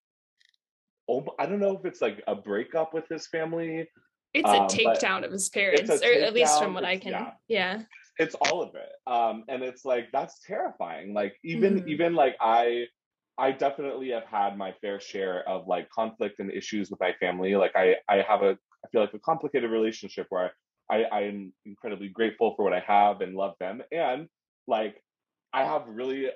Oh, 1.07 1.25
I 1.39 1.45
don't 1.45 1.59
know 1.59 1.77
if 1.77 1.85
it's 1.85 2.01
like 2.01 2.23
a 2.27 2.35
breakup 2.35 2.93
with 2.93 3.07
his 3.09 3.27
family. 3.27 3.89
It's 4.33 4.49
Um, 4.49 4.55
a 4.55 4.67
takedown 4.67 5.23
of 5.23 5.31
his 5.31 5.49
parents, 5.49 5.89
or 5.89 6.11
at 6.11 6.33
least 6.33 6.59
from 6.59 6.73
what 6.73 6.83
I 6.83 6.97
can. 6.97 7.11
yeah. 7.11 7.31
Yeah. 7.47 7.83
It's 8.17 8.35
all 8.35 8.61
of 8.61 8.75
it, 8.75 8.91
um, 9.07 9.43
and 9.49 9.61
it's 9.61 9.83
like 9.85 10.09
that's 10.11 10.39
terrifying. 10.39 11.13
Like 11.13 11.37
even 11.43 11.81
Mhm. 11.81 11.87
even 11.87 12.15
like 12.15 12.35
I. 12.39 12.87
I 13.37 13.51
definitely 13.51 14.11
have 14.11 14.23
had 14.23 14.57
my 14.57 14.71
fair 14.79 14.97
share 14.97 15.43
of 15.49 15.67
like 15.67 15.89
conflict 15.89 16.39
and 16.39 16.49
issues 16.49 16.89
with 16.89 17.01
my 17.01 17.11
family. 17.19 17.53
Like 17.57 17.73
I, 17.75 17.97
I 18.07 18.21
have 18.21 18.43
a, 18.43 18.57
I 18.85 18.87
feel 18.93 19.01
like 19.01 19.13
a 19.13 19.19
complicated 19.19 19.69
relationship 19.69 20.27
where 20.29 20.53
I, 20.89 21.03
I 21.03 21.21
am 21.23 21.53
incredibly 21.65 22.07
grateful 22.07 22.55
for 22.55 22.63
what 22.63 22.71
I 22.71 22.79
have 22.79 23.19
and 23.19 23.35
love 23.35 23.55
them. 23.59 23.81
And 23.91 24.29
like, 24.67 25.03
I 25.51 25.65
have 25.65 25.83
really 25.89 26.29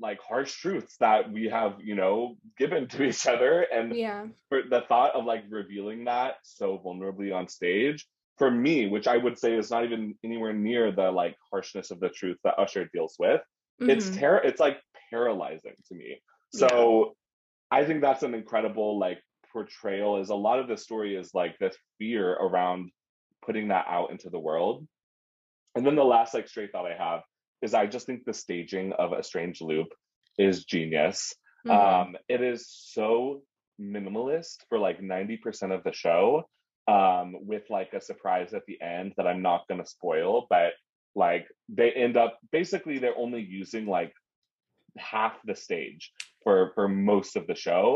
like 0.00 0.20
harsh 0.20 0.52
truths 0.54 0.96
that 0.98 1.30
we 1.32 1.46
have, 1.46 1.80
you 1.82 1.94
know, 1.94 2.36
given 2.58 2.88
to 2.88 3.02
each 3.04 3.26
other. 3.26 3.62
And 3.62 3.94
Yeah. 3.96 4.26
for 4.48 4.62
the 4.68 4.82
thought 4.88 5.14
of 5.14 5.24
like 5.24 5.44
revealing 5.50 6.04
that 6.04 6.36
so 6.42 6.78
vulnerably 6.78 7.34
on 7.34 7.48
stage 7.48 8.06
for 8.38 8.50
me, 8.50 8.86
which 8.88 9.06
I 9.06 9.16
would 9.16 9.38
say 9.38 9.54
is 9.54 9.70
not 9.70 9.84
even 9.84 10.14
anywhere 10.24 10.52
near 10.52 10.92
the 10.92 11.10
like 11.10 11.36
harshness 11.50 11.90
of 11.90 12.00
the 12.00 12.10
truth 12.10 12.38
that 12.44 12.58
Usher 12.58 12.86
deals 12.92 13.16
with 13.18 13.40
it's 13.80 14.10
Mhm. 14.10 14.14
terror 14.18 14.38
it's 14.38 14.60
like 14.60 14.82
paralyzing 15.10 15.74
to 15.86 15.94
me 15.94 16.20
so 16.50 17.14
i 17.70 17.84
think 17.84 18.00
that's 18.00 18.22
an 18.22 18.34
incredible 18.34 18.98
like 18.98 19.22
portrayal 19.52 20.18
is 20.20 20.30
a 20.30 20.34
lot 20.34 20.58
of 20.58 20.68
the 20.68 20.76
story 20.76 21.14
is 21.16 21.34
like 21.34 21.58
this 21.58 21.76
fear 21.98 22.32
around 22.34 22.90
putting 23.44 23.68
that 23.68 23.86
out 23.88 24.10
into 24.10 24.30
the 24.30 24.38
world 24.38 24.86
and 25.74 25.86
then 25.86 25.94
the 25.94 26.04
last 26.04 26.34
like 26.34 26.48
straight 26.48 26.72
thought 26.72 26.86
i 26.90 26.96
have 26.96 27.22
is 27.66 27.74
i 27.82 27.84
just 27.94 28.06
think 28.06 28.20
the 28.24 28.38
staging 28.44 28.88
of 29.04 29.08
a 29.12 29.22
strange 29.30 29.58
loop 29.70 29.88
is 30.46 30.64
genius 30.72 31.20
Mhm. 31.66 31.72
um 31.78 32.08
it 32.34 32.40
is 32.52 32.60
so 32.94 33.42
minimalist 33.94 34.58
for 34.68 34.78
like 34.86 34.98
90% 35.00 35.72
of 35.76 35.80
the 35.86 35.92
show 36.04 36.22
um 36.96 37.28
with 37.50 37.64
like 37.78 37.92
a 37.98 38.00
surprise 38.10 38.50
at 38.58 38.64
the 38.68 38.78
end 38.96 39.08
that 39.16 39.26
i'm 39.30 39.42
not 39.50 39.66
going 39.68 39.82
to 39.84 39.94
spoil 39.98 40.46
but 40.54 40.72
like 41.24 41.44
they 41.78 41.90
end 42.04 42.16
up 42.24 42.32
basically 42.58 42.96
they're 42.98 43.22
only 43.26 43.42
using 43.62 43.84
like 43.98 44.12
half 45.12 45.34
the 45.48 45.56
stage 45.66 46.04
for 46.42 46.56
for 46.74 46.86
most 46.88 47.32
of 47.40 47.44
the 47.50 47.58
show 47.68 47.86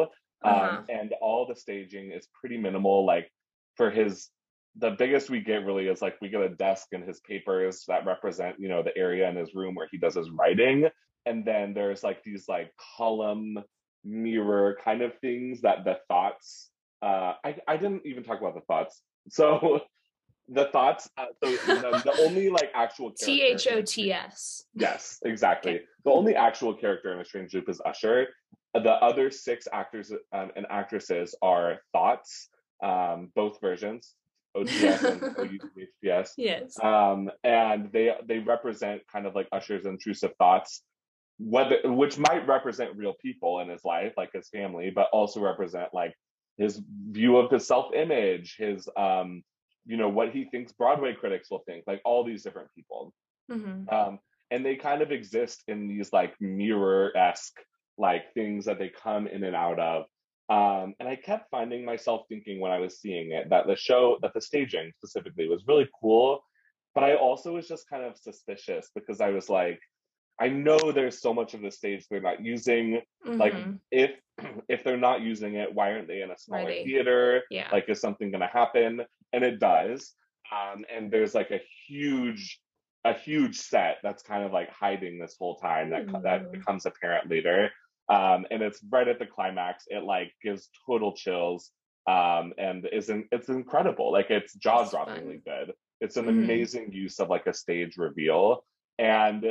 Uh-huh. 0.44 0.68
um 0.78 0.84
and 0.98 1.08
all 1.26 1.42
the 1.46 1.58
staging 1.64 2.06
is 2.18 2.26
pretty 2.38 2.58
minimal 2.66 2.98
like 3.12 3.26
for 3.78 3.88
his 4.00 4.14
the 4.76 4.90
biggest 4.90 5.30
we 5.30 5.40
get 5.40 5.64
really 5.64 5.88
is 5.88 6.00
like 6.00 6.16
we 6.20 6.28
get 6.28 6.40
a 6.40 6.48
desk 6.48 6.88
and 6.92 7.04
his 7.04 7.20
papers 7.20 7.84
that 7.88 8.06
represent 8.06 8.56
you 8.58 8.68
know 8.68 8.82
the 8.82 8.96
area 8.96 9.28
in 9.28 9.36
his 9.36 9.54
room 9.54 9.74
where 9.74 9.88
he 9.90 9.98
does 9.98 10.14
his 10.14 10.30
writing 10.30 10.88
and 11.26 11.44
then 11.44 11.74
there's 11.74 12.02
like 12.02 12.22
these 12.24 12.48
like 12.48 12.72
column 12.96 13.58
mirror 14.04 14.78
kind 14.82 15.02
of 15.02 15.12
things 15.20 15.60
that 15.62 15.84
the 15.84 15.98
thoughts 16.08 16.70
uh 17.02 17.34
i, 17.44 17.56
I 17.66 17.76
didn't 17.76 18.02
even 18.06 18.22
talk 18.22 18.40
about 18.40 18.54
the 18.54 18.62
thoughts 18.62 19.02
so 19.28 19.80
the 20.50 20.66
thoughts 20.66 21.08
uh, 21.16 21.26
so 21.42 21.50
the, 21.50 22.02
the 22.04 22.22
only 22.22 22.48
like 22.48 22.70
actual 22.74 23.10
T 23.16 23.38
character- 23.38 23.70
H 23.70 23.76
O 23.76 23.82
T 23.82 24.12
S. 24.12 24.64
Yes, 24.74 25.18
exactly. 25.24 25.80
The 26.04 26.10
only 26.10 26.34
actual 26.34 26.74
character 26.74 27.12
in 27.12 27.20
A 27.20 27.24
Strange 27.24 27.54
Loop 27.54 27.68
is 27.68 27.80
Usher. 27.84 28.26
The 28.74 28.90
other 28.90 29.30
six 29.30 29.68
actors 29.72 30.12
um, 30.32 30.50
and 30.56 30.66
actresses 30.68 31.36
are 31.40 31.78
thoughts, 31.92 32.48
um, 32.82 33.30
both 33.36 33.60
versions, 33.60 34.14
OTS 34.56 35.04
and 35.04 35.20
OUTHPS. 36.02 36.30
Yes. 36.36 36.78
Um, 36.82 37.30
and 37.44 37.90
they 37.92 38.14
they 38.26 38.38
represent 38.38 39.02
kind 39.12 39.26
of 39.26 39.34
like 39.34 39.48
Usher's 39.52 39.86
intrusive 39.86 40.32
thoughts, 40.38 40.82
whether 41.38 41.78
which 41.84 42.18
might 42.18 42.46
represent 42.46 42.96
real 42.96 43.14
people 43.22 43.60
in 43.60 43.68
his 43.68 43.84
life, 43.84 44.12
like 44.16 44.32
his 44.32 44.48
family, 44.48 44.90
but 44.90 45.08
also 45.12 45.40
represent 45.40 45.88
like 45.94 46.14
his 46.58 46.82
view 47.10 47.36
of 47.38 47.50
his 47.50 47.66
self-image, 47.66 48.56
his 48.58 48.88
um, 48.96 49.42
you 49.86 49.96
know, 49.96 50.08
what 50.08 50.30
he 50.30 50.44
thinks 50.44 50.72
Broadway 50.72 51.14
critics 51.14 51.50
will 51.50 51.62
think, 51.66 51.84
like 51.86 52.00
all 52.04 52.24
these 52.24 52.42
different 52.42 52.68
people 52.74 53.12
Mhm. 53.50 53.92
um, 53.92 54.18
and 54.50 54.64
they 54.64 54.76
kind 54.76 55.02
of 55.02 55.10
exist 55.10 55.64
in 55.68 55.88
these 55.88 56.12
like 56.12 56.34
mirror 56.40 57.16
esque 57.16 57.58
like 57.98 58.32
things 58.34 58.64
that 58.64 58.78
they 58.78 58.88
come 58.88 59.26
in 59.26 59.44
and 59.44 59.56
out 59.56 59.78
of. 59.78 60.06
Um, 60.50 60.94
and 60.98 61.08
I 61.08 61.14
kept 61.16 61.48
finding 61.50 61.84
myself 61.84 62.22
thinking 62.28 62.58
when 62.60 62.72
I 62.72 62.78
was 62.80 62.98
seeing 63.00 63.30
it 63.30 63.48
that 63.50 63.66
the 63.68 63.76
show, 63.76 64.18
that 64.22 64.34
the 64.34 64.40
staging 64.40 64.90
specifically 64.96 65.48
was 65.48 65.64
really 65.68 65.88
cool, 66.00 66.42
but 66.94 67.04
I 67.04 67.14
also 67.14 67.54
was 67.54 67.68
just 67.68 67.88
kind 67.88 68.02
of 68.04 68.16
suspicious 68.18 68.90
because 68.94 69.20
I 69.20 69.30
was 69.30 69.48
like, 69.48 69.80
I 70.40 70.48
know 70.48 70.90
there's 70.90 71.20
so 71.20 71.32
much 71.32 71.54
of 71.54 71.60
the 71.62 71.70
stage 71.70 72.06
they're 72.10 72.20
not 72.20 72.44
using. 72.44 73.00
Like, 73.24 73.54
Mhm. 73.54 73.78
if 73.92 74.10
if 74.68 74.82
they're 74.82 74.96
not 74.96 75.20
using 75.20 75.54
it, 75.54 75.72
why 75.72 75.92
aren't 75.92 76.08
they 76.08 76.22
in 76.22 76.30
a 76.30 76.38
smaller 76.38 76.66
Ready. 76.66 76.84
theater? 76.84 77.44
yeah. 77.50 77.68
like 77.70 77.88
is 77.88 78.00
something 78.00 78.30
going 78.32 78.40
to 78.40 78.46
happen 78.48 79.02
and 79.32 79.44
it 79.44 79.60
does 79.60 80.14
um 80.50 80.84
and 80.92 81.12
there's 81.12 81.34
like 81.34 81.50
a 81.52 81.60
huge 81.86 82.58
a 83.04 83.12
huge 83.12 83.56
set 83.58 83.98
that's 84.02 84.22
kind 84.22 84.42
of 84.44 84.50
like 84.52 84.68
hiding 84.70 85.18
this 85.18 85.36
whole 85.38 85.56
time 85.56 85.90
that 85.90 86.08
co- 86.10 86.20
that 86.22 86.42
Ooh. 86.42 86.50
becomes 86.50 86.86
apparent 86.86 87.30
later 87.30 87.70
um 88.10 88.44
and 88.50 88.62
it's 88.62 88.80
right 88.90 89.08
at 89.08 89.18
the 89.18 89.26
climax 89.26 89.84
it 89.88 90.02
like 90.02 90.32
gives 90.42 90.68
total 90.86 91.12
chills 91.14 91.70
um 92.08 92.52
and 92.58 92.86
isn't 92.92 93.26
it's 93.32 93.48
incredible 93.48 94.10
like 94.12 94.30
it's 94.30 94.54
jaw-droppingly 94.54 95.42
good 95.44 95.72
it's 96.00 96.16
an 96.16 96.24
Mhm. 96.24 96.30
amazing 96.44 96.92
use 96.92 97.20
of 97.20 97.28
like 97.28 97.46
a 97.46 97.54
stage 97.54 97.96
reveal 97.96 98.64
and 98.98 99.46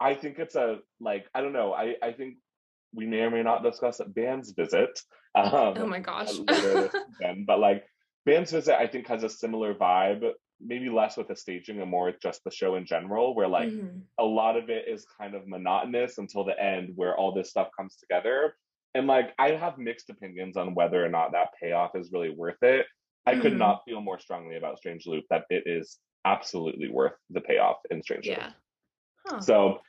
i 0.00 0.14
think 0.14 0.38
it's 0.38 0.56
a 0.56 0.78
like 1.00 1.26
i 1.34 1.40
don't 1.40 1.52
know 1.52 1.72
i 1.72 1.94
i 2.02 2.12
think 2.12 2.36
we 2.94 3.06
may 3.06 3.20
or 3.20 3.30
may 3.30 3.42
not 3.42 3.62
discuss 3.62 4.00
band's 4.08 4.50
visit 4.52 5.00
um 5.34 5.74
oh 5.76 5.86
my 5.86 6.00
gosh. 6.00 6.32
weekend. 6.38 6.90
But 7.46 7.58
like 7.60 7.84
Band's 8.24 8.50
Visit, 8.50 8.74
I 8.76 8.88
think 8.88 9.06
has 9.06 9.22
a 9.22 9.28
similar 9.28 9.72
vibe, 9.74 10.32
maybe 10.60 10.88
less 10.88 11.16
with 11.16 11.28
the 11.28 11.36
staging 11.36 11.80
and 11.80 11.90
more 11.90 12.06
with 12.06 12.20
just 12.20 12.42
the 12.44 12.50
show 12.50 12.76
in 12.76 12.86
general, 12.86 13.34
where 13.34 13.48
like 13.48 13.68
Mhm. 13.68 14.02
a 14.18 14.24
lot 14.24 14.56
of 14.56 14.70
it 14.70 14.88
is 14.88 15.04
kind 15.04 15.34
of 15.34 15.46
monotonous 15.46 16.18
until 16.18 16.44
the 16.44 16.58
end 16.62 16.96
where 16.96 17.16
all 17.16 17.32
this 17.32 17.50
stuff 17.50 17.70
comes 17.76 17.96
together. 17.96 18.56
And 18.94 19.06
like 19.06 19.34
I 19.38 19.50
have 19.52 19.76
mixed 19.78 20.08
opinions 20.10 20.56
on 20.56 20.74
whether 20.74 21.04
or 21.04 21.08
not 21.08 21.32
that 21.32 21.52
payoff 21.60 21.94
is 21.94 22.12
really 22.12 22.30
worth 22.30 22.62
it. 22.62 22.86
I 23.26 23.34
could 23.34 23.52
Mhm. 23.54 23.58
not 23.58 23.84
feel 23.84 24.00
more 24.00 24.18
strongly 24.18 24.56
about 24.56 24.78
Strange 24.78 25.06
Loop 25.06 25.24
that 25.30 25.44
it 25.50 25.64
is 25.66 26.00
absolutely 26.24 26.88
worth 26.88 27.18
the 27.30 27.40
payoff 27.40 27.78
in 27.90 28.02
Strange 28.02 28.26
Loop. 28.26 28.38
Yeah. 28.38 28.52
Huh. 29.26 29.40
So 29.40 29.82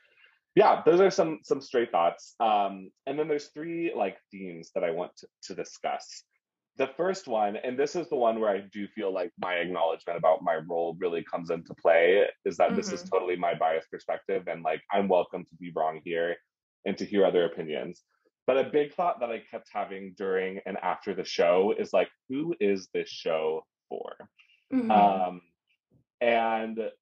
yeah, 0.54 0.82
those 0.84 1.00
are 1.00 1.10
some 1.10 1.38
some 1.44 1.60
stray 1.60 1.86
thoughts. 1.86 2.34
Um, 2.40 2.90
and 3.06 3.18
then 3.18 3.28
there's 3.28 3.48
three 3.48 3.94
like 3.94 4.18
themes 4.30 4.72
that 4.74 4.82
I 4.84 4.90
want 4.90 5.16
to, 5.18 5.28
to 5.44 5.54
discuss. 5.54 6.24
The 6.78 6.86
first 6.96 7.26
one, 7.26 7.56
and 7.56 7.76
this 7.76 7.96
is 7.96 8.08
the 8.08 8.16
one 8.16 8.38
where 8.38 8.50
I 8.50 8.60
do 8.60 8.86
feel 8.88 9.12
like 9.12 9.32
my 9.40 9.54
acknowledgement 9.54 10.16
about 10.16 10.42
my 10.42 10.56
role 10.56 10.96
really 11.00 11.24
comes 11.24 11.50
into 11.50 11.74
play, 11.74 12.28
is 12.44 12.56
that 12.58 12.76
this 12.76 12.92
is 12.92 13.02
Mhm. 13.02 13.10
totally 13.10 13.36
my 13.36 13.54
biased 13.54 13.90
perspective, 13.90 14.46
and 14.46 14.62
like 14.62 14.80
I'm 14.92 15.08
welcome 15.08 15.44
to 15.44 15.56
be 15.56 15.72
wrong 15.74 16.00
here 16.04 16.36
and 16.86 16.96
to 16.98 17.04
hear 17.04 17.26
other 17.26 17.44
opinions. 17.44 18.04
But 18.46 18.58
a 18.58 18.70
big 18.70 18.94
thought 18.94 19.18
that 19.20 19.30
I 19.30 19.40
kept 19.40 19.68
having 19.72 20.14
during 20.14 20.60
and 20.66 20.78
after 20.78 21.14
the 21.14 21.24
show 21.24 21.72
is 21.72 21.92
like, 21.92 22.10
who 22.28 22.54
is 22.60 22.88
this 22.94 23.08
show 23.10 23.66
for? 23.88 24.16
Mhm. 24.72 24.90
Um, 24.90 25.42
and 26.20 26.92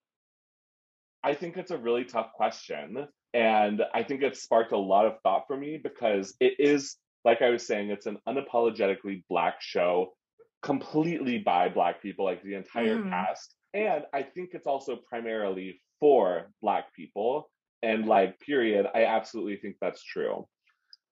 I 1.22 1.34
think 1.34 1.56
it's 1.58 1.70
a 1.70 1.78
really 1.78 2.04
tough 2.06 2.32
question. 2.32 3.12
And 3.34 3.82
I 3.92 4.02
think 4.04 4.22
it 4.22 4.36
sparked 4.36 4.72
a 4.72 4.78
lot 4.78 5.04
of 5.04 5.20
thought 5.20 5.46
for 5.46 5.56
me 5.56 5.76
because 5.76 6.34
it 6.40 6.58
is, 6.58 6.96
like 7.26 7.42
I 7.42 7.50
was 7.50 7.66
saying, 7.66 7.90
it's 7.90 8.06
an 8.06 8.18
unapologetically 8.28 9.24
Black 9.28 9.60
show, 9.60 10.14
completely 10.62 11.38
by 11.38 11.68
Black 11.68 12.00
people, 12.00 12.24
like 12.24 12.40
the 12.42 12.54
entire 12.54 12.98
Mhm. 12.98 13.10
cast. 13.10 13.54
And 13.74 14.06
I 14.12 14.22
think 14.22 14.54
it's 14.54 14.68
also 14.68 14.94
primarily 14.96 15.82
for 16.00 16.52
Black 16.62 16.94
people. 16.94 17.50
And 17.82 18.06
like, 18.06 18.38
period, 18.38 18.86
I 18.94 19.04
absolutely 19.04 19.56
think 19.56 19.76
that's 19.80 20.02
true. 20.04 20.48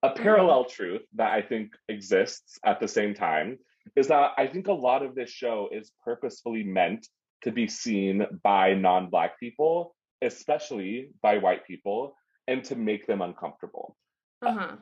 A 0.03 0.11
parallel 0.11 0.63
truth 0.65 1.05
that 1.15 1.33
I 1.33 1.41
think 1.41 1.73
exists 1.89 2.57
at 2.63 2.79
the 2.79 2.87
same 2.87 3.13
time 3.13 3.59
is 3.95 4.07
that 4.07 4.31
I 4.37 4.47
think 4.47 4.67
a 4.67 4.73
lot 4.89 5.03
of 5.03 5.15
this 5.15 5.29
show 5.29 5.69
is 5.71 5.91
purposefully 6.03 6.63
meant 6.63 7.07
to 7.41 7.51
be 7.51 7.67
seen 7.67 8.25
by 8.41 8.73
non 8.73 9.09
Black 9.09 9.37
people, 9.39 9.95
especially 10.21 11.11
by 11.21 11.39
white 11.39 11.65
people, 11.67 12.15
and 12.47 12.63
to 12.65 12.75
make 12.75 13.05
them 13.05 13.21
uncomfortable. 13.21 13.97
uh-huh. 14.41 14.77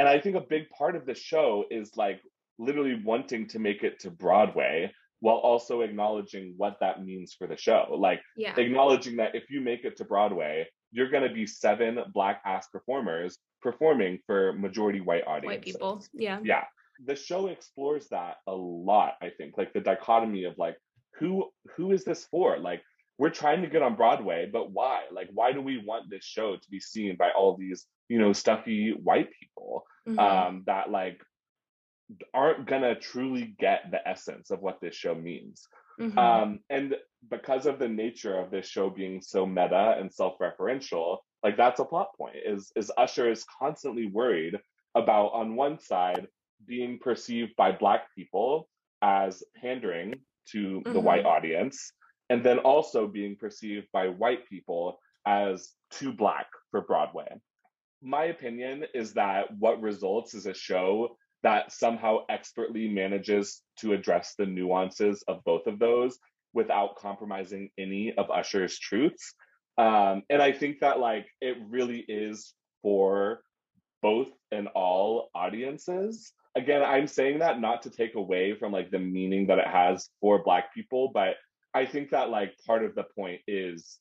And 0.00 0.08
I 0.08 0.18
think 0.18 0.34
a 0.34 0.40
big 0.40 0.70
part 0.70 0.96
of 0.96 1.04
the 1.04 1.14
show 1.14 1.66
is 1.70 1.94
like 1.94 2.22
literally 2.58 2.98
wanting 3.04 3.46
to 3.48 3.58
make 3.58 3.82
it 3.82 4.00
to 4.00 4.10
Broadway 4.10 4.90
while 5.20 5.36
also 5.36 5.82
acknowledging 5.82 6.54
what 6.56 6.78
that 6.80 7.04
means 7.04 7.34
for 7.34 7.46
the 7.46 7.56
show. 7.58 7.94
Like, 7.98 8.22
Yeah. 8.34 8.58
acknowledging 8.58 9.16
that 9.16 9.34
if 9.34 9.50
you 9.50 9.60
make 9.60 9.84
it 9.84 9.98
to 9.98 10.06
Broadway, 10.06 10.66
you're 10.90 11.10
going 11.10 11.28
to 11.28 11.34
be 11.34 11.46
seven 11.46 12.02
Black 12.14 12.40
ass 12.46 12.68
performers 12.68 13.38
performing 13.60 14.18
for 14.26 14.54
majority 14.54 15.02
white 15.02 15.26
audiences 15.26 15.46
White 15.46 15.64
people. 15.64 16.02
Yeah. 16.14 16.40
yeah 16.42 16.64
the 17.04 17.16
show 17.16 17.46
explores 17.48 18.08
that 18.08 18.36
a 18.46 18.54
lot 18.54 19.14
i 19.22 19.30
think 19.30 19.56
like 19.56 19.72
the 19.72 19.80
dichotomy 19.80 20.44
of 20.44 20.56
like 20.58 20.76
who 21.18 21.48
who 21.74 21.92
is 21.92 22.04
this 22.04 22.24
for 22.26 22.58
like 22.58 22.82
we're 23.20 23.28
trying 23.42 23.60
to 23.62 23.68
get 23.74 23.82
on 23.82 23.94
broadway 24.02 24.48
but 24.56 24.70
why 24.76 25.02
like 25.18 25.28
why 25.38 25.52
do 25.52 25.60
we 25.60 25.76
want 25.90 26.04
this 26.08 26.24
show 26.24 26.48
to 26.56 26.70
be 26.70 26.80
seen 26.80 27.16
by 27.22 27.30
all 27.38 27.52
these 27.56 27.80
you 28.08 28.18
know 28.18 28.32
stuffy 28.32 28.82
white 29.08 29.30
people 29.38 29.84
Mhm. 30.08 30.18
um 30.18 30.52
that 30.70 30.90
like 30.90 31.18
aren't 32.34 32.66
gonna 32.66 32.94
truly 32.98 33.54
get 33.58 33.80
the 33.90 34.00
essence 34.08 34.50
of 34.50 34.60
what 34.60 34.80
this 34.80 34.96
show 35.02 35.14
means 35.14 35.68
Mhm. 36.00 36.18
um, 36.18 36.60
and 36.70 36.96
because 37.28 37.66
of 37.66 37.78
the 37.78 37.88
nature 38.04 38.36
of 38.42 38.50
this 38.50 38.66
show 38.66 38.88
being 38.88 39.20
so 39.20 39.44
meta 39.44 39.96
and 39.98 40.10
self-referential, 40.20 41.18
like 41.44 41.56
that's 41.58 41.78
a 41.80 41.84
plot 41.84 42.08
point. 42.16 42.36
Is 42.52 42.72
is 42.74 42.90
Usher 42.96 43.30
is 43.30 43.44
constantly 43.62 44.06
worried 44.06 44.56
about 44.94 45.28
on 45.40 45.56
one 45.56 45.78
side 45.78 46.26
being 46.66 46.98
perceived 46.98 47.52
by 47.56 47.72
black 47.72 48.02
people 48.16 48.70
as 49.02 49.42
pandering 49.60 50.14
to 50.52 50.80
the 50.86 51.00
Mhm. 51.00 51.02
white 51.08 51.26
audience, 51.26 51.92
and 52.30 52.44
then 52.44 52.60
also 52.60 53.06
being 53.06 53.36
perceived 53.36 53.88
by 53.92 54.08
white 54.08 54.48
people 54.48 54.98
as 55.26 55.72
too 55.90 56.12
black 56.12 56.46
for 56.70 56.80
Broadway. 56.80 57.28
My 58.00 58.26
opinion 58.26 58.86
is 58.94 59.12
that 59.14 59.46
what 59.58 59.82
results 59.82 60.32
is 60.32 60.46
a 60.46 60.54
show 60.54 61.16
that 61.42 61.72
somehow 61.72 62.18
expertly 62.30 62.88
manages 62.88 63.62
to 63.80 63.92
address 63.92 64.34
the 64.38 64.46
nuances 64.46 65.22
of 65.26 65.44
both 65.44 65.66
of 65.66 65.78
those 65.78 66.18
without 66.54 66.96
compromising 66.96 67.70
any 67.76 68.14
of 68.16 68.30
Usher's 68.30 68.78
truths. 68.78 69.34
Um, 69.76 70.22
and 70.30 70.40
I 70.40 70.52
think 70.52 70.80
that 70.80 71.00
like 71.00 71.26
it 71.40 71.56
really 71.68 72.04
is 72.08 72.54
for 72.82 73.42
both 74.02 74.28
and 74.52 74.68
all 74.68 75.30
audiences. 75.34 76.32
Again, 76.56 76.82
I'm 76.82 77.06
saying 77.06 77.40
that 77.40 77.60
not 77.60 77.82
to 77.82 77.90
take 77.90 78.14
away 78.14 78.54
from 78.54 78.72
like 78.72 78.90
the 78.90 78.98
meaning 78.98 79.46
that 79.48 79.58
it 79.58 79.66
has 79.66 80.08
for 80.20 80.42
Black 80.42 80.72
people, 80.74 81.10
but 81.12 81.36
I 81.74 81.86
think 81.86 82.10
that 82.10 82.30
like 82.30 82.52
part 82.66 82.84
of 82.84 82.94
the 82.94 83.04
point 83.16 83.40
is 83.46 83.98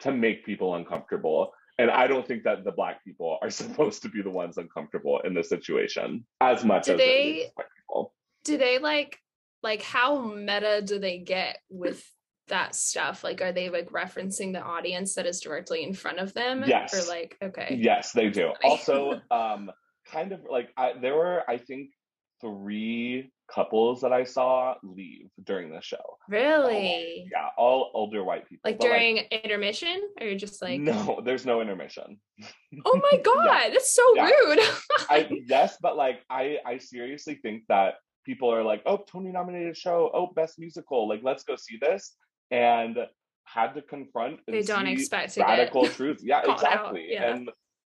to 0.00 0.12
make 0.12 0.44
people 0.44 0.74
uncomfortable. 0.74 1.52
And 1.78 1.90
I 1.90 2.06
don't 2.06 2.26
think 2.26 2.42
that 2.44 2.64
the 2.64 2.72
black 2.72 3.04
people 3.04 3.38
are 3.42 3.50
supposed 3.62 4.02
to 4.02 4.08
be 4.08 4.22
the 4.22 4.30
ones 4.30 4.58
uncomfortable 4.58 5.20
in 5.24 5.34
this 5.34 5.48
situation 5.48 6.24
as 6.40 6.64
much 6.64 6.86
Do 6.86 6.92
as 6.92 6.98
they- 6.98 7.50
white 7.54 7.66
people. 7.76 8.14
do 8.44 8.56
they 8.58 8.78
like 8.78 9.18
like 9.62 9.82
how 9.82 10.20
meta 10.20 10.82
do 10.84 10.98
they 11.00 11.18
get 11.18 11.58
with 11.68 12.04
that 12.46 12.74
stuff 12.74 13.24
like 13.24 13.42
are 13.42 13.52
they 13.52 13.68
like 13.68 13.90
referencing 13.90 14.52
the 14.52 14.60
audience 14.62 15.14
that 15.16 15.26
is 15.26 15.40
directly 15.40 15.82
in 15.82 15.92
front 15.92 16.18
of 16.18 16.32
them 16.32 16.62
Yes. 16.66 16.94
or 16.94 17.08
like 17.12 17.36
okay 17.42 17.76
Yes, 17.80 18.12
they 18.12 18.30
do. 18.30 18.52
Also, 18.64 19.20
um, 19.30 19.70
kind 20.06 20.32
of 20.32 20.40
like 20.50 20.70
I, 20.76 20.92
there 21.00 21.14
were, 21.16 21.42
I 21.50 21.58
think, 21.58 21.90
three 22.40 23.30
couples 23.52 24.00
that 24.02 24.12
I 24.12 24.24
saw 24.24 24.74
leave 24.82 25.28
during 25.44 25.70
the 25.70 25.80
show. 25.80 26.18
really 26.28 27.26
Yeah, 27.32 27.48
all 27.56 27.90
older 27.94 28.22
white 28.22 28.48
people. 28.48 28.60
like 28.64 28.78
But, 28.78 28.86
during 28.86 29.16
intermission 29.30 30.00
or 30.20 30.34
just 30.34 30.60
like 30.62 30.80
no, 30.80 31.20
there's 31.24 31.46
no 31.46 31.60
intermission. 31.60 32.20
oh 32.84 33.00
my 33.10 33.18
god 33.24 33.72
that's 33.72 33.94
so 33.94 34.02
Yeah. 34.16 34.28
rude 34.30 34.60
I 35.10 35.28
yes, 35.46 35.78
but 35.80 35.96
like 35.96 36.20
I 36.30 36.58
I 36.66 36.78
seriously 36.78 37.36
think 37.36 37.62
that 37.68 37.94
people 38.24 38.52
are 38.52 38.62
like, 38.62 38.82
oh, 38.84 38.98
Tony 39.10 39.30
nominated 39.32 39.74
show, 39.76 40.10
oh, 40.12 40.26
best 40.36 40.58
musical, 40.58 41.08
like 41.08 41.20
let's 41.22 41.44
go 41.44 41.56
see 41.56 41.78
this, 41.80 42.14
and 42.50 42.98
had 43.44 43.72
to 43.74 43.80
confront 43.80 44.40
they 44.46 44.60
don't 44.60 44.86
expect 44.86 45.32
to 45.34 45.40
radical 45.40 45.82
get 45.88 45.92
truth. 45.92 46.20
Yeah, 46.22 46.42
exactly. 46.52 47.06
yeah. 47.10 47.32
And 47.32 47.48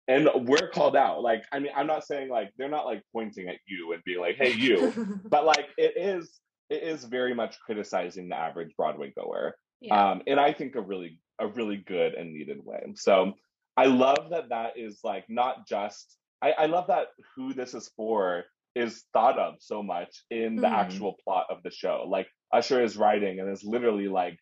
and 0.10 0.28
we're 0.48 0.70
called 0.70 0.96
out. 0.98 1.22
Like, 1.22 1.44
I 1.54 1.60
mean, 1.60 1.72
I'm 1.76 1.88
not 1.88 2.04
saying 2.06 2.28
like 2.30 2.52
they're 2.58 2.68
not 2.68 2.86
like 2.86 3.04
pointing 3.14 3.48
at 3.48 3.58
you 3.68 3.94
and 3.94 4.04
being 4.04 4.20
like, 4.20 4.36
hey, 4.36 4.52
you, 4.52 4.92
but 5.30 5.46
like 5.46 5.68
it 5.78 5.94
is 5.96 6.40
it 6.70 6.84
is 6.84 7.04
very 7.06 7.34
much 7.34 7.58
criticizing 7.62 8.28
the 8.30 8.36
average 8.36 8.76
Broadway 8.78 9.12
goer 9.18 9.56
yeah 9.82 10.12
um, 10.12 10.22
and 10.28 10.40
I 10.40 10.52
think 10.54 10.76
a 10.76 10.82
really 10.82 11.20
a 11.40 11.48
really 11.48 11.78
good 11.78 12.14
and 12.16 12.34
needed 12.34 12.60
way. 12.66 12.82
So 12.96 13.34
I 13.78 13.86
love 13.86 14.32
that 14.32 14.50
that 14.50 14.72
is 14.78 15.00
like 15.04 15.26
not 15.30 15.68
just 15.68 16.18
I, 16.42 16.52
I 16.52 16.66
love 16.66 16.88
that 16.88 17.08
who 17.36 17.54
this 17.54 17.74
is 17.74 17.90
for 17.96 18.44
is 18.76 19.04
thought 19.14 19.40
of 19.40 19.56
so 19.60 19.82
much 19.82 20.24
in 20.30 20.56
the 20.58 20.68
Mhm. 20.68 20.74
actual 20.82 21.16
plot 21.24 21.46
of 21.50 21.64
the 21.64 21.72
show. 21.72 22.06
Like 22.08 22.28
Usher 22.52 22.84
is 22.84 22.98
writing 22.98 23.40
and 23.40 23.50
is 23.50 23.64
literally 23.64 24.08
like 24.08 24.38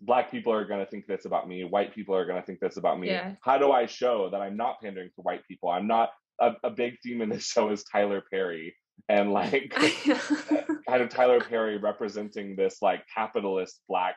black 0.00 0.30
people 0.30 0.52
are 0.52 0.64
going 0.64 0.80
to 0.84 0.90
think 0.90 1.06
this 1.06 1.24
about 1.24 1.48
me 1.48 1.64
white 1.64 1.94
people 1.94 2.14
are 2.14 2.26
going 2.26 2.40
to 2.40 2.46
think 2.46 2.60
this 2.60 2.76
about 2.76 2.98
me 3.00 3.08
Yeah. 3.08 3.32
how 3.42 3.56
do 3.58 3.72
i 3.72 3.86
show 3.86 4.28
that 4.30 4.40
i'm 4.40 4.56
not 4.56 4.80
pandering 4.82 5.08
to 5.16 5.22
white 5.22 5.42
people 5.48 5.68
i'm 5.70 5.86
not 5.86 6.10
a, 6.40 6.52
a 6.64 6.70
big 6.70 6.94
theme 7.02 7.22
in 7.22 7.28
this 7.30 7.46
show 7.54 7.70
is 7.70 7.82
tyler 7.84 8.22
perry 8.30 8.74
and 9.08 9.32
like 9.32 9.70
kind 10.88 11.02
of 11.02 11.08
Tyler 11.10 11.40
Perry 11.40 11.76
representing 11.76 12.56
this 12.56 12.80
like 12.80 13.04
capitalist 13.14 13.80
black 13.88 14.16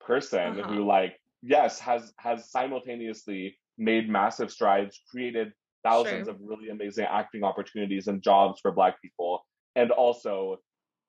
person 0.00 0.60
Uh-huh. 0.60 0.72
who 0.74 0.84
like 0.86 1.16
yes 1.42 1.78
has 1.80 2.12
has 2.18 2.50
simultaneously 2.50 3.56
made 3.78 4.08
massive 4.08 4.50
strides 4.50 5.00
created 5.10 5.52
thousands 5.82 6.26
Sure. 6.26 6.34
of 6.34 6.40
really 6.42 6.68
amazing 6.68 7.06
acting 7.06 7.42
opportunities 7.44 8.06
and 8.08 8.22
jobs 8.22 8.60
for 8.60 8.70
black 8.72 9.00
people 9.00 9.44
and 9.76 9.90
also 9.90 10.58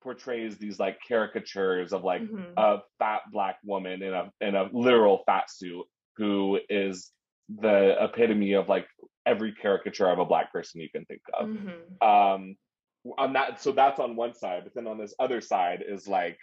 portrays 0.02 0.58
these 0.58 0.80
like 0.80 0.98
caricatures 1.08 1.94
of 1.94 2.04
like 2.04 2.22
Mhm. 2.24 2.54
a 2.58 2.82
fat 3.00 3.22
black 3.32 3.58
woman 3.64 4.02
in 4.02 4.14
a 4.14 4.32
in 4.42 4.56
a 4.56 4.70
literal 4.74 5.24
fat 5.26 5.50
suit 5.50 5.86
who 6.18 6.60
is 6.70 7.12
the 7.50 7.96
epitome 8.04 8.54
of 8.54 8.70
like 8.70 8.88
every 9.26 9.54
caricature 9.54 10.08
of 10.10 10.20
a 10.20 10.26
black 10.26 10.52
person 10.52 10.82
you 10.82 10.90
can 10.90 11.06
think 11.06 11.22
of 11.34 11.50
Mhm. 11.50 12.02
um 12.04 12.56
on 13.18 13.34
that 13.34 13.60
so 13.62 13.72
that's 13.72 14.00
on 14.00 14.16
one 14.16 14.34
side 14.34 14.64
but 14.64 14.74
then 14.74 14.88
on 14.88 14.98
this 14.98 15.14
other 15.20 15.42
side 15.42 15.84
is 15.88 16.08
like 16.08 16.40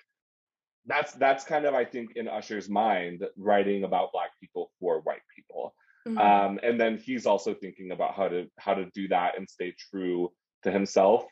that's 0.87 1.13
that's 1.15 1.45
kind 1.45 1.65
of 1.67 1.75
i 1.75 1.85
think 1.85 2.13
in 2.17 2.29
usher's 2.29 2.69
mind 2.69 3.27
writing 3.37 3.85
about 3.85 4.13
black 4.13 4.31
people 4.41 4.71
for 4.81 5.01
white 5.03 5.23
people 5.35 5.75
Mhm. 6.07 6.19
um 6.21 6.61
and 6.63 6.81
then 6.81 6.97
he's 6.99 7.27
also 7.27 7.55
thinking 7.55 7.91
about 7.93 8.15
how 8.15 8.29
to 8.29 8.49
how 8.59 8.75
to 8.75 8.87
do 8.95 9.09
that 9.09 9.37
and 9.37 9.49
stay 9.49 9.73
true 9.73 10.33
to 10.63 10.71
himself 10.71 11.27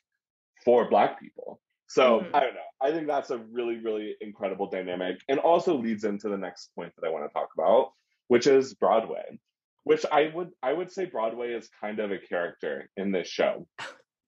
for 0.64 0.88
black 0.88 1.18
people 1.20 1.60
so 1.88 2.20
Mhm. 2.20 2.30
i 2.34 2.40
don't 2.40 2.54
know 2.54 2.60
i 2.80 2.90
think 2.90 3.06
that's 3.06 3.30
a 3.30 3.38
really 3.38 3.76
really 3.78 4.16
incredible 4.20 4.68
dynamic 4.68 5.20
and 5.28 5.38
also 5.38 5.74
leads 5.76 6.04
into 6.04 6.28
the 6.28 6.36
next 6.36 6.70
point 6.74 6.92
that 6.96 7.06
i 7.06 7.10
want 7.10 7.24
to 7.28 7.32
talk 7.32 7.48
about 7.56 7.92
which 8.28 8.46
is 8.46 8.74
broadway 8.74 9.38
which 9.84 10.04
i 10.10 10.30
would 10.34 10.50
i 10.62 10.72
would 10.72 10.90
say 10.90 11.04
broadway 11.06 11.52
is 11.52 11.68
kind 11.80 11.98
of 12.00 12.10
a 12.10 12.18
character 12.18 12.88
in 12.96 13.12
this 13.12 13.28
show 13.28 13.66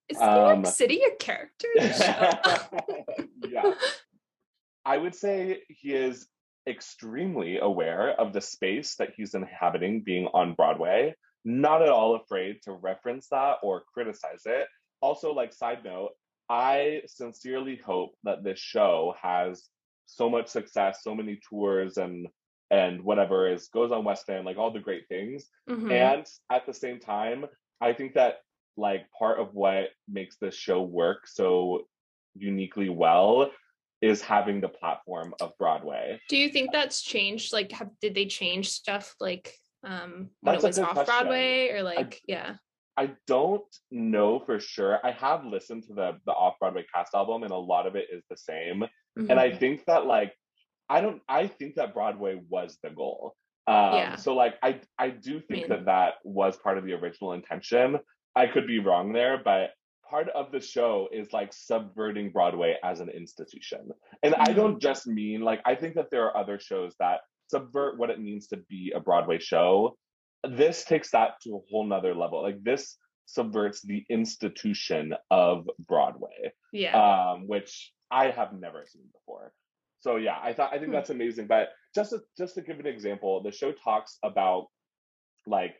is 0.08 0.18
New 0.18 0.24
York 0.26 0.56
um, 0.56 0.64
City 0.64 1.02
a 1.02 1.14
character 1.16 1.68
in 1.76 1.88
the 1.88 1.92
show? 1.92 3.26
yeah 3.48 3.74
I 4.86 4.96
would 4.96 5.14
say 5.14 5.60
he 5.68 5.92
is 5.92 6.28
extremely 6.66 7.58
aware 7.58 8.18
of 8.18 8.32
the 8.32 8.40
space 8.40 8.94
that 8.96 9.12
he's 9.14 9.34
inhabiting 9.34 10.00
being 10.02 10.28
on 10.32 10.54
Broadway. 10.54 11.14
not 11.44 11.82
at 11.82 11.90
all 11.90 12.14
afraid 12.16 12.62
to 12.62 12.72
reference 12.72 13.28
that 13.28 13.56
or 13.62 13.82
criticize 13.92 14.42
it. 14.46 14.66
Also, 15.02 15.32
like 15.34 15.52
side 15.52 15.84
note, 15.84 16.12
I 16.48 17.02
sincerely 17.06 17.76
hope 17.76 18.14
that 18.24 18.42
this 18.42 18.58
show 18.58 19.14
has 19.20 19.68
so 20.06 20.30
much 20.30 20.48
success, 20.48 21.00
so 21.02 21.14
many 21.14 21.40
tours 21.48 21.96
and 21.98 22.28
and 22.70 23.02
whatever 23.02 23.48
is 23.50 23.68
goes 23.68 23.92
on 23.92 24.04
West 24.04 24.28
End, 24.28 24.44
like 24.44 24.58
all 24.58 24.70
the 24.70 24.78
great 24.80 25.08
things. 25.08 25.48
Mhm. 25.68 25.90
And 25.90 26.26
at 26.50 26.66
the 26.66 26.74
same 26.74 27.00
time, 27.00 27.46
I 27.80 27.92
think 27.94 28.14
that 28.14 28.40
like 28.76 29.10
part 29.18 29.40
of 29.40 29.54
what 29.54 29.88
makes 30.06 30.36
this 30.36 30.54
show 30.54 30.82
work 30.82 31.26
so 31.26 31.88
uniquely 32.34 32.88
well 32.88 33.50
is 34.00 34.22
having 34.22 34.60
the 34.60 34.68
platform 34.68 35.34
of 35.40 35.56
Broadway. 35.58 36.20
Do 36.28 36.36
you 36.36 36.50
think 36.50 36.70
that's 36.72 37.02
changed? 37.02 37.52
Like, 37.52 37.72
have, 37.72 37.90
did 38.00 38.14
they 38.14 38.26
change 38.26 38.70
stuff 38.70 39.14
like 39.18 39.54
um 39.84 40.30
when 40.40 40.54
That's 40.54 40.64
it 40.64 40.66
was 40.66 40.78
off 40.78 40.92
question. 40.92 41.06
Broadway 41.06 41.70
or 41.70 41.82
like 41.82 42.20
yeah? 42.26 42.56
I 42.98 43.10
don't 43.28 43.62
know 43.92 44.40
for 44.40 44.58
sure. 44.58 44.98
I 45.06 45.12
have 45.12 45.44
listened 45.44 45.84
to 45.84 45.94
the 45.94 46.08
the 46.26 46.32
off 46.32 46.54
Broadway 46.58 46.84
cast 46.92 47.14
album, 47.14 47.44
and 47.44 47.52
a 47.52 47.56
lot 47.72 47.86
of 47.86 47.94
it 47.94 48.06
is 48.12 48.24
the 48.28 48.36
same. 48.36 48.84
And 49.16 49.38
I 49.40 49.50
Mhm. 49.50 49.58
think 49.58 49.84
that 49.86 50.04
like 50.06 50.34
I 50.88 51.00
don't. 51.00 51.22
I 51.28 51.46
think 51.46 51.76
that 51.76 51.94
Broadway 51.94 52.34
was 52.48 52.78
the 52.82 52.90
goal. 52.90 53.34
Um, 53.66 53.94
Yeah. 53.94 54.16
So 54.16 54.34
like 54.34 54.54
I 54.62 54.80
I 54.98 55.10
do 55.10 55.34
think 55.40 55.60
mean- 55.62 55.68
that 55.68 55.84
that 55.86 56.14
was 56.24 56.56
part 56.56 56.76
of 56.78 56.84
the 56.84 56.94
original 56.94 57.32
intention. 57.34 58.00
I 58.34 58.46
could 58.46 58.66
be 58.66 58.78
wrong 58.80 59.12
there, 59.12 59.36
but 59.50 59.74
part 60.10 60.28
of 60.30 60.50
the 60.52 60.60
show 60.60 61.08
is 61.12 61.32
like 61.38 61.52
subverting 61.52 62.30
Broadway 62.32 62.78
as 62.82 63.00
an 63.00 63.10
institution. 63.10 63.82
And 64.24 64.34
I 64.34 64.46
Mhm. 64.48 64.56
don't 64.56 64.78
just 64.88 65.06
mean 65.06 65.42
like 65.42 65.60
I 65.66 65.74
think 65.76 65.94
that 65.96 66.10
there 66.10 66.24
are 66.26 66.36
other 66.42 66.58
shows 66.58 66.96
that 66.98 67.20
subvert 67.48 67.98
what 67.98 68.10
it 68.10 68.18
means 68.18 68.48
to 68.48 68.56
be 68.56 68.92
a 68.94 69.00
Broadway 69.00 69.38
show. 69.38 69.96
This 70.44 70.84
takes 70.84 71.10
that 71.12 71.40
to 71.42 71.56
a 71.56 71.60
whole 71.70 71.84
nother 71.86 72.14
level. 72.14 72.42
Like 72.42 72.62
this 72.62 72.96
subverts 73.26 73.82
the 73.82 74.04
institution 74.08 75.14
of 75.30 75.68
Broadway 75.78 76.52
yeah. 76.72 77.32
um, 77.32 77.46
which 77.46 77.92
I 78.10 78.30
have 78.30 78.52
never 78.52 78.84
seen 78.86 79.02
before. 79.12 79.52
So 80.00 80.16
yeah, 80.16 80.38
I 80.42 80.52
thought 80.52 80.72
I 80.72 80.76
think 80.78 80.88
Hmm. 80.88 80.92
that's 80.92 81.10
amazing. 81.10 81.46
But 81.46 81.68
just 81.94 82.10
to, 82.10 82.20
just 82.36 82.54
to 82.54 82.62
give 82.62 82.78
an 82.78 82.86
example, 82.86 83.42
the 83.42 83.52
show 83.52 83.72
talks 83.72 84.18
about 84.22 84.68
like, 85.46 85.74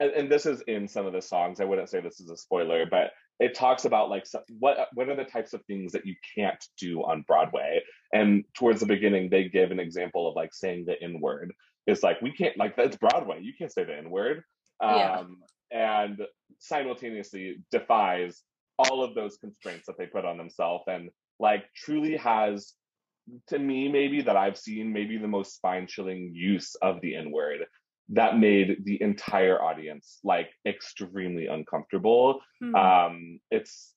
and, 0.00 0.10
and 0.12 0.30
this 0.32 0.46
is 0.46 0.60
in 0.62 0.88
some 0.88 1.06
of 1.06 1.12
the 1.12 1.22
songs. 1.22 1.60
I 1.60 1.64
wouldn't 1.64 1.88
say 1.88 2.00
this 2.00 2.20
is 2.20 2.30
a 2.30 2.36
spoiler, 2.36 2.86
but 2.86 3.10
it 3.40 3.54
talks 3.54 3.84
about 3.84 4.10
like 4.10 4.26
so- 4.26 4.42
what 4.58 4.88
what 4.94 5.08
are 5.08 5.16
the 5.16 5.24
types 5.24 5.52
of 5.52 5.64
things 5.66 5.92
that 5.92 6.06
you 6.06 6.14
can't 6.36 6.62
do 6.78 7.02
on 7.02 7.24
Broadway. 7.26 7.82
And 8.12 8.44
towards 8.54 8.80
the 8.80 8.86
beginning, 8.86 9.28
they 9.30 9.48
give 9.48 9.70
an 9.70 9.80
example 9.80 10.28
of 10.28 10.36
like 10.36 10.52
saying 10.52 10.84
the 10.86 11.00
N 11.02 11.20
word. 11.20 11.52
It's 11.86 12.02
like 12.02 12.20
we 12.20 12.32
can't 12.32 12.56
like 12.56 12.76
that's 12.76 12.96
Broadway. 12.96 13.40
You 13.42 13.52
can't 13.56 13.72
say 13.72 13.84
the 13.84 13.96
N 13.96 14.10
word. 14.10 14.42
Yeah. 14.82 15.20
Um, 15.20 15.38
and 15.70 16.20
simultaneously 16.58 17.58
defies 17.70 18.42
all 18.78 19.02
of 19.02 19.14
those 19.14 19.36
constraints 19.36 19.86
that 19.86 19.98
they 19.98 20.06
put 20.06 20.24
on 20.24 20.38
themselves 20.38 20.84
and 20.86 21.10
like 21.40 21.64
truly 21.74 22.16
has 22.16 22.74
to 23.48 23.58
me 23.58 23.88
maybe 23.88 24.22
that 24.22 24.36
i've 24.36 24.56
seen 24.56 24.92
maybe 24.92 25.18
the 25.18 25.28
most 25.28 25.56
spine 25.56 25.86
chilling 25.86 26.32
use 26.34 26.74
of 26.76 27.00
the 27.00 27.14
n 27.14 27.30
word 27.30 27.66
that 28.10 28.38
made 28.38 28.84
the 28.84 29.00
entire 29.02 29.60
audience 29.62 30.18
like 30.24 30.50
extremely 30.66 31.46
uncomfortable. 31.46 32.40
Hmm. 32.60 32.74
um 32.74 33.40
it's 33.50 33.94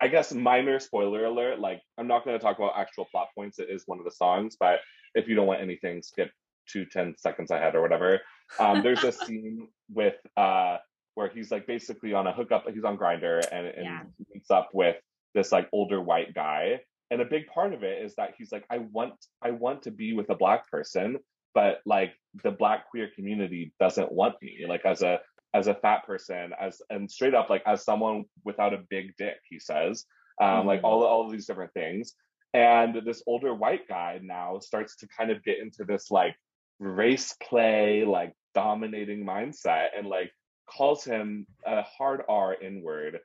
i 0.00 0.08
guess 0.08 0.32
minor 0.32 0.78
spoiler 0.80 1.24
alert 1.24 1.58
like 1.60 1.80
i'm 1.98 2.06
not 2.06 2.24
going 2.24 2.38
to 2.38 2.42
talk 2.42 2.56
about 2.58 2.72
actual 2.76 3.06
plot 3.10 3.28
points. 3.34 3.58
It 3.58 3.68
is 3.70 3.82
one 3.86 3.98
of 3.98 4.04
the 4.04 4.10
songs 4.10 4.56
but 4.58 4.80
if 5.14 5.28
you 5.28 5.34
don't 5.34 5.46
want 5.46 5.60
anything 5.60 6.02
skip 6.02 6.30
to 6.72 6.84
10 6.84 7.14
seconds 7.18 7.50
ahead 7.50 7.74
or 7.74 7.82
whatever. 7.82 8.20
Um 8.58 8.82
there's 8.82 9.04
a 9.04 9.12
scene 9.24 9.68
with 9.90 10.16
uh 10.36 10.76
where 11.14 11.28
he's 11.28 11.50
like 11.50 11.66
basically 11.66 12.12
on 12.14 12.26
a 12.26 12.32
hookup 12.32 12.64
he's 12.72 12.84
on 12.84 12.96
Grindr 12.96 13.40
and, 13.50 13.66
and 13.66 13.84
Yeah. 13.84 14.02
meets 14.32 14.50
up 14.50 14.68
with 14.72 14.96
this 15.34 15.50
like 15.52 15.68
older 15.72 16.00
white 16.00 16.32
guy. 16.34 16.80
And 17.10 17.20
a 17.22 17.24
big 17.24 17.46
part 17.46 17.72
of 17.72 17.82
it 17.82 18.02
is 18.04 18.14
that 18.16 18.34
he's 18.36 18.52
like 18.52 18.64
i 18.70 18.78
want 18.78 19.14
i 19.42 19.50
want 19.50 19.82
to 19.82 19.90
be 19.90 20.12
with 20.12 20.28
a 20.30 20.34
black 20.36 20.68
person 20.70 21.18
but 21.54 21.80
like 21.86 22.12
the 22.44 22.50
black 22.50 22.88
queer 22.90 23.08
community 23.14 23.72
doesn't 23.80 24.12
want 24.12 24.34
me 24.42 24.64
like 24.68 24.84
as 24.84 25.02
a 25.02 25.18
as 25.54 25.66
a 25.66 25.74
fat 25.74 26.04
person 26.06 26.52
as 26.60 26.80
and 26.90 27.10
straight 27.10 27.34
up 27.34 27.48
like 27.50 27.62
as 27.66 27.82
someone 27.84 28.24
without 28.44 28.74
a 28.74 28.84
big 28.90 29.16
dick 29.16 29.36
he 29.48 29.58
says 29.58 30.04
um 30.40 30.66
like 30.66 30.80
Mhm. 30.82 30.84
all 30.84 31.04
all 31.04 31.24
of 31.26 31.32
these 31.32 31.46
different 31.46 31.72
things. 31.74 32.14
And 32.54 33.02
this 33.04 33.22
older 33.26 33.52
white 33.54 33.86
guy 33.88 34.20
now 34.22 34.58
starts 34.60 34.96
to 34.96 35.08
kind 35.08 35.30
of 35.30 35.42
get 35.44 35.58
into 35.58 35.84
this 35.84 36.10
like 36.10 36.34
race 36.78 37.34
play 37.42 38.04
like 38.06 38.32
dominating 38.54 39.24
mindset 39.26 39.88
and 39.96 40.06
like 40.06 40.30
calls 40.66 41.04
him 41.04 41.46
a 41.66 41.82
hard 41.82 42.22
r 42.28 42.54
in 42.54 42.82
word 42.82 43.18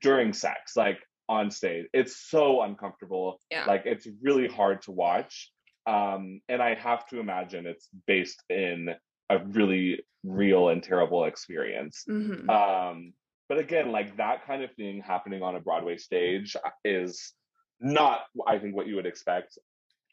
during 0.00 0.32
sex 0.32 0.76
like 0.76 0.98
on 1.28 1.50
stage. 1.50 1.86
It's 1.92 2.16
so 2.30 2.62
uncomfortable. 2.62 3.40
Yeah. 3.50 3.64
like 3.66 3.82
it's 3.86 4.06
really 4.22 4.48
hard 4.48 4.82
to 4.82 4.92
watch 4.92 5.50
um 5.86 6.40
and 6.48 6.62
i 6.62 6.74
have 6.74 7.06
to 7.06 7.18
imagine 7.18 7.66
it's 7.66 7.88
based 8.06 8.42
in 8.48 8.90
a 9.30 9.38
really 9.38 10.02
real 10.24 10.68
and 10.68 10.82
terrible 10.82 11.24
experience 11.24 12.04
Mhm. 12.08 12.48
um 12.48 13.12
but 13.48 13.58
again 13.58 13.90
like 13.90 14.16
that 14.16 14.46
kind 14.46 14.62
of 14.62 14.72
thing 14.74 15.00
happening 15.00 15.42
on 15.42 15.56
a 15.56 15.60
broadway 15.60 15.96
stage 15.96 16.56
is 16.84 17.32
not 17.80 18.20
i 18.46 18.58
think 18.58 18.76
what 18.76 18.86
you 18.86 18.94
would 18.96 19.06
expect 19.06 19.58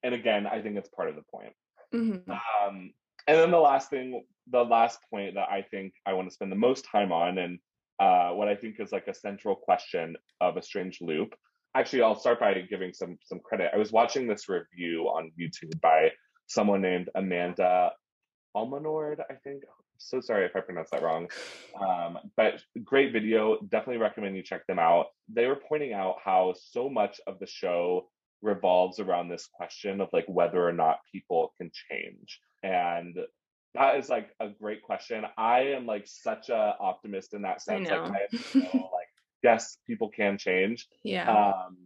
and 0.03 0.15
again 0.15 0.47
i 0.47 0.61
think 0.61 0.77
it's 0.77 0.89
part 0.89 1.09
of 1.09 1.15
the 1.15 1.23
point 1.31 1.53
Mhm. 1.93 2.29
um, 2.29 2.93
and 3.27 3.37
then 3.37 3.51
the 3.51 3.59
last 3.59 3.89
thing, 3.89 4.23
the 4.47 4.63
last 4.63 4.99
point 5.11 5.35
that 5.35 5.49
I 5.49 5.61
think 5.61 5.93
I 6.05 6.13
want 6.13 6.27
to 6.29 6.33
spend 6.33 6.51
the 6.51 6.55
most 6.55 6.85
time 6.85 7.11
on, 7.11 7.37
and 7.37 7.59
uh, 7.99 8.31
what 8.31 8.47
I 8.47 8.55
think 8.55 8.79
is 8.79 8.91
like 8.91 9.07
a 9.07 9.13
central 9.13 9.55
question 9.55 10.15
of 10.41 10.57
a 10.57 10.61
strange 10.61 10.99
loop. 11.01 11.35
Actually, 11.75 12.01
I'll 12.01 12.19
start 12.19 12.39
by 12.39 12.53
giving 12.69 12.93
some 12.93 13.17
some 13.23 13.39
credit. 13.39 13.71
I 13.73 13.77
was 13.77 13.91
watching 13.91 14.27
this 14.27 14.49
review 14.49 15.03
on 15.03 15.31
YouTube 15.39 15.79
by 15.81 16.11
someone 16.47 16.81
named 16.81 17.09
Amanda 17.15 17.91
Almanord, 18.55 19.19
I 19.29 19.35
think. 19.43 19.63
So 19.97 20.21
sorry 20.21 20.45
if 20.45 20.55
I 20.55 20.61
pronounced 20.61 20.91
that 20.91 21.03
wrong. 21.03 21.27
Um, 21.79 22.17
but 22.37 22.61
great 22.83 23.11
video. 23.11 23.59
Definitely 23.69 23.97
recommend 23.97 24.35
you 24.35 24.43
check 24.43 24.65
them 24.65 24.79
out. 24.79 25.07
They 25.27 25.45
were 25.45 25.57
pointing 25.67 25.93
out 25.93 26.15
how 26.23 26.55
so 26.57 26.89
much 26.89 27.19
of 27.27 27.37
the 27.39 27.47
show 27.47 28.09
revolves 28.41 28.99
around 28.99 29.27
this 29.27 29.47
question 29.51 29.99
of 30.01 30.09
like 30.13 30.25
whether 30.27 30.65
or 30.65 30.71
not 30.71 30.99
people 31.11 31.53
can 31.57 31.69
change. 31.89 32.39
And 32.63 33.17
that 33.75 33.97
is 33.97 34.09
like 34.09 34.29
a 34.39 34.49
great 34.49 34.81
question. 34.81 35.25
I 35.37 35.59
am 35.59 35.85
like 35.85 36.07
such 36.07 36.49
a 36.49 36.75
optimist 36.79 37.33
in 37.33 37.41
that 37.43 37.61
I 37.69 37.83
sense. 37.83 37.89
know. 37.89 38.03
Like 38.09 38.29
I 38.33 38.59
know, 38.59 38.89
like 38.93 39.08
yes, 39.43 39.77
people 39.87 40.09
can 40.09 40.37
change. 40.37 40.87
yeah. 41.03 41.29
Um, 41.31 41.77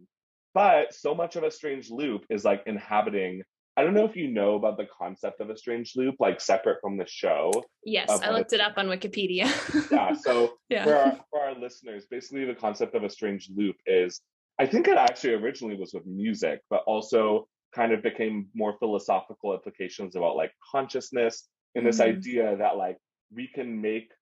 but 0.54 0.94
so 0.94 1.14
much 1.14 1.34
of 1.36 1.42
a 1.42 1.50
strange 1.50 1.90
loop 1.90 2.24
is 2.30 2.44
like 2.44 2.62
inhabiting. 2.66 3.42
I 3.76 3.82
don't 3.82 3.92
know 3.94 4.04
if 4.04 4.14
you 4.14 4.28
know 4.28 4.54
about 4.54 4.76
the 4.76 4.86
concept 4.86 5.40
of 5.40 5.50
a 5.50 5.56
strange 5.56 5.94
loop, 5.96 6.14
like 6.20 6.40
separate 6.40 6.78
from 6.80 6.96
the 6.96 7.06
show. 7.08 7.50
yes, 7.84 8.08
I 8.08 8.30
looked 8.30 8.52
it 8.52 8.60
up 8.60 8.74
on 8.76 8.86
Wikipedia. 8.86 9.46
Yeah. 9.90 10.12
So 10.14 10.54
yeah. 10.68 10.84
for 10.84 10.94
our, 10.94 11.18
for 11.30 11.40
our 11.40 11.54
listeners, 11.58 12.06
basically 12.08 12.44
the 12.44 12.54
concept 12.54 12.94
of 12.94 13.02
a 13.02 13.10
strange 13.10 13.50
loop 13.56 13.74
is, 13.86 14.20
I 14.60 14.66
think 14.66 14.86
it 14.86 14.96
actually 14.96 15.32
originally 15.34 15.76
was 15.76 15.92
with 15.92 16.06
music, 16.06 16.60
but 16.70 16.84
also 16.86 17.48
kind 17.74 17.90
of 17.92 18.00
became 18.04 18.46
more 18.54 18.76
philosophical 18.78 19.52
implications 19.54 20.14
about 20.14 20.36
like 20.36 20.52
consciousness 20.70 21.48
and 21.74 21.84
this 21.84 21.98
Mhm. 21.98 22.04
idea 22.16 22.56
that 22.58 22.76
like 22.76 22.96
we 23.34 23.48
can 23.48 23.80
make 23.80 24.12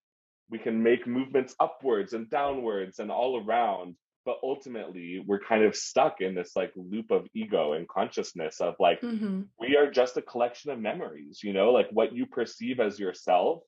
we 0.53 0.59
can 0.59 0.83
make 0.83 1.07
movements 1.07 1.55
upwards 1.59 2.13
and 2.13 2.29
downwards 2.29 2.99
and 2.99 3.09
all 3.11 3.33
around 3.43 3.95
but 4.23 4.37
ultimately 4.43 5.09
we're 5.27 5.39
kind 5.51 5.63
of 5.63 5.75
stuck 5.75 6.21
in 6.21 6.35
this 6.35 6.51
like 6.55 6.71
loop 6.75 7.09
of 7.09 7.25
ego 7.33 7.73
and 7.73 7.87
consciousness 7.89 8.61
of 8.61 8.75
like 8.79 9.01
Mhm. 9.01 9.47
we 9.59 9.75
are 9.75 9.89
just 9.89 10.15
a 10.15 10.21
collection 10.21 10.69
of 10.69 10.79
memories 10.79 11.41
you 11.43 11.53
know 11.57 11.71
like 11.71 11.89
what 11.91 12.13
you 12.17 12.27
perceive 12.27 12.79
as 12.79 12.99
yourself 12.99 13.63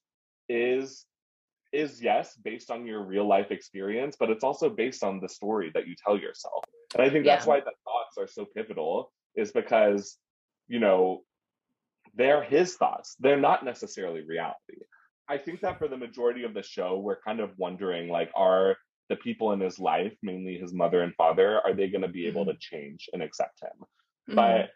is 0.47 1.05
is 1.73 1.91
yes 2.09 2.27
based 2.49 2.69
on 2.69 2.85
your 2.85 3.01
real 3.13 3.27
life 3.35 3.49
experience 3.49 4.15
but 4.19 4.29
it's 4.29 4.43
also 4.43 4.69
based 4.69 5.03
on 5.03 5.19
the 5.19 5.27
story 5.39 5.71
that 5.73 5.87
you 5.87 5.95
tell 6.05 6.17
yourself 6.25 6.63
and 6.93 7.01
i 7.05 7.09
think 7.09 7.25
that's 7.25 7.47
Yeah. 7.47 7.53
why 7.53 7.59
the 7.61 7.73
thoughts 7.87 8.15
are 8.21 8.27
so 8.37 8.45
pivotal 8.45 9.11
is 9.35 9.51
because 9.51 10.19
you 10.73 10.79
know 10.85 10.99
they're 12.19 12.43
his 12.43 12.69
thoughts 12.81 13.15
they're 13.23 13.45
not 13.49 13.65
necessarily 13.65 14.21
reality 14.35 14.79
i 15.29 15.37
think 15.37 15.61
that 15.61 15.77
for 15.79 15.87
the 15.87 15.97
majority 15.97 16.43
of 16.43 16.53
the 16.53 16.63
show 16.63 16.97
we're 16.99 17.19
kind 17.21 17.39
of 17.39 17.51
wondering 17.57 18.09
like 18.09 18.31
are 18.35 18.75
the 19.09 19.15
people 19.17 19.51
in 19.51 19.59
his 19.59 19.79
life 19.79 20.13
mainly 20.23 20.57
his 20.57 20.73
mother 20.73 21.01
and 21.01 21.13
father 21.15 21.59
are 21.65 21.73
they 21.73 21.87
going 21.89 22.01
to 22.01 22.07
be 22.07 22.25
able 22.27 22.45
to 22.45 22.55
change 22.59 23.07
and 23.13 23.21
accept 23.21 23.61
him? 23.61 23.85
Mhm. 24.31 24.35
but 24.35 24.69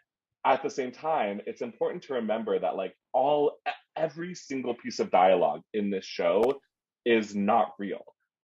at 0.44 0.62
the 0.62 0.70
same 0.70 0.92
time 0.92 1.40
it's 1.46 1.60
important 1.62 2.02
to 2.04 2.14
remember 2.14 2.58
that 2.58 2.76
like 2.76 2.94
all 3.12 3.58
every 3.96 4.34
single 4.34 4.74
piece 4.74 4.98
of 5.00 5.10
dialogue 5.10 5.62
in 5.74 5.90
this 5.90 6.04
show 6.04 6.60
is 7.04 7.34
not 7.34 7.72
real. 7.78 8.04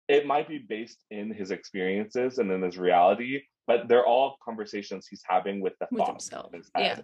It 0.08 0.26
might 0.26 0.48
be 0.48 0.58
based 0.60 1.04
in 1.12 1.32
his 1.34 1.52
experiences 1.52 2.38
and 2.40 2.50
in 2.52 2.62
his 2.62 2.78
reality 2.78 3.42
but 3.68 3.88
they're 3.88 4.06
all 4.06 4.38
conversations 4.44 5.08
he's 5.08 5.24
having 5.28 5.62
with 5.62 5.74
the 5.80 5.88
With 5.92 6.00
thoughts 6.00 6.26
himself, 6.30 6.54
in 6.54 6.60
his 6.60 6.72
yeah. 6.78 7.00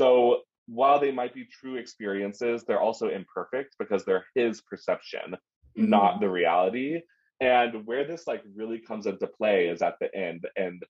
so 0.00 0.42
while 0.66 1.00
they 1.00 1.12
might 1.12 1.34
be 1.34 1.44
true 1.44 1.76
experiences, 1.76 2.64
they're 2.64 2.80
also 2.80 3.08
imperfect 3.08 3.76
because 3.78 4.04
they're 4.04 4.26
his 4.34 4.60
perception, 4.62 5.36
Mhm. 5.76 5.88
not 5.88 6.20
the 6.20 6.30
reality. 6.30 7.02
And 7.40 7.86
where 7.86 8.04
this 8.04 8.26
like 8.26 8.42
really 8.54 8.78
comes 8.78 9.06
into 9.06 9.26
play 9.26 9.68
is 9.68 9.82
at 9.82 9.98
the 10.00 10.14
end. 10.14 10.46
And 10.56 10.82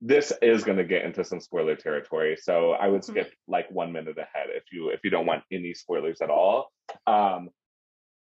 this 0.00 0.32
is 0.42 0.64
going 0.64 0.78
to 0.78 0.84
get 0.84 1.04
into 1.04 1.24
some 1.24 1.40
spoiler 1.40 1.76
territory. 1.76 2.36
So 2.36 2.72
I 2.72 2.88
would 2.88 3.02
Mhm. 3.02 3.04
skip 3.04 3.34
like 3.46 3.70
one 3.70 3.92
minute 3.92 4.18
ahead 4.18 4.50
if 4.50 4.64
you 4.72 4.88
if 4.88 5.04
you 5.04 5.10
don't 5.10 5.26
want 5.26 5.44
any 5.52 5.74
spoilers 5.74 6.20
at 6.20 6.30
all. 6.30 6.72
Um, 7.06 7.50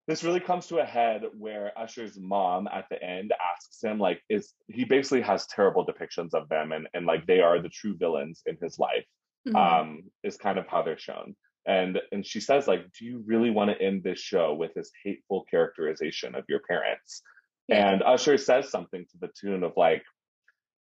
this 0.09 0.25
really 0.25 0.41
comes 0.41 0.67
to 0.67 0.79
a 0.79 0.85
head 0.85 1.23
where 1.39 1.73
Usher's 1.79 2.19
mom 2.19 2.67
at 2.67 2.89
the 2.91 3.01
end 3.01 3.33
asks 3.55 3.81
him, 3.81 4.01
like, 4.01 4.21
is 4.29 4.53
he 4.67 4.85
basically 4.85 5.21
has 5.21 5.47
terrible 5.47 5.87
depictions 5.87 6.35
of 6.35 6.49
them 6.49 6.73
and, 6.73 6.89
and 6.95 7.07
like 7.07 7.27
they 7.27 7.41
are 7.41 7.63
the 7.63 7.69
true 7.69 7.97
villains 7.97 8.43
in 8.47 8.57
his 8.61 8.77
life, 8.81 9.07
Mhm. 9.49 9.57
um, 9.57 10.11
is 10.23 10.37
kind 10.37 10.59
of 10.59 10.67
how 10.67 10.83
they're 10.83 10.99
shown. 10.99 11.35
And 11.67 12.01
and 12.13 12.25
she 12.27 12.41
says, 12.41 12.67
like, 12.67 12.91
do 12.93 13.05
you 13.05 13.23
really 13.27 13.51
want 13.51 13.71
to 13.71 13.81
end 13.81 14.03
this 14.03 14.19
show 14.19 14.55
with 14.55 14.73
this 14.75 14.91
hateful 15.05 15.45
characterization 15.51 16.35
of 16.35 16.45
your 16.49 16.61
parents? 16.61 17.23
Yeah. 17.69 17.91
And 17.93 18.03
Usher 18.03 18.39
says 18.39 18.71
something 18.71 19.05
to 19.07 19.19
the 19.19 19.29
tune 19.29 19.63
of 19.63 19.73
like, 19.77 20.03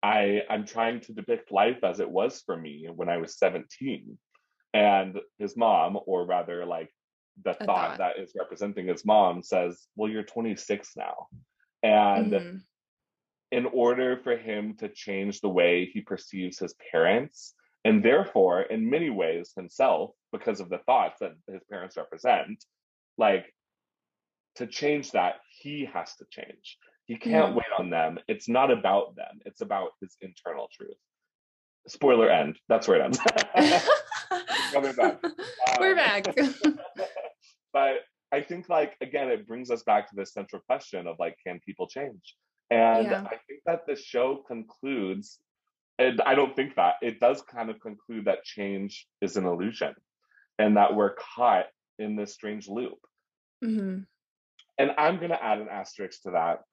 I 0.04 0.44
I'm 0.50 0.66
trying 0.66 1.02
to 1.02 1.14
depict 1.14 1.52
life 1.52 1.84
as 1.84 2.00
it 2.00 2.10
was 2.10 2.42
for 2.46 2.56
me 2.58 2.88
when 2.94 3.10
I 3.10 3.18
was 3.18 3.38
17. 3.38 4.18
And 4.74 5.20
his 5.38 5.58
mom, 5.58 6.00
or 6.06 6.26
rather 6.26 6.66
like 6.66 6.90
the 7.44 7.54
thought, 7.54 7.66
thought. 7.66 7.98
that 7.98 8.20
is 8.20 8.34
representing 8.38 8.88
his 8.88 9.04
mom 9.06 9.44
says, 9.44 9.88
Well, 9.96 10.10
you're 10.12 10.24
26 10.24 10.96
now. 10.96 11.28
And 11.84 12.32
Mhm. 12.34 12.64
in 13.52 13.66
order 13.66 14.18
for 14.24 14.38
him 14.38 14.78
to 14.78 14.88
change 14.90 15.42
the 15.42 15.50
way 15.50 15.86
he 15.86 16.02
perceives 16.02 16.60
his 16.60 16.74
parents, 16.92 17.54
and 17.84 18.04
therefore, 18.04 18.62
in 18.62 18.90
many 18.90 19.10
ways, 19.10 19.54
himself, 19.56 20.12
because 20.32 20.60
of 20.60 20.70
the 20.70 20.78
thoughts 20.80 21.20
that 21.20 21.34
his 21.52 21.64
parents 21.70 21.98
represent, 21.98 22.64
like 23.18 23.54
to 24.56 24.68
change 24.68 25.12
that, 25.12 25.36
he 25.60 25.86
has 25.86 26.16
to 26.18 26.26
change. 26.30 26.78
He 27.06 27.18
can't 27.18 27.54
Mhm. 27.54 27.56
wait 27.56 27.72
on 27.78 27.90
them. 27.90 28.20
It's 28.28 28.48
not 28.48 28.70
about 28.72 29.16
them, 29.16 29.40
it's 29.46 29.62
about 29.62 29.92
his 30.02 30.16
internal 30.22 30.70
truth. 30.74 30.98
Spoiler 31.88 32.30
end. 32.30 32.60
That's 32.70 32.88
where 32.88 33.00
it 33.00 33.04
ends. 33.04 33.20
Coming 34.72 34.94
back. 34.94 35.20
We're 35.80 35.92
Um, 35.92 35.98
back. 35.98 36.26
but 37.74 38.02
I 38.32 38.42
think 38.42 38.70
like 38.70 38.96
again, 39.02 39.30
it 39.30 39.48
brings 39.48 39.72
us 39.72 39.84
back 39.84 40.08
to 40.10 40.16
this 40.16 40.32
central 40.34 40.62
question 40.62 41.08
of 41.08 41.18
like, 41.20 41.38
can 41.46 41.60
people 41.66 41.88
change? 41.88 42.36
And 42.70 43.06
Yeah. 43.08 43.24
I 43.30 43.38
think 43.48 43.62
that 43.66 43.86
the 43.88 43.96
show 43.96 44.38
concludes, 44.48 45.42
and 46.02 46.22
I 46.22 46.36
don't 46.36 46.56
think 46.56 46.76
that 46.76 46.96
it 47.02 47.20
does 47.20 47.42
kind 47.44 47.70
of 47.70 47.80
conclude 47.80 48.26
that 48.26 48.44
change 48.44 49.08
is 49.22 49.38
an 49.38 49.46
illusion, 49.46 49.94
and 50.58 50.78
that 50.78 50.96
we're 50.96 51.16
caught 51.16 51.66
in 52.00 52.16
this 52.16 52.34
strange 52.34 52.68
loop. 52.68 53.00
Mhm. 53.64 54.08
And 54.78 54.92
I'm 54.98 55.20
gonna 55.20 55.40
add 55.42 55.60
an 55.60 55.70
asterisk 55.70 56.24
to 56.24 56.32
that 56.32 56.64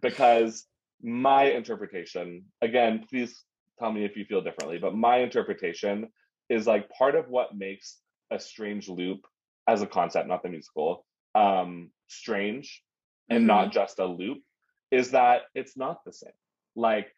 because 0.00 0.66
my 1.02 1.44
interpretation, 1.44 2.50
again, 2.62 3.06
please 3.08 3.44
tell 3.78 3.92
me 3.92 4.04
if 4.04 4.16
you 4.16 4.24
feel 4.24 4.40
differently, 4.40 4.78
but 4.78 4.94
my 4.94 5.18
interpretation 5.18 6.12
is 6.48 6.66
like 6.66 6.88
part 6.88 7.14
of 7.14 7.28
what 7.28 7.54
makes 7.54 8.00
a 8.30 8.38
strange 8.38 8.88
loop 8.88 9.26
as 9.66 9.82
a 9.82 9.86
concept, 9.86 10.28
not 10.28 10.42
the 10.42 10.48
musical, 10.48 11.04
um, 11.34 11.92
strange 12.06 12.82
and 13.28 13.46
not 13.46 13.72
just 13.72 13.98
a 13.98 14.04
loop, 14.04 14.42
is 14.90 15.10
that 15.10 15.42
it's 15.54 15.76
not 15.76 16.04
the 16.04 16.12
same. 16.12 16.32
Like, 16.76 17.14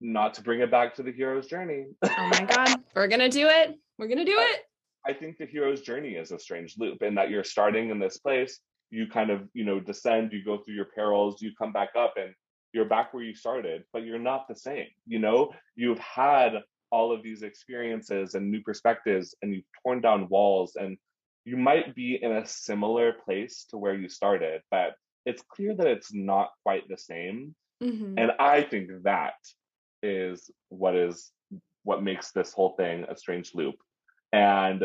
not 0.00 0.34
to 0.34 0.42
bring 0.42 0.60
it 0.60 0.70
back 0.70 0.94
to 0.96 1.02
the 1.02 1.12
hero's 1.12 1.46
journey. 1.46 1.86
Oh 2.02 2.28
my 2.30 2.44
god, 2.44 2.80
we're 2.94 3.08
gonna 3.08 3.28
do 3.28 3.46
it. 3.48 3.78
We're 3.98 4.08
gonna 4.08 4.24
do 4.24 4.36
it. 4.36 4.60
I 5.06 5.12
think 5.12 5.38
the 5.38 5.46
hero's 5.46 5.82
journey 5.82 6.14
is 6.14 6.32
a 6.32 6.38
strange 6.38 6.76
loop 6.78 7.02
in 7.02 7.14
that 7.16 7.30
you're 7.30 7.44
starting 7.44 7.90
in 7.90 7.98
this 7.98 8.18
place, 8.18 8.60
you 8.90 9.06
kind 9.06 9.30
of, 9.30 9.48
you 9.52 9.64
know, 9.64 9.78
descend, 9.80 10.32
you 10.32 10.44
go 10.44 10.58
through 10.58 10.74
your 10.74 10.86
perils, 10.86 11.42
you 11.42 11.52
come 11.58 11.72
back 11.72 11.90
up 11.96 12.14
and 12.16 12.32
you're 12.72 12.86
back 12.86 13.12
where 13.12 13.22
you 13.22 13.34
started, 13.34 13.84
but 13.92 14.04
you're 14.04 14.18
not 14.18 14.48
the 14.48 14.54
same. 14.54 14.86
You 15.06 15.18
know, 15.18 15.52
you've 15.76 15.98
had 15.98 16.54
all 16.90 17.12
of 17.12 17.22
these 17.22 17.42
experiences 17.42 18.34
and 18.34 18.50
new 18.50 18.62
perspectives 18.62 19.34
and 19.42 19.52
you've 19.52 19.64
torn 19.82 20.00
down 20.00 20.28
walls 20.28 20.76
and 20.76 20.96
you 21.44 21.56
might 21.56 21.94
be 21.94 22.18
in 22.22 22.32
a 22.32 22.46
similar 22.46 23.12
place 23.24 23.66
to 23.70 23.76
where 23.76 23.94
you 23.94 24.08
started, 24.08 24.62
but 24.70 24.94
it's 25.26 25.42
clear 25.42 25.74
that 25.74 25.86
it's 25.86 26.14
not 26.14 26.50
quite 26.62 26.88
the 26.88 26.96
same. 26.96 27.54
Mhm. 27.82 28.14
And 28.16 28.32
I 28.38 28.62
think 28.62 28.90
that 29.02 29.34
is 30.04 30.50
what 30.68 30.94
is 30.94 31.32
what 31.82 32.02
makes 32.02 32.30
this 32.32 32.52
whole 32.52 32.74
thing 32.76 33.04
a 33.08 33.16
strange 33.16 33.54
loop. 33.54 33.74
And 34.32 34.84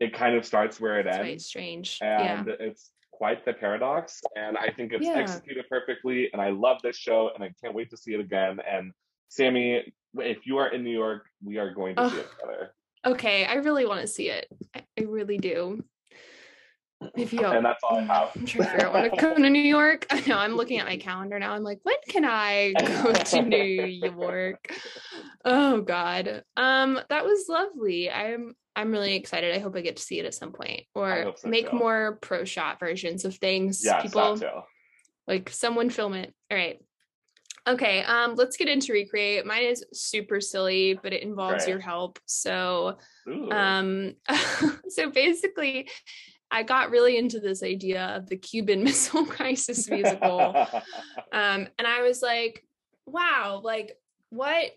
it 0.00 0.12
kind 0.12 0.36
of 0.36 0.44
starts 0.44 0.80
where 0.80 1.00
it 1.00 1.04
That's 1.04 1.18
why 1.18 1.24
it's 1.24 1.30
ends. 1.32 1.46
strange. 1.46 1.98
Yeah. 2.02 2.40
And 2.40 2.48
it's 2.48 2.90
quite 3.10 3.44
the 3.46 3.54
paradox. 3.54 4.20
And 4.36 4.58
I 4.58 4.70
think 4.70 4.92
it's 4.92 5.06
Yeah. 5.06 5.14
executed 5.14 5.64
perfectly. 5.70 6.30
And 6.32 6.42
I 6.42 6.50
love 6.50 6.82
this 6.82 6.96
show 6.96 7.30
and 7.34 7.42
I 7.42 7.52
can't 7.62 7.74
wait 7.74 7.88
to 7.90 7.96
see 7.96 8.12
it 8.12 8.20
again. 8.20 8.60
And 8.60 8.92
Sammy, 9.28 9.92
if 10.18 10.46
you 10.46 10.58
are 10.58 10.68
in 10.68 10.84
New 10.84 10.90
York, 10.92 11.26
we 11.42 11.56
are 11.56 11.72
going 11.72 11.96
to 11.96 12.10
see 12.10 12.18
it 12.18 12.30
together. 12.30 12.74
Okay, 13.06 13.44
I 13.46 13.54
really 13.54 13.86
want 13.86 14.00
to 14.02 14.06
see 14.06 14.28
it. 14.28 14.46
I 14.74 14.82
really 15.02 15.38
do. 15.38 15.82
If 17.16 17.32
you 17.32 17.40
And 17.44 17.64
that's 17.64 17.82
all 17.82 17.98
I 17.98 18.02
have. 18.02 18.30
I'm 18.34 18.46
trying 18.46 18.64
to 18.64 18.70
figure 18.70 18.86
out 18.86 18.92
when 18.92 19.10
to 19.10 19.16
come 19.16 19.42
to 19.42 19.50
New 19.50 19.58
York. 19.62 20.06
I 20.10 20.22
know 20.26 20.38
I'm 20.38 20.56
looking 20.56 20.78
at 20.78 20.86
my 20.86 20.96
calendar 20.96 21.38
now. 21.38 21.52
I'm 21.52 21.62
like, 21.62 21.80
when 21.82 21.96
can 22.08 22.24
I 22.24 22.72
go 22.72 23.12
to 23.12 23.42
New 23.42 23.84
York? 23.84 24.72
Oh 25.44 25.80
God. 25.80 26.42
Um, 26.56 27.00
that 27.08 27.24
was 27.24 27.46
lovely. 27.48 28.10
I'm 28.10 28.54
I'm 28.74 28.92
really 28.92 29.14
excited. 29.14 29.54
I 29.54 29.58
hope 29.58 29.74
I 29.74 29.80
get 29.80 29.96
to 29.96 30.02
see 30.02 30.18
it 30.18 30.26
at 30.26 30.34
some 30.34 30.52
point 30.52 30.82
or 30.94 31.32
so, 31.36 31.48
make 31.48 31.70
too. 31.70 31.76
more 31.78 32.18
pro 32.20 32.44
shot 32.44 32.78
versions 32.78 33.24
of 33.24 33.34
things. 33.36 33.82
Yes, 33.82 34.02
People 34.02 34.38
like 35.26 35.50
someone 35.50 35.90
film 35.90 36.14
it. 36.14 36.34
All 36.50 36.56
right. 36.56 36.78
Okay, 37.68 38.04
um, 38.04 38.36
let's 38.36 38.56
get 38.56 38.68
into 38.68 38.92
recreate. 38.92 39.44
Mine 39.44 39.64
is 39.64 39.84
super 39.92 40.40
silly, 40.40 40.98
but 41.02 41.12
it 41.12 41.22
involves 41.24 41.66
your 41.66 41.80
help. 41.80 42.20
So 42.24 42.98
Ooh. 43.28 43.50
um 43.50 44.14
so 44.88 45.10
basically 45.10 45.88
I 46.50 46.62
got 46.62 46.90
really 46.90 47.16
into 47.16 47.40
this 47.40 47.62
idea 47.62 48.16
of 48.16 48.28
the 48.28 48.36
Cuban 48.36 48.84
Missile 48.84 49.26
Crisis 49.26 49.88
musical. 49.88 50.54
Um 51.32 51.68
and 51.78 51.86
I 51.86 52.02
was 52.02 52.22
like, 52.22 52.64
wow, 53.04 53.60
like 53.62 53.96
what 54.30 54.70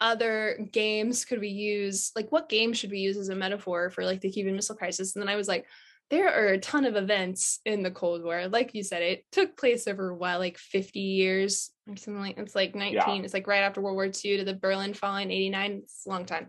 other 0.00 0.58
games 0.72 1.24
could 1.24 1.40
we 1.40 1.48
use? 1.48 2.10
Like 2.16 2.32
what 2.32 2.48
game 2.48 2.72
should 2.72 2.90
we 2.90 2.98
use 2.98 3.16
as 3.16 3.28
a 3.28 3.34
metaphor 3.34 3.90
for 3.90 4.04
like 4.04 4.20
the 4.20 4.30
Cuban 4.30 4.56
Missile 4.56 4.76
Crisis? 4.76 5.14
And 5.14 5.22
then 5.22 5.28
I 5.28 5.36
was 5.36 5.46
like, 5.46 5.66
there 6.10 6.28
are 6.28 6.48
a 6.48 6.58
ton 6.58 6.84
of 6.84 6.96
events 6.96 7.60
in 7.64 7.82
the 7.82 7.90
Cold 7.90 8.24
War. 8.24 8.48
Like 8.48 8.74
you 8.74 8.82
said, 8.82 9.02
it 9.02 9.24
took 9.30 9.56
place 9.56 9.86
over 9.86 10.12
what, 10.12 10.40
like 10.40 10.58
50 10.58 10.98
years 10.98 11.70
or 11.88 11.96
something 11.96 12.20
like 12.20 12.36
it's 12.36 12.56
like 12.56 12.74
19. 12.74 13.24
It's 13.24 13.32
like 13.32 13.46
right 13.46 13.62
after 13.62 13.80
World 13.80 13.94
War 13.94 14.06
II 14.06 14.38
to 14.38 14.44
the 14.44 14.54
Berlin 14.54 14.92
Fall 14.92 15.16
in 15.16 15.30
89. 15.30 15.82
It's 15.84 16.06
a 16.06 16.08
long 16.08 16.26
time. 16.26 16.48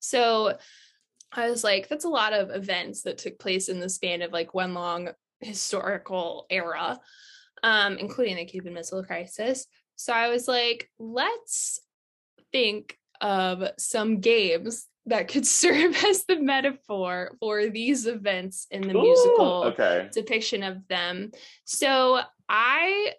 So 0.00 0.56
I 1.32 1.50
was 1.50 1.64
like, 1.64 1.88
that's 1.88 2.04
a 2.04 2.10
lot 2.10 2.32
of 2.32 2.50
events 2.50 3.02
that 3.02 3.18
took 3.18 3.38
place 3.38 3.68
in 3.68 3.80
the 3.80 3.88
span 3.88 4.22
of 4.22 4.32
like 4.32 4.54
one 4.54 4.74
long 4.74 5.10
historical 5.40 6.46
era, 6.50 7.00
um, 7.62 7.96
including 7.98 8.36
the 8.36 8.44
Cuban 8.44 8.74
Missile 8.74 9.04
Crisis. 9.04 9.66
So 9.96 10.12
I 10.12 10.28
was 10.28 10.46
like, 10.46 10.90
let's 10.98 11.80
think 12.52 12.98
of 13.20 13.62
some 13.78 14.20
games 14.20 14.86
that 15.06 15.28
could 15.28 15.46
serve 15.62 15.96
as 16.04 16.24
the 16.24 16.40
metaphor 16.40 17.36
for 17.40 17.68
these 17.68 18.06
events 18.06 18.66
in 18.70 18.82
the 18.82 18.94
Ooh, 18.94 19.00
musical 19.02 19.64
Okay. 19.66 20.08
depiction 20.12 20.62
of 20.62 20.86
them. 20.88 21.30
So 21.64 22.20
I 22.48 23.12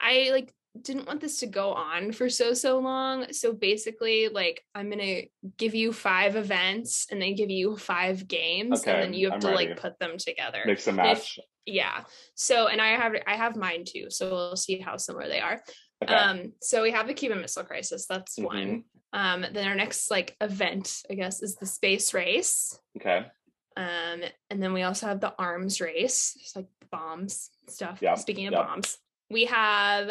I 0.00 0.30
like 0.32 0.52
didn't 0.82 1.06
want 1.06 1.20
this 1.20 1.38
to 1.40 1.46
go 1.46 1.72
on 1.72 2.12
for 2.12 2.28
so 2.28 2.54
so 2.54 2.78
long. 2.78 3.32
So 3.32 3.52
basically 3.52 4.28
like 4.28 4.62
I'm 4.74 4.90
to 4.90 5.26
give 5.56 5.74
you 5.74 5.92
5 5.92 6.36
events 6.36 7.06
and 7.10 7.20
then 7.20 7.34
give 7.34 7.50
you 7.50 7.76
5 7.76 8.26
games 8.28 8.80
Okay, 8.80 8.92
and 8.92 9.02
then 9.02 9.14
you 9.14 9.26
have 9.26 9.34
I'm 9.34 9.40
to 9.40 9.48
ready. 9.48 9.68
like 9.68 9.80
put 9.80 9.98
them 9.98 10.16
together. 10.18 10.62
Mix 10.66 10.86
and 10.86 10.96
match. 10.96 11.38
Yeah. 11.66 12.04
So 12.34 12.68
and 12.68 12.80
I 12.80 12.88
have 12.96 13.12
I 13.26 13.36
have 13.36 13.56
mine 13.56 13.84
too. 13.86 14.06
So 14.10 14.30
we'll 14.30 14.56
see 14.56 14.78
how 14.78 14.96
similar 14.96 15.28
they 15.28 15.40
are. 15.40 15.60
Okay. 16.02 16.14
Um 16.14 16.52
so 16.62 16.82
we 16.82 16.90
have 16.92 17.06
the 17.06 17.14
Cuban 17.14 17.40
Missile 17.40 17.64
Crisis. 17.64 18.06
That's 18.06 18.38
Mhm. 18.38 18.44
one. 18.44 18.84
Um 19.12 19.46
then 19.52 19.66
our 19.66 19.74
next 19.74 20.10
like 20.10 20.36
event, 20.40 21.02
I 21.10 21.14
guess, 21.14 21.42
is 21.42 21.56
the 21.56 21.66
space 21.66 22.14
race. 22.14 22.78
okay. 22.98 23.26
Um, 23.76 24.22
and 24.50 24.60
then 24.60 24.72
we 24.72 24.82
also 24.82 25.06
have 25.06 25.20
the 25.20 25.32
arms 25.38 25.80
race, 25.80 26.36
it's 26.40 26.56
like 26.56 26.66
bombs 26.90 27.48
stuff. 27.68 27.98
Yep, 28.02 28.18
Speaking 28.18 28.48
of 28.48 28.54
bombs, 28.54 28.98
we 29.30 29.44
have 29.44 30.10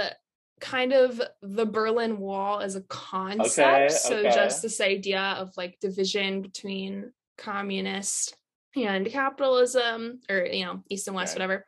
kind 0.60 0.94
of 0.94 1.22
the 1.42 1.66
Berlin 1.66 2.20
Wall 2.20 2.60
as 2.60 2.76
a 2.76 2.82
concept. 2.82 3.92
so 3.92 4.18
okay. 4.18 4.32
just 4.32 4.62
this 4.62 4.82
idea 4.82 5.36
of 5.38 5.52
like 5.58 5.80
division 5.80 6.42
between 6.42 7.12
communist 7.38 8.36
and 8.76 9.08
capitalism, 9.08 10.20
or 10.30 10.46
you 10.46 10.66
know, 10.66 10.84
east 10.90 11.08
and 11.08 11.16
west, 11.16 11.36
Okay. 11.36 11.44
whatever. 11.44 11.66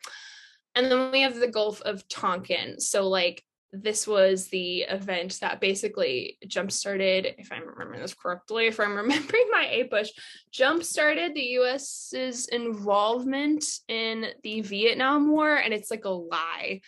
And 0.76 0.92
then 0.92 1.12
we 1.12 1.22
have 1.22 1.36
the 1.36 1.48
Gulf 1.48 1.82
of 1.82 2.08
Tonkin. 2.08 2.80
So 2.80 3.08
like 3.08 3.44
this 3.72 4.08
was 4.08 4.48
the 4.48 4.82
event 4.82 5.38
that 5.42 5.62
basically 5.62 6.38
jump 6.48 6.72
started, 6.72 7.36
if 7.38 7.52
I'm 7.52 7.68
remembering 7.68 8.02
this 8.02 8.16
correctly, 8.16 8.68
if 8.68 8.80
I'm 8.80 8.96
remembering 8.96 9.48
my 9.52 9.68
A 9.72 9.84
push, 9.86 10.10
jump 10.52 10.84
started 10.84 11.36
the 11.36 11.42
US's 11.60 12.48
involvement 12.48 13.64
in 13.88 14.28
the 14.44 14.62
Vietnam 14.62 15.30
War. 15.30 15.56
And 15.56 15.74
it's 15.74 15.92
like 15.92 16.06
a 16.06 16.10
lie, 16.10 16.82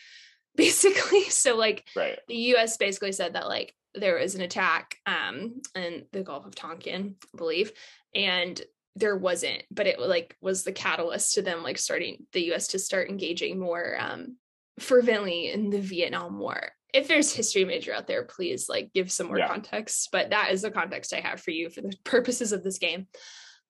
basically. 0.56 1.24
So, 1.30 1.56
like, 1.56 1.86
Right. 1.96 2.20
the 2.28 2.36
US 2.56 2.78
basically 2.78 3.12
said 3.12 3.34
that, 3.34 3.48
like, 3.48 3.74
there 3.94 4.20
was 4.20 4.36
an 4.36 4.42
attack 4.42 4.98
um 5.06 5.62
in 5.76 6.06
the 6.14 6.24
Gulf 6.24 6.46
of 6.46 6.56
Tonkin, 6.56 7.16
I 7.34 7.38
believe, 7.38 7.74
and 8.16 8.62
there 8.96 9.16
wasn't, 9.18 9.64
but 9.72 9.88
it 9.88 10.00
like 10.00 10.36
was 10.42 10.64
the 10.64 10.72
catalyst 10.74 11.34
to 11.36 11.42
them 11.42 11.64
like 11.64 11.78
starting 11.78 12.26
the 12.34 12.52
US 12.54 12.68
to 12.70 12.80
start 12.80 13.10
engaging 13.10 13.60
more 13.60 13.98
um 14.00 14.38
fervently 14.80 15.52
in 15.52 15.70
the 15.70 15.80
Vietnam 15.80 16.40
War. 16.40 16.72
If 16.94 17.08
there's 17.08 17.34
history 17.34 17.66
major 17.66 17.94
out 17.94 18.08
there, 18.08 18.24
please 18.24 18.68
like 18.70 18.92
give 18.94 19.12
some 19.12 19.28
more 19.28 19.38
Yeah. 19.40 19.48
context. 19.48 20.10
But 20.12 20.30
that 20.32 20.52
is 20.52 20.62
the 20.62 20.72
context 20.72 21.14
I 21.14 21.20
have 21.22 21.42
for 21.42 21.52
you 21.52 21.70
for 21.70 21.82
the 21.82 21.94
purposes 22.04 22.52
of 22.54 22.64
this 22.64 22.78
game. 22.80 23.08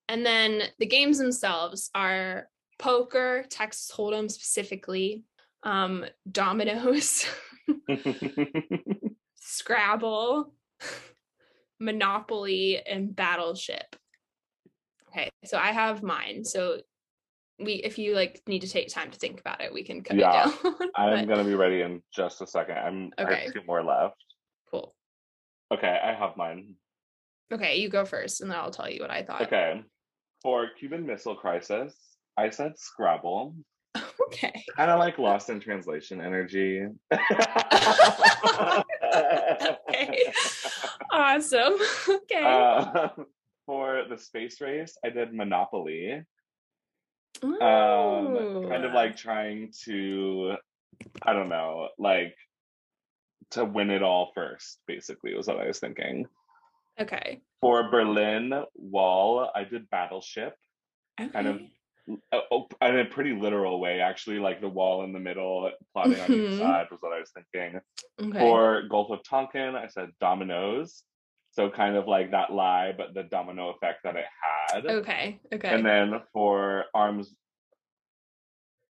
And 0.08 0.26
then 0.26 0.64
the 0.80 0.86
games 0.88 1.18
themselves 1.20 1.90
are 1.96 2.48
poker, 2.80 3.46
Texas 3.50 3.92
Hold'em 3.96 4.30
specifically, 4.30 5.24
um, 5.64 6.06
dominoes, 6.32 7.26
Scrabble, 9.36 10.54
Monopoly, 11.80 12.82
and 12.86 13.16
Battleship. 13.16 13.96
Okay, 15.10 15.30
so 15.46 15.58
I 15.58 15.72
have 15.72 16.04
mine. 16.04 16.44
So 16.46 16.80
we 17.60 17.74
if 17.74 17.98
you 17.98 18.16
like 18.16 18.42
need 18.48 18.62
to 18.62 18.70
take 18.70 18.88
time 18.90 19.12
to 19.12 19.20
think 19.20 19.40
about 19.40 19.62
it, 19.62 19.74
we 19.74 19.84
can 19.84 20.04
cut 20.04 20.18
Yeah, 20.18 20.48
it 20.50 20.64
down. 20.64 20.90
I'm 20.96 21.28
gonna 21.28 21.44
be 21.44 21.56
ready 21.56 21.82
in 21.82 22.02
just 22.16 22.42
a 22.42 22.48
second. 22.48 22.78
I'm 22.78 23.12
I 23.18 23.24
Okay. 23.24 23.44
have 23.46 23.54
two 23.54 23.62
more 23.68 23.84
left. 23.84 24.16
cool. 24.70 24.96
Okay, 25.74 26.00
I 26.04 26.14
have 26.14 26.36
mine. 26.38 26.76
Okay, 27.54 27.78
you 27.78 27.90
go 27.90 28.06
first 28.06 28.42
and 28.42 28.50
then 28.50 28.58
I'll 28.58 28.72
tell 28.72 28.90
you 28.90 29.02
what 29.02 29.12
I 29.12 29.24
thought. 29.24 29.42
Okay. 29.44 29.84
For 30.42 30.70
Cuban 30.80 31.06
Missile 31.06 31.36
Crisis, 31.36 31.96
I 32.38 32.50
said 32.50 32.78
Scrabble. 32.78 33.56
Okay. 34.32 34.64
Kind 34.78 34.92
of 34.92 35.00
like 35.00 35.18
Lost 35.18 35.50
in 35.50 35.60
Translation 35.60 36.22
energy. 36.22 36.86
Okay. 39.90 40.34
Awesome. 41.12 41.74
Okay. 42.10 42.44
Uh, 42.44 43.10
for 43.66 44.04
the 44.10 44.18
space 44.18 44.62
race, 44.62 44.98
I 45.06 45.10
did 45.10 45.34
Monopoly. 45.34 46.24
Um, 47.44 47.58
kind 47.60 48.86
of 48.86 48.94
like 48.94 49.16
trying 49.18 49.72
to, 49.86 50.56
I 51.24 51.34
don't 51.34 51.50
know, 51.50 51.90
like 52.00 52.36
to 53.52 53.66
win 53.66 53.90
it 53.90 54.02
all 54.04 54.32
first, 54.34 54.80
basically, 54.88 55.34
was 55.34 55.48
what 55.48 55.60
I 55.60 55.68
was 55.68 55.80
thinking. 55.80 56.26
Okay. 57.00 57.42
For 57.62 57.90
Berlin 57.90 58.54
Wall, 58.76 59.50
I 59.56 59.64
did 59.64 59.90
Battleship. 59.90 60.56
kind 61.18 61.48
of 61.48 61.56
Okay. 61.56 61.66
uh, 61.66 61.68
oh, 61.68 61.81
in 62.08 62.20
a 63.00 63.06
pretty 63.06 63.34
literal 63.34 63.80
way, 63.80 64.02
actually, 64.02 64.40
like 64.40 64.62
the 64.62 64.68
wall 64.70 65.04
in 65.04 65.14
the 65.14 65.20
middle, 65.20 65.72
plotting 65.94 66.20
on 66.20 66.30
Mhm. 66.30 66.52
each 66.54 66.58
side 66.58 66.90
was 66.92 67.02
what 67.02 67.14
I 67.14 67.20
was 67.20 67.32
thinking. 67.32 67.80
Okay. 68.20 68.40
For 68.40 68.84
Gulf 68.90 69.12
of 69.12 69.24
Tonkin, 69.24 69.76
I 69.76 69.88
said 69.88 70.12
dominoes. 70.20 71.04
So 71.52 71.70
kind 71.70 71.98
of 71.98 72.08
like 72.08 72.32
that 72.32 72.52
lie, 72.52 72.94
but 72.94 73.14
the 73.14 73.24
domino 73.24 73.70
effect 73.72 74.04
that 74.04 74.16
it 74.16 74.26
had. 74.42 74.86
okay. 74.86 75.40
Okay. 75.54 75.68
And 75.68 75.86
then 75.86 76.22
for 76.32 76.86
arms, 76.94 77.36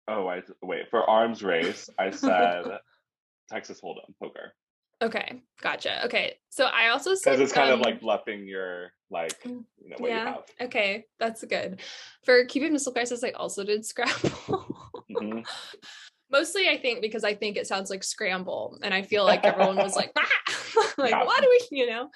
oh, 0.07 0.27
I 0.27 0.41
wait 0.61 0.89
for 0.89 1.03
arms 1.09 1.43
race, 1.43 1.89
I 1.99 2.11
said 2.11 2.65
Texas 3.49 3.81
Hold'em 3.81 4.15
poker 4.21 4.53
okay. 5.01 5.41
Gotcha. 5.61 6.05
Okay. 6.05 6.35
So 6.49 6.65
I 6.65 6.89
also 6.89 7.15
said 7.15 7.31
because 7.31 7.41
it's 7.41 7.53
kind 7.53 7.69
of 7.69 7.75
um, 7.79 7.81
like 7.81 8.01
bluffing 8.01 8.47
your 8.47 8.91
like 9.11 9.41
Mm, 9.43 9.63
you 9.81 9.89
know 9.89 9.95
what 9.99 10.09
you 10.11 10.15
yeah. 10.17 10.25
have. 10.33 10.43
Okay, 10.61 11.05
that's 11.19 11.43
good. 11.43 11.81
For 12.23 12.45
Cuban 12.45 12.73
Missile 12.73 12.93
Crisis, 12.93 13.23
I 13.23 13.29
also 13.31 13.63
did 13.63 13.85
Scrabble. 13.85 14.65
Mhm. 15.11 15.45
Mostly, 16.31 16.67
I 16.67 16.77
think 16.77 17.01
because 17.01 17.23
I 17.23 17.35
think 17.35 17.55
it 17.55 17.67
sounds 17.67 17.89
like 17.91 18.03
scramble, 18.03 18.79
and 18.81 18.93
I 18.93 19.03
feel 19.03 19.23
like 19.25 19.45
everyone 19.45 19.77
was 19.77 19.95
like, 19.95 20.11
ah! 20.17 20.27
like, 20.97 21.11
Yeah. 21.11 21.23
what 21.23 21.41
do 21.41 21.47
we, 21.69 21.77
you 21.77 21.87
know? 21.87 22.09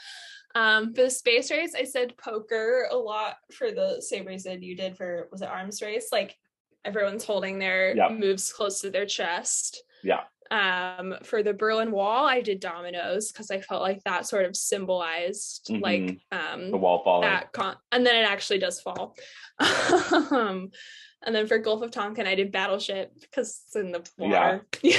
Um, 0.55 0.95
for 0.95 1.03
the 1.03 1.09
space 1.11 1.51
race, 1.51 1.75
I 1.77 1.83
said 1.83 2.17
poker 2.17 2.87
a 2.91 2.97
lot 2.97 3.35
for 3.53 3.71
the 3.71 4.01
same 4.01 4.25
reason 4.25 4.63
you 4.63 4.75
did 4.75 4.97
for 4.97 5.29
was 5.31 5.43
it 5.43 5.47
arms 5.47 5.79
race? 5.81 6.09
Like 6.11 6.35
everyone's 6.83 7.23
holding 7.23 7.59
their 7.59 7.95
Yeah. 7.95 8.09
moves 8.09 8.51
close 8.51 8.81
to 8.81 8.89
their 8.89 9.05
chest. 9.05 9.83
Yeah. 10.03 10.21
Um, 10.51 11.15
for 11.23 11.43
the 11.43 11.53
Berlin 11.53 11.91
Wall, 11.91 12.25
I 12.25 12.41
did 12.41 12.59
dominoes 12.59 13.31
because 13.31 13.51
I 13.51 13.61
felt 13.61 13.81
like 13.83 14.03
that 14.05 14.25
sort 14.27 14.45
of 14.45 14.55
symbolized 14.55 15.69
like 15.81 16.19
um 16.31 16.71
The 16.71 16.77
wall 16.77 17.03
falling. 17.03 17.29
that 17.29 17.51
con- 17.51 17.77
and 17.91 18.05
then 18.05 18.15
it 18.15 18.27
actually 18.27 18.59
does 18.59 18.81
fall 18.81 19.15
um 20.31 20.71
and 21.21 21.35
then 21.35 21.47
for 21.47 21.57
gulf 21.59 21.81
of 21.81 21.91
tonkin 21.91 22.25
i 22.25 22.33
did 22.33 22.51
battleship 22.51 23.11
because 23.21 23.61
it's 23.65 23.75
in 23.75 23.91
the 23.91 24.01
water 24.17 24.65
know? 24.83 24.91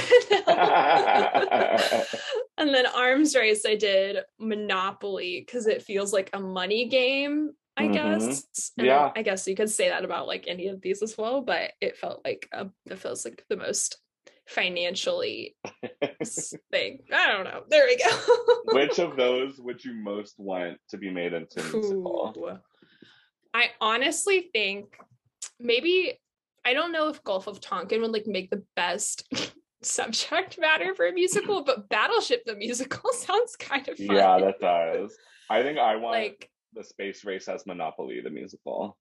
and 2.57 2.73
then 2.73 2.85
arms 2.85 3.35
race 3.35 3.65
i 3.65 3.75
did 3.75 4.17
monopoly 4.39 5.43
because 5.45 5.67
it 5.67 5.81
feels 5.81 6.13
like 6.13 6.29
a 6.33 6.39
money 6.39 6.87
game 6.87 7.51
i 7.77 7.85
Mhm. 7.87 7.93
guess 7.93 8.71
And 8.77 8.87
Yeah. 8.87 9.11
i 9.15 9.21
guess 9.21 9.47
you 9.47 9.55
could 9.55 9.69
say 9.69 9.89
that 9.89 10.05
about 10.05 10.27
like 10.27 10.45
any 10.47 10.67
of 10.67 10.81
these 10.81 11.01
as 11.01 11.17
well 11.17 11.41
but 11.41 11.73
it 11.81 11.97
felt 11.97 12.23
like 12.23 12.47
a, 12.51 12.69
it 12.85 12.99
feels 12.99 13.25
like 13.25 13.43
the 13.49 13.57
most 13.57 13.97
financially 14.51 15.55
thing 16.71 16.99
i 17.13 17.27
don't 17.27 17.45
know 17.45 17.63
there 17.69 17.85
we 17.85 17.97
go 17.97 18.09
Which 18.65 18.99
of 18.99 19.15
those 19.15 19.59
would 19.59 19.83
you 19.83 19.93
most 19.93 20.39
want 20.39 20.77
to 20.89 20.97
be 20.97 21.09
made 21.09 21.33
into 21.33 21.59
a 21.59 21.63
musical? 21.63 22.59
I 23.53 23.71
honestly 23.79 24.49
think 24.53 24.97
maybe 25.59 26.19
I 26.63 26.73
don't 26.73 26.91
know 26.91 27.09
if 27.09 27.23
Gulf 27.23 27.47
of 27.47 27.59
Tonkin 27.59 28.01
would 28.01 28.11
like 28.11 28.27
make 28.27 28.49
the 28.49 28.63
best 28.75 29.27
subject 29.81 30.59
matter 30.59 30.93
for 30.93 31.07
a 31.07 31.11
musical, 31.11 31.63
but 31.63 31.89
Battleship 31.89 32.45
the 32.45 32.55
musical 32.55 33.11
sounds 33.13 33.55
kind 33.55 33.87
of 33.87 33.97
fun. 33.97 34.15
Yeah, 34.15 34.39
that 34.39 34.59
does. 34.59 35.15
I 35.49 35.63
think 35.63 35.77
I 35.77 35.95
want 35.95 36.17
like 36.17 36.49
the 36.73 36.83
space 36.83 37.25
race 37.25 37.47
as 37.47 37.65
Monopoly, 37.65 38.21
the 38.21 38.29
musical. 38.29 38.97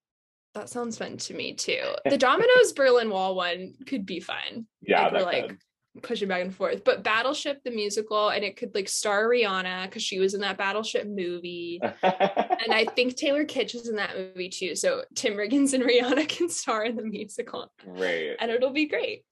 That 0.54 0.68
sounds 0.68 0.98
fun 0.98 1.16
to 1.16 1.34
me 1.34 1.54
too. 1.54 1.80
The 2.04 2.18
Domino's 2.18 2.72
Berlin 2.72 3.10
Wall 3.10 3.34
one 3.34 3.74
could 3.86 4.04
be 4.06 4.20
fun. 4.20 4.66
Yeah, 4.82 5.04
like, 5.04 5.12
we're 5.12 5.22
like 5.22 5.48
could. 5.48 6.02
pushing 6.02 6.28
back 6.28 6.42
and 6.42 6.54
forth. 6.54 6.82
But 6.84 7.04
Battleship 7.04 7.62
the 7.64 7.70
musical, 7.70 8.30
and 8.30 8.44
it 8.44 8.56
could 8.56 8.74
like 8.74 8.88
star 8.88 9.28
Rihanna 9.28 9.84
because 9.84 10.02
she 10.02 10.18
was 10.18 10.34
in 10.34 10.40
that 10.40 10.58
Battleship 10.58 11.06
movie. 11.06 11.80
and 12.02 12.72
I 12.72 12.86
think 12.96 13.16
Taylor 13.16 13.44
Kitsch 13.44 13.74
is 13.74 13.88
in 13.88 13.96
that 13.96 14.16
movie 14.16 14.48
too. 14.48 14.74
So 14.74 15.04
Tim 15.14 15.34
Riggins 15.34 15.72
and 15.72 15.84
Rihanna 15.88 16.28
can 16.28 16.48
star 16.48 16.84
in 16.84 16.96
the 16.96 17.04
musical, 17.04 17.72
Great. 17.84 18.36
and 18.40 18.50
it'll 18.50 18.70
be 18.70 18.86
great. 18.86 19.24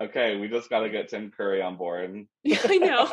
Okay, 0.00 0.36
we 0.36 0.48
just 0.48 0.68
got 0.68 0.80
to 0.80 0.90
get 0.90 1.08
Tim 1.08 1.30
Curry 1.30 1.62
on 1.62 1.76
board. 1.76 2.26
Yeah, 2.42 2.58
I 2.64 2.78
know. 2.78 3.08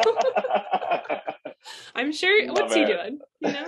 I'm 1.95 2.11
sure. 2.11 2.47
Love 2.47 2.57
what's 2.57 2.73
he 2.73 2.85
doing? 2.85 3.19
You 3.41 3.51
know. 3.51 3.65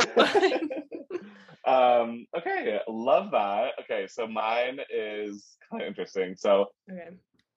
Um, 1.66 2.26
okay, 2.36 2.80
love 2.88 3.32
that. 3.32 3.74
Okay, 3.82 4.08
so 4.08 4.28
mine 4.28 4.80
is 4.90 5.58
kind 5.70 5.84
of 5.84 5.88
interesting. 5.88 6.36
So 6.36 6.68
okay. 6.92 7.10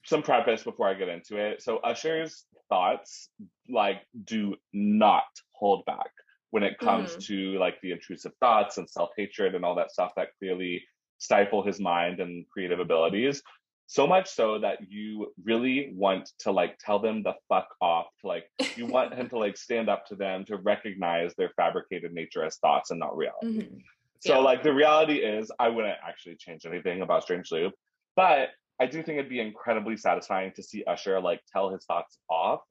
some 0.05 0.23
preface 0.23 0.63
before 0.63 0.89
I 0.89 0.95
get 0.95 1.09
into 1.09 1.37
it. 1.37 1.63
So 1.63 1.79
Usher's 1.79 2.45
thoughts 2.69 3.29
like 3.69 4.03
do 4.25 4.57
not 4.73 5.25
hold 5.53 5.85
back 5.87 6.11
when 6.51 6.63
it 6.63 6.79
comes 6.79 7.17
Mhm. 7.17 7.27
to 7.27 7.59
like 7.59 7.81
the 7.81 7.93
intrusive 7.93 8.33
thoughts 8.41 8.79
and 8.79 8.89
self-hatred 8.89 9.55
and 9.55 9.65
all 9.65 9.75
that 9.75 9.91
stuff 9.91 10.13
that 10.17 10.29
clearly 10.39 10.85
stifle 11.19 11.63
his 11.65 11.81
mind 11.81 12.21
and 12.21 12.49
creative 12.51 12.81
abilities. 12.81 13.43
So 13.87 14.07
much 14.07 14.31
so 14.31 14.59
that 14.61 14.79
you 14.91 15.33
really 15.45 15.93
want 15.95 16.31
to 16.41 16.51
like 16.51 16.79
tell 16.79 16.99
them 16.99 17.23
the 17.23 17.35
fuck 17.49 17.69
off. 17.81 18.07
To 18.23 18.27
like 18.27 18.47
you 18.77 18.87
want 18.87 19.15
him 19.15 19.29
to 19.29 19.39
like 19.39 19.57
stand 19.57 19.89
up 19.89 20.07
to 20.07 20.17
them 20.17 20.45
to 20.47 20.57
recognize 20.57 21.35
their 21.35 21.51
fabricated 21.57 22.13
nature 22.13 22.45
as 22.45 22.57
thoughts 22.57 22.91
and 22.91 22.99
not 22.99 23.17
reality. 23.17 23.61
Mhm. 23.61 23.83
So 24.21 24.35
Yeah. 24.35 24.39
like 24.39 24.63
the 24.63 24.73
reality 24.73 25.17
is 25.19 25.53
I 25.59 25.69
wouldn't 25.69 25.99
actually 26.03 26.37
change 26.37 26.65
anything 26.65 27.03
about 27.03 27.23
Strange 27.25 27.53
Loop, 27.53 27.75
but 28.17 28.51
I 28.81 28.87
do 28.87 29.03
think 29.03 29.19
it'd 29.19 29.29
be 29.29 29.41
incredibly 29.41 29.97
satisfying 29.97 30.53
to 30.53 30.63
see 30.63 30.83
Usher 30.85 31.21
like 31.21 31.43
tell 31.53 31.71
his 31.71 31.85
thoughts 31.85 32.19
off. 32.29 32.63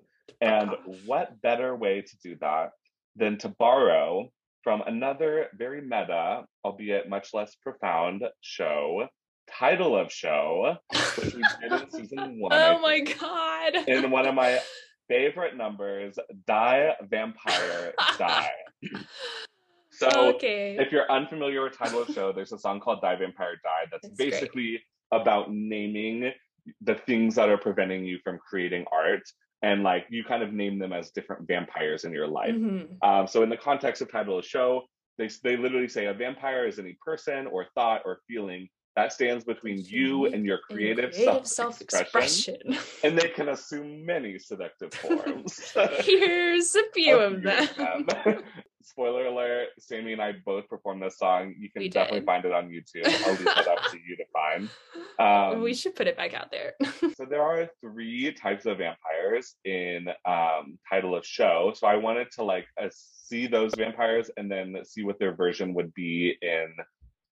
And 0.41 0.71
what 1.05 1.41
better 1.41 1.75
way 1.75 2.01
to 2.01 2.17
do 2.23 2.35
that 2.37 2.71
than 3.15 3.37
to 3.39 3.49
borrow 3.49 4.29
from 4.63 4.81
another 4.81 5.49
very 5.53 5.81
meta, 5.81 6.45
albeit 6.65 7.07
much 7.07 7.33
less 7.33 7.55
profound 7.55 8.23
show, 8.41 9.07
title 9.57 9.97
of 9.97 10.11
show, 10.11 10.75
which 11.17 11.33
we 11.35 11.43
did 11.61 11.81
in 11.81 11.91
season 11.91 12.39
one. 12.39 12.51
Oh 12.53 12.79
my 12.79 12.99
god. 13.01 13.87
In 13.87 14.11
one 14.11 14.27
of 14.27 14.35
my 14.35 14.59
favorite 15.07 15.55
numbers, 15.57 16.17
Die 16.47 16.95
Vampire 17.09 17.93
Die. 18.17 18.51
So 19.95 20.09
okay. 20.35 20.75
if 20.79 20.91
you're 20.91 21.09
unfamiliar 21.11 21.63
with 21.63 21.77
title 21.77 22.01
of 22.01 22.07
show, 22.07 22.33
there's 22.33 22.51
a 22.51 22.57
song 22.57 22.79
called 22.79 22.99
Die 23.01 23.15
Vampire 23.15 23.53
Die 23.63 23.69
that's 23.91 24.01
That's 24.01 24.17
great. 24.17 24.31
basically 24.31 24.81
about 25.11 25.53
naming 25.53 26.31
the 26.81 26.95
things 26.95 27.35
that 27.35 27.47
are 27.47 27.59
preventing 27.59 28.03
you 28.03 28.17
from 28.23 28.39
creating 28.39 28.85
art 28.91 29.21
and 29.61 29.83
like 29.83 30.05
you 30.09 30.23
kind 30.23 30.41
of 30.41 30.51
name 30.51 30.79
them 30.79 30.93
as 30.93 31.11
different 31.11 31.47
vampires 31.47 32.05
in 32.05 32.11
your 32.11 32.27
life. 32.27 32.55
Mhm. 32.55 32.97
Um, 33.03 33.27
so 33.27 33.43
in 33.43 33.49
the 33.49 33.57
context 33.57 34.01
of 34.01 34.11
title 34.11 34.39
of 34.39 34.45
show, 34.45 34.81
they 35.19 35.29
they 35.43 35.57
literally 35.57 35.87
say 35.87 36.07
a 36.07 36.13
vampire 36.13 36.67
is 36.67 36.79
any 36.79 36.97
person 37.05 37.45
or 37.45 37.67
thought 37.75 38.01
or 38.03 38.19
feeling 38.27 38.69
that 38.95 39.11
stands 39.11 39.43
between 39.43 39.79
you 39.85 40.25
and 40.27 40.45
your 40.45 40.59
creative, 40.59 41.11
creative 41.13 41.47
self-expression, 41.47 42.57
self-expression. 42.61 42.77
and 43.03 43.17
they 43.17 43.29
can 43.29 43.49
assume 43.49 44.05
many 44.05 44.37
seductive 44.37 44.93
forms. 44.93 45.73
Here's 46.01 46.75
a 46.75 46.83
few 46.93 47.17
A 47.19 47.25
of 47.27 47.41
them. 47.41 47.67
them. 47.77 48.43
Spoiler 48.85 49.27
alert: 49.27 49.69
Sammy 49.79 50.11
and 50.11 50.21
I 50.21 50.33
both 50.45 50.67
performed 50.67 51.01
this 51.01 51.17
song. 51.17 51.55
You 51.57 51.71
can 51.71 51.79
We 51.83 51.89
definitely 51.89 52.19
did. 52.19 52.25
find 52.25 52.43
it 52.45 52.51
on 52.51 52.69
YouTube. 52.69 53.05
I'll 53.25 53.31
leave 53.33 53.45
that 53.45 53.67
up 53.67 53.91
to 53.91 53.97
you 53.97 54.17
to 54.17 54.25
find. 54.33 54.69
Um, 55.55 55.61
we 55.63 55.73
should 55.73 55.95
put 55.95 56.05
it 56.07 56.17
back 56.17 56.33
out 56.33 56.51
there. 56.51 56.73
so 57.15 57.25
there 57.29 57.41
are 57.41 57.69
three 57.79 58.33
types 58.33 58.65
of 58.65 58.79
vampires 58.79 59.55
in 59.63 60.07
um, 60.25 60.77
title 60.89 61.15
of 61.15 61.25
show. 61.25 61.71
So 61.75 61.87
I 61.87 61.95
wanted 61.95 62.29
to 62.31 62.43
like 62.43 62.67
uh, 62.79 62.89
see 62.91 63.47
those 63.47 63.71
vampires 63.75 64.29
and 64.35 64.51
then 64.51 64.75
see 64.83 65.03
what 65.05 65.17
their 65.17 65.33
version 65.33 65.73
would 65.75 65.93
be 65.93 66.35
in 66.41 66.67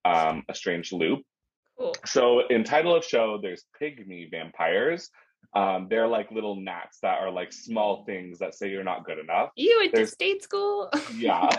um, 0.06 0.44
a 0.50 0.56
strange 0.56 0.94
loop. 0.94 1.22
Cool. 1.78 1.96
So 2.06 2.48
in 2.48 2.64
title 2.64 2.96
of 2.96 3.04
show, 3.04 3.40
there's 3.42 3.64
pygmy 3.82 4.30
vampires. 4.30 5.10
Um, 5.54 5.88
they're 5.90 6.08
like 6.08 6.32
little 6.32 6.56
gnats 6.56 7.00
that 7.02 7.20
are 7.20 7.30
like 7.32 7.52
small 7.52 8.06
things 8.06 8.40
that 8.40 8.56
say 8.56 8.70
you're 8.70 8.86
not 8.86 9.04
good 9.06 9.18
enough. 9.20 9.50
You 9.58 9.80
went 9.82 9.94
to 9.96 10.08
state 10.08 10.42
school 10.44 10.90
Yeah, 11.16 11.50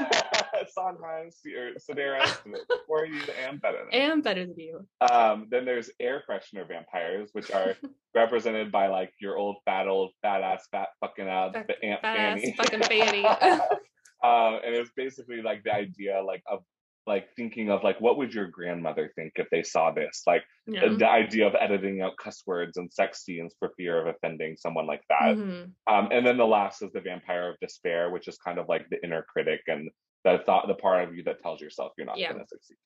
sometimes 0.73 1.37
or 1.47 1.73
Sedaris 1.79 2.39
before 2.69 3.05
you 3.07 3.21
and 3.47 3.61
better 3.61 3.85
than 3.91 4.01
and 4.01 4.23
better 4.23 4.47
than 4.47 4.59
you. 4.59 4.87
um, 5.11 5.49
then 5.51 5.65
there's 5.67 5.91
air 6.01 6.23
freshener 6.29 6.67
vampires, 6.67 7.31
which 7.33 7.51
are 7.51 7.75
represented 8.15 8.73
by 8.73 8.87
like 8.87 9.13
your 9.21 9.37
old 9.37 9.57
fat 9.67 9.89
old 9.89 10.13
fat 10.23 10.43
ass 10.43 10.67
fat 10.71 10.89
fucking 11.01 11.29
uh, 11.29 11.51
Aunt 11.83 12.01
fat 12.01 12.17
ass 12.17 12.41
Fanny. 12.41 12.55
fucking 12.57 12.83
Fanny. 12.85 13.25
um, 14.25 14.61
and 14.65 14.75
it's 14.75 14.91
basically 14.97 15.43
like 15.43 15.65
the 15.65 15.75
idea 15.75 16.23
like 16.25 16.43
of 16.51 16.61
like 17.07 17.29
thinking 17.35 17.71
of 17.71 17.83
like 17.83 18.01
what 18.01 18.17
would 18.17 18.33
your 18.33 18.47
grandmother 18.47 19.13
think 19.17 19.33
if 19.37 19.49
they 19.51 19.63
saw 19.63 19.91
this? 19.91 20.23
Like 20.27 20.45
Yeah. 20.67 20.89
the 20.89 21.09
idea 21.09 21.47
of 21.47 21.55
editing 21.59 22.01
out 22.01 22.17
cuss 22.17 22.43
words 22.47 22.77
and 22.77 22.93
sex 22.93 23.25
scenes 23.25 23.55
for 23.59 23.71
fear 23.77 24.01
of 24.01 24.07
offending 24.07 24.57
someone 24.57 24.87
like 24.87 25.03
that. 25.09 25.37
Mhm. 25.37 25.73
um, 25.89 26.09
and 26.13 26.25
then 26.25 26.37
the 26.37 26.47
last 26.47 26.83
is 26.83 26.93
the 26.93 27.01
vampire 27.01 27.51
of 27.51 27.59
despair 27.61 28.11
which 28.11 28.29
is 28.29 28.39
kind 28.39 28.59
of 28.59 28.69
like 28.69 28.89
the 28.91 29.03
inner 29.05 29.23
critic 29.23 29.63
and 29.67 29.91
the 30.25 30.39
thought 30.47 30.69
the 30.69 30.75
part 30.75 31.09
of 31.09 31.17
you 31.17 31.25
that 31.25 31.41
tells 31.41 31.61
yourself 31.61 31.93
you're 31.99 32.07
not 32.07 32.19
Yeah. 32.19 32.33
going 32.33 32.45
to 32.45 32.49
succeed. 32.49 32.77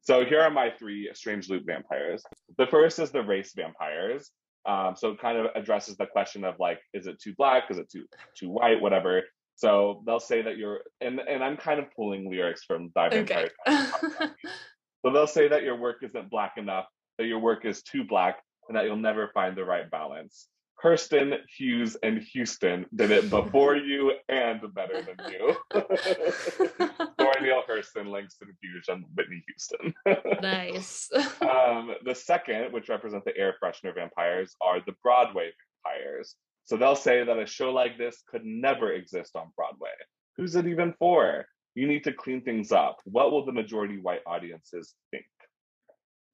So 0.00 0.24
here 0.24 0.40
are 0.40 0.50
my 0.50 0.70
three 0.70 1.10
strange 1.12 1.48
loop 1.50 1.64
vampires. 1.66 2.24
The 2.56 2.66
first 2.66 2.98
is 2.98 3.12
the 3.12 3.22
race 3.22 3.52
vampires. 3.54 4.32
Um, 4.64 4.96
so 4.96 5.10
it 5.12 5.20
kind 5.20 5.38
of 5.38 5.46
addresses 5.54 5.96
the 5.96 6.06
question 6.06 6.44
of 6.44 6.58
like 6.58 6.80
is 6.94 7.06
it 7.06 7.20
too 7.20 7.34
black? 7.36 7.70
Is 7.70 7.78
it 7.78 7.90
too 7.90 8.06
too 8.34 8.48
white? 8.48 8.80
Whatever 8.80 9.22
so 9.56 10.02
they'll 10.06 10.20
say 10.20 10.42
that 10.42 10.56
you're 10.56 10.80
and 11.00 11.18
and 11.20 11.42
i'm 11.42 11.56
kind 11.56 11.80
of 11.80 11.86
pulling 11.96 12.30
lyrics 12.30 12.62
from 12.64 12.90
die 12.94 13.08
Okay. 13.12 13.48
vampire 13.66 14.30
so 15.04 15.12
they'll 15.12 15.26
say 15.26 15.48
that 15.48 15.62
your 15.62 15.76
work 15.76 15.96
isn't 16.02 16.30
black 16.30 16.52
enough 16.56 16.86
that 17.18 17.26
your 17.26 17.38
work 17.40 17.64
is 17.64 17.82
too 17.82 18.04
black 18.04 18.38
and 18.68 18.76
that 18.76 18.84
you'll 18.84 18.96
never 18.96 19.30
find 19.34 19.56
the 19.56 19.64
right 19.64 19.90
balance 19.90 20.48
Hurston, 20.84 21.38
Hughes, 21.56 21.96
and 22.02 22.18
Houston 22.34 22.84
did 22.94 23.10
it 23.10 23.30
before 23.30 23.76
you 23.90 24.12
and 24.28 24.60
better 24.74 25.00
than 25.02 25.16
you. 25.32 25.56
Zora 27.18 27.40
Neale 27.42 27.62
Hurston, 27.66 28.10
Langston 28.10 28.48
Hughes, 28.60 28.84
and 28.88 29.04
Whitney 29.14 29.42
Houston. 29.48 29.94
nice. 30.42 31.10
um, 31.40 31.92
the 32.04 32.14
second, 32.14 32.74
which 32.74 32.90
represent 32.90 33.24
the 33.24 33.34
air 33.38 33.54
freshener 33.62 33.94
vampires, 33.94 34.54
are 34.60 34.80
the 34.84 34.92
Broadway 35.02 35.50
vampires. 35.84 36.34
So 36.66 36.76
they'll 36.76 36.96
say 36.96 37.24
that 37.24 37.38
a 37.38 37.46
show 37.46 37.72
like 37.72 37.96
this 37.96 38.22
could 38.28 38.44
never 38.44 38.92
exist 38.92 39.36
on 39.36 39.52
Broadway. 39.56 39.90
Who's 40.36 40.54
it 40.56 40.66
even 40.66 40.94
for? 40.98 41.46
You 41.74 41.86
need 41.86 42.04
to 42.04 42.12
clean 42.12 42.42
things 42.42 42.72
up. 42.72 42.98
What 43.04 43.30
will 43.30 43.44
the 43.44 43.52
majority 43.52 43.98
white 43.98 44.22
audiences 44.26 44.94
think? 45.10 45.24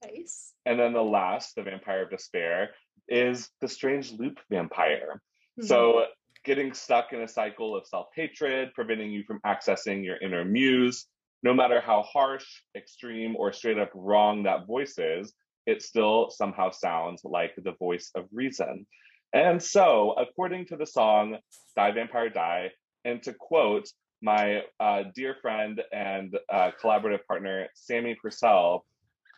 nice. 0.05 0.53
And 0.67 0.81
then 0.81 0.93
the 0.93 1.03
last, 1.03 1.55
the 1.55 1.63
Vampire 1.63 2.03
of 2.03 2.11
Despair, 2.11 2.71
is 3.09 3.51
the 3.61 3.69
Strange 3.69 4.13
Loop 4.13 4.41
vampire. 4.51 5.23
Mhm. 5.59 5.65
So 5.65 6.07
getting 6.45 6.73
stuck 6.73 7.13
in 7.13 7.21
a 7.21 7.29
cycle 7.29 7.77
of 7.77 7.87
self 7.87 8.09
hatred, 8.15 8.75
preventing 8.75 9.13
you 9.13 9.23
from 9.25 9.41
accessing 9.41 10.05
your 10.05 10.17
inner 10.17 10.45
muse, 10.45 11.07
no 11.43 11.53
matter 11.55 11.81
how 11.81 12.03
harsh, 12.03 12.63
extreme, 12.75 13.37
or 13.37 13.53
straight 13.53 13.79
up 13.79 13.91
wrong 13.95 14.43
that 14.45 14.67
voice 14.67 14.99
is, 14.99 15.35
it 15.67 15.83
still 15.83 16.31
somehow 16.31 16.71
sounds 16.71 17.25
like 17.25 17.55
the 17.57 17.73
voice 17.73 18.11
of 18.15 18.27
reason. 18.33 18.87
And 19.33 19.63
so, 19.63 20.13
according 20.13 20.67
to 20.67 20.77
the 20.77 20.87
song 20.87 21.39
Die 21.77 21.91
Vampire 21.93 22.29
Die, 22.29 22.71
and 23.05 23.23
to 23.23 23.33
quote 23.33 23.89
my 24.21 24.63
uh, 24.79 25.05
dear 25.15 25.37
friend 25.41 25.81
and 25.93 26.37
uh, 26.51 26.71
collaborative 26.83 27.25
partner, 27.27 27.67
Sammy 27.75 28.17
Purcell, 28.21 28.85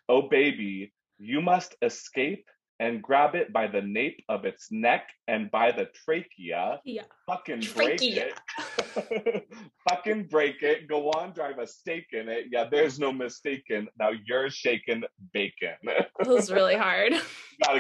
oh 0.09 0.29
baby, 0.29 0.93
you 1.19 1.41
must 1.41 1.77
escape 1.81 2.45
and 2.81 3.03
grab 3.03 3.35
it 3.35 3.53
by 3.53 3.67
the 3.67 3.81
nape 3.81 4.23
of 4.29 4.45
its 4.45 4.69
neck 4.71 5.09
and 5.29 5.51
by 5.51 5.71
the 5.71 5.89
trachea. 6.05 6.81
Yeah. 6.85 7.03
Fucking 7.27 7.61
break 7.75 7.99
Trachea. 7.99 8.27
it. 8.27 8.84
Fucking 9.89 10.25
break 10.25 10.63
it. 10.63 10.89
Go 10.89 11.11
on, 11.11 11.33
drive 11.33 11.59
a 11.59 11.67
stake 11.67 12.09
in 12.13 12.29
it. 12.29 12.47
Yeah, 12.51 12.67
there's 12.71 12.99
no 12.99 13.13
mistaken. 13.13 13.89
Now 13.99 14.11
you're 14.25 14.51
shaking 14.51 15.05
bacon. 15.33 15.75
That 16.19 16.29
was 16.29 16.51
really 16.51 16.77
hard. 16.77 17.13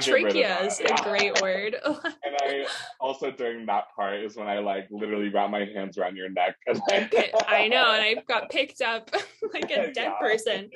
Trachea 0.00 0.64
is 0.66 0.80
a 0.80 1.02
great 1.02 1.40
word. 1.42 1.76
And 1.84 2.36
I 2.42 2.66
also 3.00 3.30
during 3.30 3.64
that 3.66 3.84
part 3.94 4.16
is 4.20 4.36
when 4.36 4.48
I 4.48 4.58
like 4.58 4.86
literally 4.90 5.28
wrap 5.28 5.50
my 5.50 5.64
hands 5.64 5.96
around 5.98 6.16
your 6.16 6.28
neck 6.28 6.56
and 6.66 6.80
like 6.90 7.32
I 7.48 7.68
know, 7.68 7.92
and 7.92 8.02
I 8.02 8.16
got 8.28 8.50
picked 8.50 8.80
up 8.80 9.10
like 9.52 9.70
a 9.70 9.92
dead 9.92 9.94
Yeah. 9.96 10.18
person. 10.20 10.70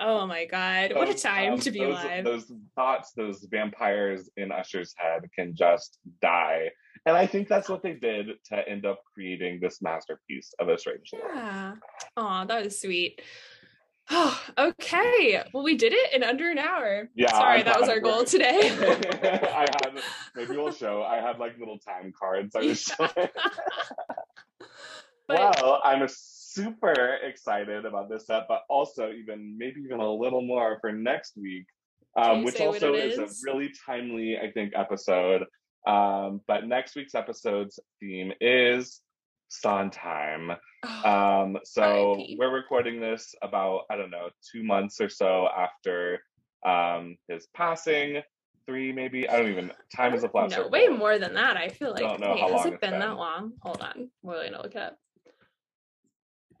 Oh 0.00 0.26
my 0.26 0.44
god, 0.44 0.94
what 0.94 1.08
a 1.08 1.14
time 1.14 1.54
um, 1.54 1.60
to 1.60 1.70
be 1.70 1.80
those, 1.80 1.88
alive. 1.88 2.24
Those 2.24 2.52
thoughts, 2.74 3.12
those 3.16 3.46
vampires 3.50 4.30
in 4.36 4.52
Usher's 4.52 4.94
head 4.96 5.22
can 5.34 5.54
just 5.54 5.98
die. 6.22 6.70
And 7.06 7.16
I 7.16 7.26
think 7.26 7.48
that's 7.48 7.68
what 7.68 7.82
they 7.82 7.94
did 7.94 8.26
to 8.46 8.68
end 8.68 8.84
up 8.84 9.02
creating 9.14 9.60
this 9.60 9.80
masterpiece 9.80 10.52
of 10.58 10.68
a 10.68 10.76
strange 10.76 11.10
Loop. 11.12 11.22
Yeah. 11.32 11.74
Oh, 12.16 12.44
that 12.46 12.64
was 12.64 12.80
sweet. 12.80 13.22
Oh, 14.10 14.40
okay. 14.58 15.42
Well, 15.54 15.62
we 15.62 15.76
did 15.76 15.92
it 15.92 16.12
in 16.12 16.24
under 16.24 16.50
an 16.50 16.58
hour. 16.58 17.08
Yeah, 17.14 17.30
Sorry, 17.30 17.62
that 17.62 17.80
was 17.80 17.88
our 17.88 18.00
goal 18.00 18.24
today. 18.24 18.58
I 19.22 19.66
had 19.70 20.00
maybe 20.34 20.56
we'll 20.56 20.72
show. 20.72 21.04
I 21.04 21.16
had 21.16 21.38
like 21.38 21.56
little 21.58 21.78
time 21.78 22.12
cards. 22.18 22.56
I 22.56 22.60
was 22.60 22.92
But- 25.28 25.60
well, 25.62 25.80
I'm 25.84 26.06
super 26.08 27.18
excited 27.22 27.84
about 27.84 28.08
this 28.08 28.26
set, 28.26 28.44
but 28.48 28.62
also 28.68 29.10
even 29.12 29.56
maybe 29.58 29.80
even 29.80 30.00
a 30.00 30.12
little 30.12 30.42
more 30.42 30.78
for 30.80 30.92
next 30.92 31.36
week, 31.36 31.66
um, 32.16 32.44
which 32.44 32.60
also 32.60 32.94
is? 32.94 33.18
is? 33.18 33.44
a 33.44 33.50
really 33.50 33.72
timely, 33.86 34.38
I 34.38 34.50
think, 34.52 34.72
episode. 34.76 35.44
Um, 35.86 36.40
but 36.48 36.66
next 36.66 36.96
week's 36.96 37.14
episode's 37.14 37.78
theme 38.00 38.32
is 38.40 39.00
Sondheim. 39.48 40.52
Oh, 40.84 41.10
Um, 41.10 41.58
so 41.64 42.14
R.I.P.. 42.14 42.36
we're 42.38 42.52
recording 42.52 43.00
this 43.00 43.34
about 43.42 43.82
I 43.90 43.96
don't 43.96 44.10
know 44.10 44.28
two 44.52 44.64
months 44.64 45.00
or 45.00 45.08
so 45.08 45.48
after 45.56 46.20
um, 46.64 47.16
his 47.28 47.46
passing. 47.54 48.22
Three 48.66 48.92
maybe 48.92 49.28
I 49.28 49.36
don't 49.36 49.48
even. 49.48 49.70
Time 49.94 50.12
is 50.14 50.24
a 50.24 50.28
flat 50.28 50.50
no, 50.50 50.66
way 50.66 50.88
more 50.88 51.18
than 51.20 51.34
that. 51.34 51.56
I 51.56 51.68
feel 51.68 51.92
like. 51.92 52.00
Don't 52.00 52.20
know 52.20 52.32
Wait, 52.32 52.40
how 52.40 52.48
has 52.48 52.56
long 52.56 52.66
it 52.66 52.72
it's 52.74 52.80
been, 52.80 52.90
been. 52.90 53.00
that 53.00 53.16
long? 53.16 53.52
Hold 53.62 53.80
on. 53.80 54.10
We're 54.22 54.44
gonna 54.44 54.60
look 54.60 54.74
it 54.74 54.82
up. 54.82 54.98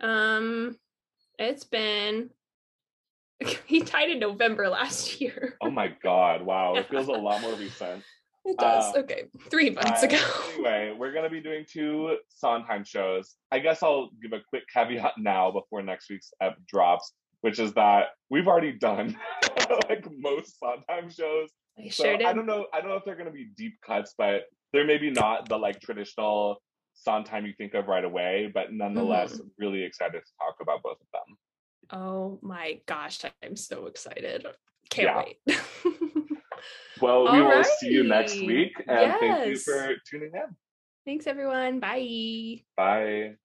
Um, 0.00 0.76
it's 1.38 1.64
been. 1.64 2.30
He 3.66 3.80
died 3.80 4.10
in 4.10 4.20
November 4.20 4.68
last 4.68 5.20
year. 5.20 5.56
Oh 5.60 5.70
my 5.70 5.88
god! 6.02 6.42
Wow, 6.42 6.76
it 6.76 6.88
feels 6.88 7.08
a 7.08 7.12
lot 7.12 7.42
more 7.42 7.54
recent. 7.58 8.04
It 8.48 8.58
does. 8.58 8.94
Uh, 8.94 9.00
okay, 9.00 9.24
three 9.50 9.70
months 9.70 10.02
Uh, 10.02 10.06
ago. 10.06 10.18
anyway, 10.54 10.94
we're 10.96 11.12
gonna 11.12 11.28
be 11.30 11.40
doing 11.40 11.64
two 11.68 12.16
Sondheim 12.28 12.84
shows. 12.84 13.36
I 13.50 13.58
guess 13.58 13.82
I'll 13.82 14.10
give 14.22 14.32
a 14.32 14.40
quick 14.48 14.62
caveat 14.72 15.14
now 15.18 15.50
before 15.50 15.82
next 15.82 16.08
week's 16.08 16.32
ep 16.40 16.56
drops, 16.68 17.12
which 17.40 17.58
is 17.58 17.72
that 17.74 18.06
we've 18.30 18.46
already 18.46 18.72
done 18.72 19.18
like 19.88 20.06
most 20.16 20.58
Sondheim 20.60 21.10
shows. 21.10 21.50
I 21.78 21.88
So 21.88 22.04
sure 22.04 22.16
did. 22.18 22.26
I 22.26 22.32
don't 22.32 22.46
know. 22.46 22.66
I 22.72 22.80
don't 22.80 22.90
know 22.90 22.96
if 22.96 23.04
they're 23.04 23.16
gonna 23.16 23.32
be 23.32 23.50
deep 23.56 23.74
cuts, 23.84 24.14
but 24.16 24.42
they're 24.72 24.86
maybe 24.86 25.10
not 25.10 25.48
the 25.48 25.58
like 25.58 25.80
traditional 25.80 26.62
Sondheim 26.94 27.46
you 27.46 27.52
think 27.58 27.74
of 27.74 27.88
right 27.88 28.04
away. 28.04 28.50
But 28.54 28.72
nonetheless, 28.72 29.34
Mm-hmm. 29.34 29.48
really 29.58 29.82
excited 29.82 30.20
to 30.24 30.32
talk 30.38 30.56
about 30.60 30.82
both 30.84 30.98
of 31.00 31.06
them. 31.12 31.36
Oh 31.90 32.38
my 32.42 32.80
gosh, 32.86 33.20
I'm 33.42 33.56
so 33.56 33.86
excited. 33.86 34.46
Can't 34.90 35.08
Yeah. 35.08 35.24
wait. 35.56 35.60
Well, 37.00 37.32
we 37.32 37.42
will 37.42 37.64
see 37.64 37.88
you 37.88 38.04
next 38.04 38.40
week, 38.40 38.72
and 38.88 39.12
thank 39.20 39.48
you 39.48 39.58
for 39.58 39.94
tuning 40.08 40.32
in. 40.32 40.56
Thanks 41.04 41.26
everyone. 41.26 41.80
Bye. 41.80 42.62
Bye. 42.76 43.36